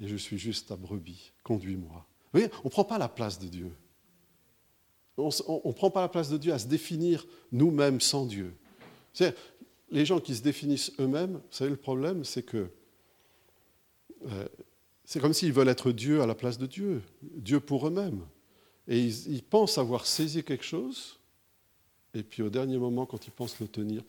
et 0.00 0.08
je 0.08 0.16
suis 0.16 0.38
juste 0.38 0.68
ta 0.68 0.76
brebis. 0.76 1.32
Conduis-moi. 1.44 2.06
Vous 2.32 2.40
voyez, 2.40 2.50
on 2.64 2.68
ne 2.68 2.70
prend 2.70 2.84
pas 2.84 2.98
la 2.98 3.08
place 3.08 3.38
de 3.38 3.46
Dieu. 3.46 3.72
On 5.16 5.28
ne 5.28 5.72
prend 5.72 5.90
pas 5.90 6.00
la 6.00 6.08
place 6.08 6.30
de 6.30 6.38
Dieu 6.38 6.52
à 6.52 6.58
se 6.58 6.66
définir 6.66 7.26
nous-mêmes 7.52 8.00
sans 8.00 8.24
Dieu. 8.24 8.56
Les 9.90 10.06
gens 10.06 10.20
qui 10.20 10.34
se 10.34 10.42
définissent 10.42 10.92
eux-mêmes, 10.98 11.34
vous 11.34 11.40
savez, 11.50 11.70
le 11.70 11.76
problème, 11.76 12.24
c'est 12.24 12.44
que 12.44 12.70
euh, 14.26 14.46
c'est 15.04 15.20
comme 15.20 15.32
s'ils 15.32 15.52
veulent 15.52 15.68
être 15.68 15.92
Dieu 15.92 16.22
à 16.22 16.26
la 16.26 16.34
place 16.34 16.58
de 16.58 16.66
Dieu, 16.66 17.02
Dieu 17.22 17.60
pour 17.60 17.86
eux-mêmes. 17.86 18.24
Et 18.88 19.04
ils, 19.04 19.42
pensent 19.42 19.78
avoir 19.78 20.06
saisi 20.06 20.42
quelque 20.42 20.64
chose, 20.64 21.18
et 22.14 22.22
puis 22.22 22.42
au 22.42 22.50
dernier 22.50 22.78
moment, 22.78 23.06
quand 23.06 23.26
ils 23.26 23.32
pensent 23.32 23.60
le 23.60 23.68
tenir, 23.68 24.02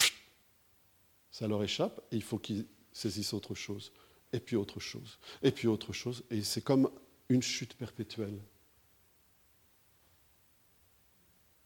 ça 1.32 1.47
leur 1.47 1.64
échappe, 1.64 2.01
et 2.12 2.16
il 2.16 2.24
faut 2.24 2.39
qu'ils 2.39 2.66
saisissent 2.91 3.34
autre 3.34 3.53
chose, 3.53 3.91
et 4.34 4.39
puis 4.39 4.55
autre 4.55 4.80
chose, 4.80 5.20
et 5.43 5.51
puis 5.51 5.68
autre 5.68 5.93
chose, 5.93 6.24
et 6.32 6.41
c'est 6.41 6.62
comme 6.62 6.89
une 7.30 7.43
chute 7.43 7.76
perpétuelle. 7.76 8.39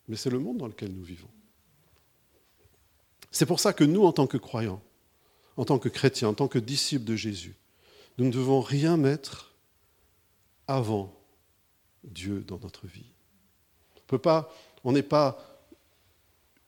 mais 0.08 0.16
c'est 0.16 0.30
le 0.30 0.40
monde 0.40 0.58
dans 0.58 0.68
lequel 0.68 0.92
nous 0.92 1.04
vivons. 1.04 1.30
C'est 3.32 3.46
pour 3.46 3.60
ça 3.60 3.74
que 3.74 3.84
nous, 3.84 4.04
en 4.06 4.14
tant 4.14 4.28
que 4.28 4.38
croyants, 4.38 4.82
en 5.58 5.66
tant 5.66 5.80
que 5.80 5.90
chrétiens, 5.90 6.30
en 6.30 6.34
tant 6.34 6.48
que 6.48 6.60
disciples 6.60 7.06
de 7.06 7.16
Jésus, 7.16 7.56
nous 8.18 8.26
ne 8.26 8.32
devons 8.32 8.62
rien 8.62 8.98
mettre 8.98 9.54
avant 10.68 11.14
Dieu 12.04 12.44
dans 12.48 12.60
notre 12.60 12.88
vie. 12.88 13.12
On 13.98 14.02
peut 14.08 14.20
pas, 14.20 14.54
on 14.84 14.92
n'est 14.92 15.04
pas 15.04 15.38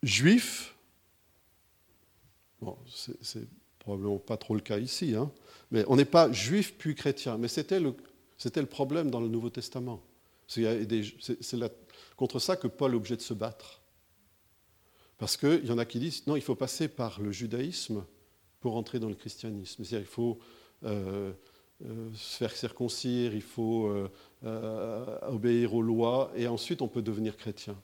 juif. 0.03 0.75
Bon, 2.61 2.77
c'est 3.21 3.47
probablement 3.79 4.17
pas 4.17 4.37
trop 4.37 4.55
le 4.55 4.61
cas 4.61 4.79
ici, 4.79 5.15
hein, 5.15 5.31
mais 5.71 5.85
on 5.87 5.95
n'est 5.95 6.05
pas 6.05 6.31
juif 6.31 6.75
puis 6.77 6.95
chrétien. 6.95 7.37
Mais 7.37 7.47
c'était 7.47 7.79
le, 7.79 7.95
le 8.43 8.65
problème 8.65 9.11
dans 9.11 9.21
le 9.21 9.27
Nouveau 9.27 9.49
Testament. 9.49 10.01
C'est 10.47 10.87
contre 12.15 12.39
ça 12.39 12.55
que 12.55 12.67
Paul 12.67 12.93
est 12.93 12.95
obligé 12.95 13.15
de 13.15 13.21
se 13.21 13.33
battre. 13.33 13.81
Parce 15.17 15.35
qu'il 15.35 15.65
y 15.65 15.71
en 15.71 15.77
a 15.77 15.85
qui 15.85 15.99
disent 15.99 16.25
non, 16.27 16.35
il 16.35 16.41
faut 16.41 16.55
passer 16.55 16.87
par 16.87 17.19
le 17.21 17.31
judaïsme 17.31 18.05
pour 18.59 18.75
entrer 18.75 18.99
dans 18.99 19.09
le 19.09 19.15
christianisme. 19.15 19.83
C'est-à-dire 19.83 20.07
il 20.07 20.11
faut 20.11 20.39
euh, 20.83 21.31
euh, 21.85 22.09
se 22.13 22.37
faire 22.37 22.55
circoncire, 22.55 23.33
il 23.33 23.41
faut 23.41 23.93
euh, 24.43 25.19
obéir 25.27 25.73
aux 25.73 25.81
lois, 25.81 26.31
et 26.35 26.47
ensuite 26.47 26.81
on 26.81 26.87
peut 26.87 27.01
devenir 27.01 27.37
chrétien. 27.37 27.75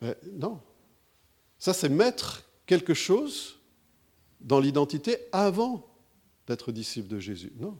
Mais 0.00 0.16
non. 0.32 0.60
Ça, 1.58 1.72
c'est 1.72 1.88
mettre 1.88 2.44
quelque 2.66 2.94
chose 2.94 3.58
dans 4.40 4.60
l'identité 4.60 5.18
avant 5.30 5.86
d'être 6.46 6.72
disciple 6.72 7.08
de 7.08 7.18
Jésus. 7.18 7.52
Non. 7.58 7.78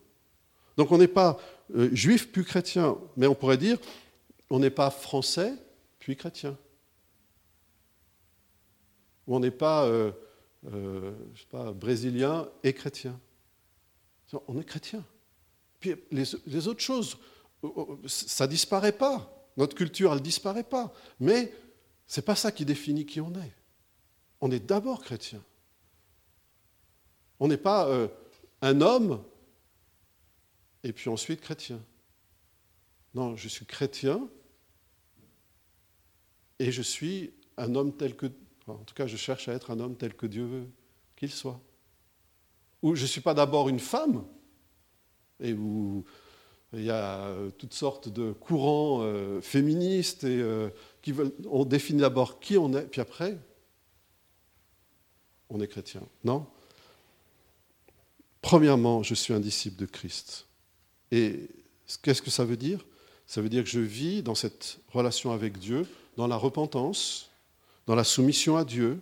Donc 0.77 0.93
on 0.93 0.99
n'est 0.99 1.09
pas 1.09 1.39
juif 1.75 2.31
puis 2.33 2.45
chrétien, 2.45 2.97
mais 3.17 3.27
on 3.27 3.35
pourrait 3.35 3.59
dire 3.59 3.79
on 4.51 4.59
n'est 4.59 4.71
pas 4.71 4.91
français 4.91 5.55
puis 5.99 6.17
chrétien. 6.17 6.57
Ou 9.27 9.37
on 9.37 9.41
n'est 9.41 9.51
pas, 9.51 9.89
brésilien 11.75 12.49
et 12.63 12.73
chrétien. 12.73 13.19
On 14.49 14.61
est 14.61 14.65
chrétien. 14.65 15.05
Puis 15.81 15.95
les, 16.11 16.69
autres 16.69 16.81
choses, 16.81 17.19
oh, 17.63 17.73
oh, 17.77 18.09
ça 18.09 18.47
disparaît 18.47 18.93
pas. 18.93 19.51
Notre 19.57 19.77
culture, 19.77 20.13
elle 20.13 20.19
ne 20.19 20.25
disparaît 20.25 20.65
pas. 20.65 20.93
Mais 21.21 21.53
ce 22.07 22.21
n'est 22.21 22.25
pas 22.25 22.37
ça 22.37 22.53
qui 22.53 22.65
définit 22.65 23.05
qui 23.05 23.21
on 23.21 23.33
est. 23.35 23.55
On 24.41 24.51
est 24.51 24.61
d'abord 24.61 25.03
chrétien. 25.03 25.43
On 27.41 27.49
n'est 27.49 27.57
pas 27.57 27.87
euh, 27.89 28.09
un 28.61 28.81
homme 28.81 29.23
et 30.85 30.93
puis 30.93 31.11
ensuite 31.11 31.41
chrétien. 31.41 31.83
Non, 33.15 33.37
je 33.37 33.49
suis 33.49 33.67
chrétien 33.67 34.29
et 36.59 36.73
je 36.73 36.83
suis 36.83 37.35
un 37.57 37.75
homme 37.75 37.97
tel 37.97 38.17
que 38.17 38.27
en 38.69 38.85
tout 38.85 38.95
cas, 38.95 39.07
je 39.07 39.17
cherche 39.17 39.49
à 39.49 39.53
être 39.53 39.71
un 39.71 39.81
homme 39.81 39.97
tel 39.97 40.15
que 40.15 40.27
Dieu 40.27 40.45
veut 40.45 40.69
qu'il 41.17 41.31
soit. 41.31 41.61
Ou 42.83 42.95
je 42.95 43.03
ne 43.03 43.07
suis 43.07 43.21
pas 43.21 43.35
d'abord 43.35 43.69
une 43.69 43.81
femme, 43.81 44.25
et 45.41 45.53
où 45.53 46.05
il 46.75 46.85
y 46.85 46.91
a 46.91 47.27
euh, 47.27 47.51
toutes 47.51 47.75
sortes 47.75 48.09
de 48.09 48.33
courants 48.33 49.01
euh, 49.03 49.41
féministes 49.41 50.25
et, 50.25 50.41
euh, 50.41 50.71
qui 51.03 51.13
veulent. 51.13 51.33
On 51.51 51.65
définit 51.65 52.01
d'abord 52.01 52.41
qui 52.41 52.57
on 52.57 52.73
est, 52.73 52.83
puis 52.83 53.01
après, 53.01 53.39
on 55.51 55.61
est 55.61 55.69
chrétien. 55.69 56.03
Non? 56.25 56.47
Premièrement, 58.41 59.03
je 59.03 59.15
suis 59.15 59.35
un 59.35 59.41
disciple 59.41 59.77
de 59.77 59.87
Christ. 59.87 60.47
Et 61.11 61.49
qu'est-ce 62.03 62.23
que 62.23 62.31
ça 62.31 62.45
veut 62.45 62.57
dire? 62.57 62.85
Ça 63.27 63.43
veut 63.43 63.49
dire 63.49 63.63
que 63.63 63.71
je 63.71 63.81
vis 63.81 64.23
dans 64.23 64.35
cette 64.35 64.79
relation 64.89 65.31
avec 65.31 65.59
Dieu, 65.59 65.87
dans 66.17 66.27
la 66.27 66.37
repentance, 66.37 67.31
dans 67.87 67.95
la 67.95 68.05
soumission 68.05 68.57
à 68.57 68.65
Dieu 68.65 69.01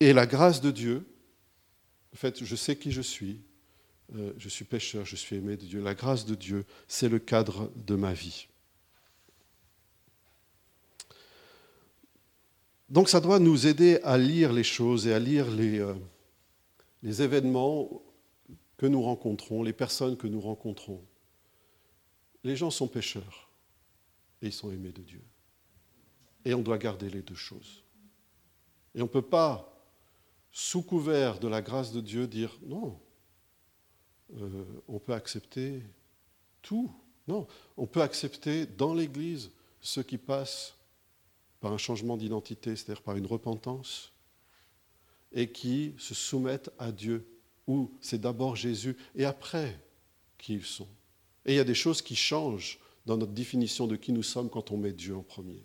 et 0.00 0.12
la 0.12 0.26
grâce 0.26 0.60
de 0.60 0.70
Dieu. 0.70 1.06
En 2.14 2.16
fait, 2.16 2.44
je 2.44 2.56
sais 2.56 2.76
qui 2.76 2.92
je 2.92 3.02
suis. 3.02 3.40
Euh, 4.14 4.32
je 4.38 4.48
suis 4.48 4.64
pécheur, 4.64 5.04
je 5.04 5.16
suis 5.16 5.36
aimé 5.36 5.56
de 5.56 5.64
Dieu. 5.64 5.82
La 5.82 5.94
grâce 5.94 6.26
de 6.26 6.34
Dieu, 6.34 6.64
c'est 6.86 7.08
le 7.08 7.18
cadre 7.18 7.72
de 7.74 7.96
ma 7.96 8.12
vie. 8.12 8.46
Donc 12.88 13.08
ça 13.08 13.20
doit 13.20 13.40
nous 13.40 13.66
aider 13.66 13.98
à 14.04 14.16
lire 14.16 14.52
les 14.52 14.62
choses 14.62 15.06
et 15.06 15.14
à 15.14 15.18
lire 15.18 15.50
les, 15.50 15.80
euh, 15.80 15.94
les 17.02 17.22
événements 17.22 18.02
que 18.76 18.86
nous 18.86 19.02
rencontrons, 19.02 19.62
les 19.62 19.72
personnes 19.72 20.16
que 20.16 20.26
nous 20.26 20.40
rencontrons. 20.40 21.02
Les 22.44 22.56
gens 22.56 22.70
sont 22.70 22.86
pécheurs 22.86 23.50
et 24.42 24.46
ils 24.46 24.52
sont 24.52 24.70
aimés 24.70 24.92
de 24.92 25.02
Dieu. 25.02 25.22
Et 26.44 26.54
on 26.54 26.60
doit 26.60 26.78
garder 26.78 27.08
les 27.08 27.22
deux 27.22 27.34
choses. 27.34 27.82
Et 28.94 29.00
on 29.00 29.06
ne 29.06 29.10
peut 29.10 29.22
pas, 29.22 29.73
sous 30.54 30.82
couvert 30.82 31.38
de 31.38 31.48
la 31.48 31.60
grâce 31.60 31.92
de 31.92 32.00
Dieu, 32.00 32.26
dire 32.26 32.56
non, 32.64 32.98
euh, 34.40 34.64
on 34.88 34.98
peut 34.98 35.12
accepter 35.12 35.82
tout. 36.62 36.90
Non, 37.28 37.46
on 37.76 37.86
peut 37.86 38.00
accepter 38.00 38.64
dans 38.64 38.94
l'Église 38.94 39.50
ceux 39.80 40.02
qui 40.02 40.16
passent 40.16 40.74
par 41.60 41.72
un 41.72 41.78
changement 41.78 42.16
d'identité, 42.16 42.76
c'est-à-dire 42.76 43.02
par 43.02 43.16
une 43.16 43.26
repentance, 43.26 44.12
et 45.32 45.50
qui 45.50 45.94
se 45.98 46.14
soumettent 46.14 46.70
à 46.78 46.92
Dieu, 46.92 47.26
où 47.66 47.90
c'est 48.00 48.20
d'abord 48.20 48.56
Jésus 48.56 48.96
et 49.14 49.24
après 49.24 49.78
qui 50.38 50.54
ils 50.54 50.64
sont. 50.64 50.88
Et 51.44 51.54
il 51.54 51.56
y 51.56 51.60
a 51.60 51.64
des 51.64 51.74
choses 51.74 52.00
qui 52.00 52.14
changent 52.14 52.78
dans 53.04 53.16
notre 53.16 53.32
définition 53.32 53.86
de 53.86 53.96
qui 53.96 54.12
nous 54.12 54.22
sommes 54.22 54.48
quand 54.48 54.70
on 54.70 54.76
met 54.76 54.92
Dieu 54.92 55.16
en 55.16 55.22
premier 55.22 55.62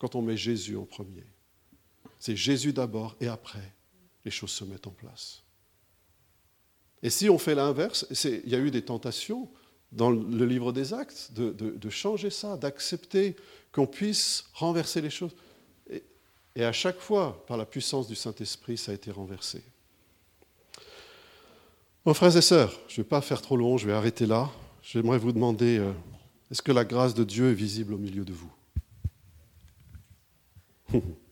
quand 0.00 0.14
on 0.14 0.22
met 0.22 0.36
Jésus 0.36 0.76
en 0.76 0.86
premier. 0.86 1.26
C'est 2.20 2.36
Jésus 2.36 2.72
d'abord 2.72 3.16
et 3.20 3.26
après, 3.26 3.72
les 4.24 4.30
choses 4.30 4.50
se 4.50 4.62
mettent 4.64 4.86
en 4.86 4.92
place. 4.92 5.42
Et 7.02 7.08
si 7.08 7.30
on 7.30 7.38
fait 7.38 7.54
l'inverse, 7.54 8.06
il 8.24 8.48
y 8.48 8.54
a 8.54 8.58
eu 8.58 8.70
des 8.70 8.82
tentations 8.82 9.48
dans 9.90 10.10
le 10.10 10.44
livre 10.44 10.70
des 10.70 10.92
actes 10.92 11.32
de, 11.32 11.90
changer 11.90 12.30
ça, 12.30 12.58
d'accepter 12.58 13.34
qu'on 13.72 13.86
puisse 13.86 14.44
renverser 14.52 15.00
les 15.00 15.10
choses. 15.10 15.34
Et, 16.54 16.64
à 16.64 16.72
chaque 16.72 17.00
fois, 17.00 17.42
par 17.46 17.56
la 17.56 17.64
puissance 17.64 18.06
du 18.06 18.14
Saint-Esprit, 18.14 18.76
ça 18.76 18.92
a 18.92 18.94
été 18.94 19.10
renversé. 19.10 19.62
Mon 22.04 22.12
frères 22.12 22.36
et 22.36 22.42
sœurs, 22.42 22.78
je 22.86 23.00
ne 23.00 23.04
vais 23.04 23.08
pas 23.08 23.22
faire 23.22 23.40
trop 23.40 23.56
long, 23.56 23.78
je 23.78 23.86
vais 23.86 23.92
arrêter 23.92 24.26
là. 24.26 24.50
J'aimerais 24.82 25.18
vous 25.18 25.32
demander, 25.32 25.78
euh, 25.78 25.92
est-ce 26.50 26.60
que 26.62 26.72
la 26.72 26.84
grâce 26.84 27.14
de 27.14 27.24
Dieu 27.24 27.50
est 27.50 27.54
visible 27.54 27.94
au 27.94 27.98
milieu 27.98 28.24
de 28.24 28.32
vous? 28.32 28.52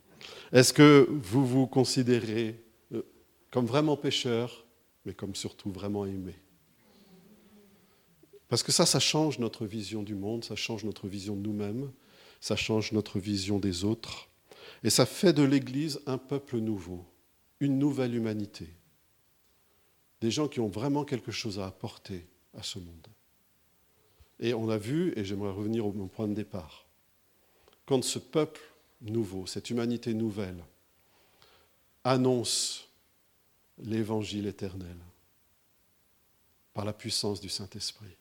Est-ce 0.53 0.73
que 0.73 1.07
vous 1.11 1.47
vous 1.47 1.67
considérez 1.67 2.65
euh, 2.93 3.03
comme 3.51 3.67
vraiment 3.67 3.97
pécheur, 3.97 4.67
mais 5.05 5.13
comme 5.13 5.35
surtout 5.35 5.71
vraiment 5.71 6.07
aimé? 6.07 6.35
Parce 8.49 8.63
que 8.63 8.73
ça, 8.73 8.87
ça 8.87 8.99
change 8.99 9.39
notre 9.39 9.67
vision 9.67 10.03
du 10.03 10.15
monde, 10.15 10.45
ça 10.45 10.57
change 10.57 10.85
notre 10.85 11.07
vision 11.07 11.37
de 11.37 11.43
nous-mêmes, 11.43 11.93
ça 12.41 12.57
change 12.57 12.93
notre 12.93 13.19
vision 13.19 13.59
des 13.59 13.85
autres, 13.85 14.29
et 14.83 14.91
ça 14.91 15.05
fait 15.05 15.35
de 15.35 15.43
l'Église 15.43 16.01
un 16.07 16.17
peuple 16.17 16.59
nouveau, 16.59 17.05
une 17.61 17.79
nouvelle 17.79 18.15
humanité. 18.15 18.69
Des 20.23 20.31
gens 20.31 20.49
qui 20.49 20.61
ont 20.61 20.69
vraiment 20.69 21.05
quelque 21.05 21.31
chose 21.31 21.59
à 21.59 21.67
apporter 21.67 22.27
à 22.57 22.63
ce 22.63 22.79
monde. 22.79 23.07
Et 24.41 24.55
on 24.55 24.71
a 24.71 24.79
vu, 24.79 25.13
et 25.17 25.25
j'aimerais 25.25 25.53
revenir 25.53 25.85
au 25.87 25.93
point 25.93 26.29
de 26.29 26.35
départ, 26.35 26.87
quand 27.87 28.03
ce 28.03 28.19
peuple 28.19 28.61
nouveau, 29.01 29.47
cette 29.47 29.71
humanité 29.71 30.15
nouvelle, 30.15 30.63
annonce 32.05 32.89
l'évangile 33.79 34.47
éternel 34.47 34.97
par 36.73 36.85
la 36.85 36.93
puissance 36.93 37.41
du 37.41 37.49
Saint-Esprit. 37.49 38.17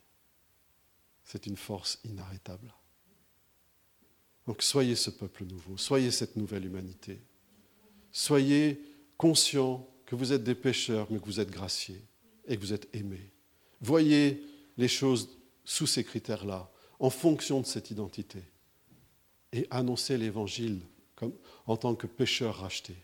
C'est 1.23 1.45
une 1.45 1.57
force 1.57 1.99
inarrêtable. 2.03 2.73
Donc 4.45 4.61
soyez 4.61 4.95
ce 4.95 5.09
peuple 5.09 5.45
nouveau, 5.45 5.77
soyez 5.77 6.11
cette 6.11 6.35
nouvelle 6.37 6.65
humanité. 6.65 7.21
Soyez 8.11 8.81
conscients 9.17 9.87
que 10.05 10.15
vous 10.15 10.31
êtes 10.31 10.43
des 10.43 10.55
pécheurs, 10.55 11.07
mais 11.11 11.19
que 11.19 11.25
vous 11.25 11.39
êtes 11.39 11.51
graciés 11.51 12.01
et 12.47 12.55
que 12.55 12.61
vous 12.61 12.73
êtes 12.73 12.87
aimés. 12.95 13.31
Voyez 13.81 14.43
les 14.77 14.87
choses 14.87 15.37
sous 15.65 15.85
ces 15.85 16.03
critères-là, 16.03 16.71
en 16.99 17.09
fonction 17.09 17.59
de 17.61 17.65
cette 17.65 17.91
identité 17.91 18.41
et 19.53 19.67
annoncer 19.69 20.17
l'Évangile 20.17 20.81
en 21.65 21.77
tant 21.77 21.95
que 21.95 22.07
pécheur 22.07 22.57
racheté, 22.57 22.95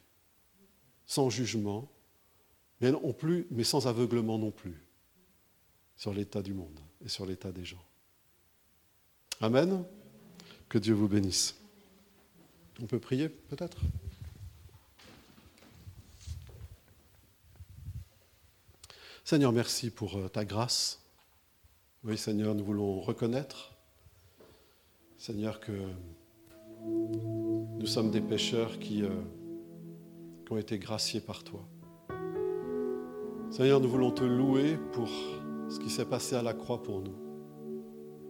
sans 1.06 1.30
jugement, 1.30 1.90
mais, 2.82 2.92
mais 3.52 3.64
sans 3.64 3.88
aveuglement 3.88 4.38
non 4.38 4.52
plus, 4.52 4.82
sur 5.96 6.14
l'état 6.14 6.42
du 6.42 6.54
monde 6.54 6.80
et 7.04 7.10
sur 7.10 7.26
l'état 7.26 7.52
des 7.52 7.66
gens. 7.66 7.84
Amen. 9.42 9.84
Que 10.70 10.78
Dieu 10.78 10.94
vous 10.94 11.08
bénisse. 11.08 11.56
On 12.82 12.86
peut 12.86 13.00
prier 13.00 13.30
peut-être? 13.30 13.78
Seigneur, 19.24 19.52
merci 19.52 19.90
pour 19.90 20.18
euh, 20.18 20.28
ta 20.28 20.44
grâce. 20.44 21.02
Oui, 22.04 22.18
Seigneur, 22.18 22.54
nous 22.56 22.66
voulons 22.66 23.00
reconnaître, 23.00 23.74
Seigneur, 25.18 25.62
que 25.62 25.90
Nous 26.86 27.86
sommes 27.86 28.12
des 28.12 28.22
pécheurs 28.22 28.80
qui, 28.80 29.04
euh, 29.04 29.10
qui 30.46 30.54
ont 30.54 30.58
été 30.58 30.78
graciés 30.80 31.22
par 31.22 31.44
toi. 31.44 31.68
Seigneur, 33.50 33.80
nous 33.80 33.90
voulons 33.90 34.12
te 34.12 34.24
louer 34.24 34.78
pour 34.94 35.08
ce 35.70 35.80
qui 35.80 35.90
s'est 35.90 36.06
passé 36.06 36.36
à 36.36 36.42
la 36.42 36.54
croix 36.54 36.82
pour 36.82 37.02
nous. 37.02 37.16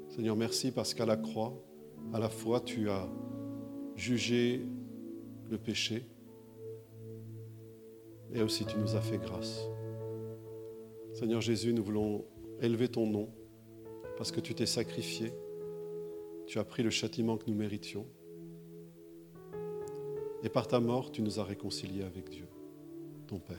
Seigneur, 0.09 0.35
merci 0.35 0.71
parce 0.71 0.93
qu'à 0.93 1.05
la 1.05 1.17
croix, 1.17 1.53
à 2.13 2.19
la 2.19 2.29
fois, 2.29 2.59
tu 2.59 2.89
as 2.89 3.07
jugé 3.95 4.65
le 5.49 5.57
péché 5.57 6.05
et 8.33 8.41
aussi 8.41 8.65
tu 8.65 8.77
nous 8.77 8.95
as 8.95 9.01
fait 9.01 9.17
grâce. 9.17 9.67
Seigneur 11.13 11.41
Jésus, 11.41 11.73
nous 11.73 11.83
voulons 11.83 12.25
élever 12.61 12.87
ton 12.87 13.07
nom 13.07 13.29
parce 14.17 14.31
que 14.31 14.39
tu 14.39 14.55
t'es 14.55 14.65
sacrifié, 14.65 15.31
tu 16.47 16.59
as 16.59 16.63
pris 16.63 16.83
le 16.83 16.89
châtiment 16.89 17.37
que 17.37 17.49
nous 17.49 17.55
méritions 17.55 18.05
et 20.43 20.49
par 20.49 20.67
ta 20.67 20.81
mort, 20.81 21.11
tu 21.11 21.21
nous 21.21 21.39
as 21.39 21.43
réconciliés 21.43 22.03
avec 22.03 22.29
Dieu, 22.29 22.47
ton 23.27 23.39
Père. 23.39 23.57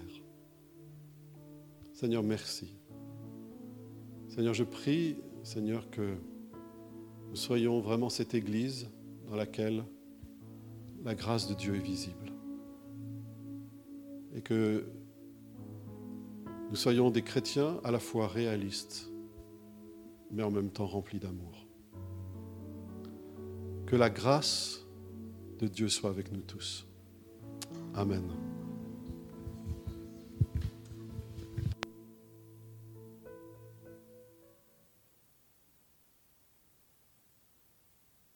Seigneur, 1.93 2.23
merci. 2.23 2.77
Seigneur, 4.29 4.53
je 4.53 4.65
prie, 4.65 5.17
Seigneur, 5.43 5.89
que 5.91 6.17
nous 7.31 7.37
soyons 7.37 7.81
vraiment 7.81 8.11
cette 8.11 8.35
Église 8.35 8.91
dans 9.29 9.37
laquelle 9.37 9.85
la 11.05 11.15
grâce 11.15 11.49
de 11.49 11.55
Dieu 11.55 11.75
est 11.75 11.81
visible. 11.81 12.33
Et 14.35 14.43
que 14.43 14.87
nous 16.69 16.77
soyons 16.77 17.11
des 17.11 17.23
chrétiens 17.23 17.81
à 17.83 17.91
la 17.91 17.99
fois 17.99 18.27
réalistes, 18.27 19.11
mais 20.31 20.43
en 20.43 20.51
même 20.51 20.71
temps 20.71 20.87
remplis 20.87 21.19
d'amour. 21.19 21.67
Que 23.87 23.97
la 23.97 24.11
grâce 24.11 24.84
Dieu 25.69 25.89
soit 25.89 26.11
avec 26.11 26.33
nous 26.33 26.43
tous. 26.43 26.87
Amen. 27.95 28.23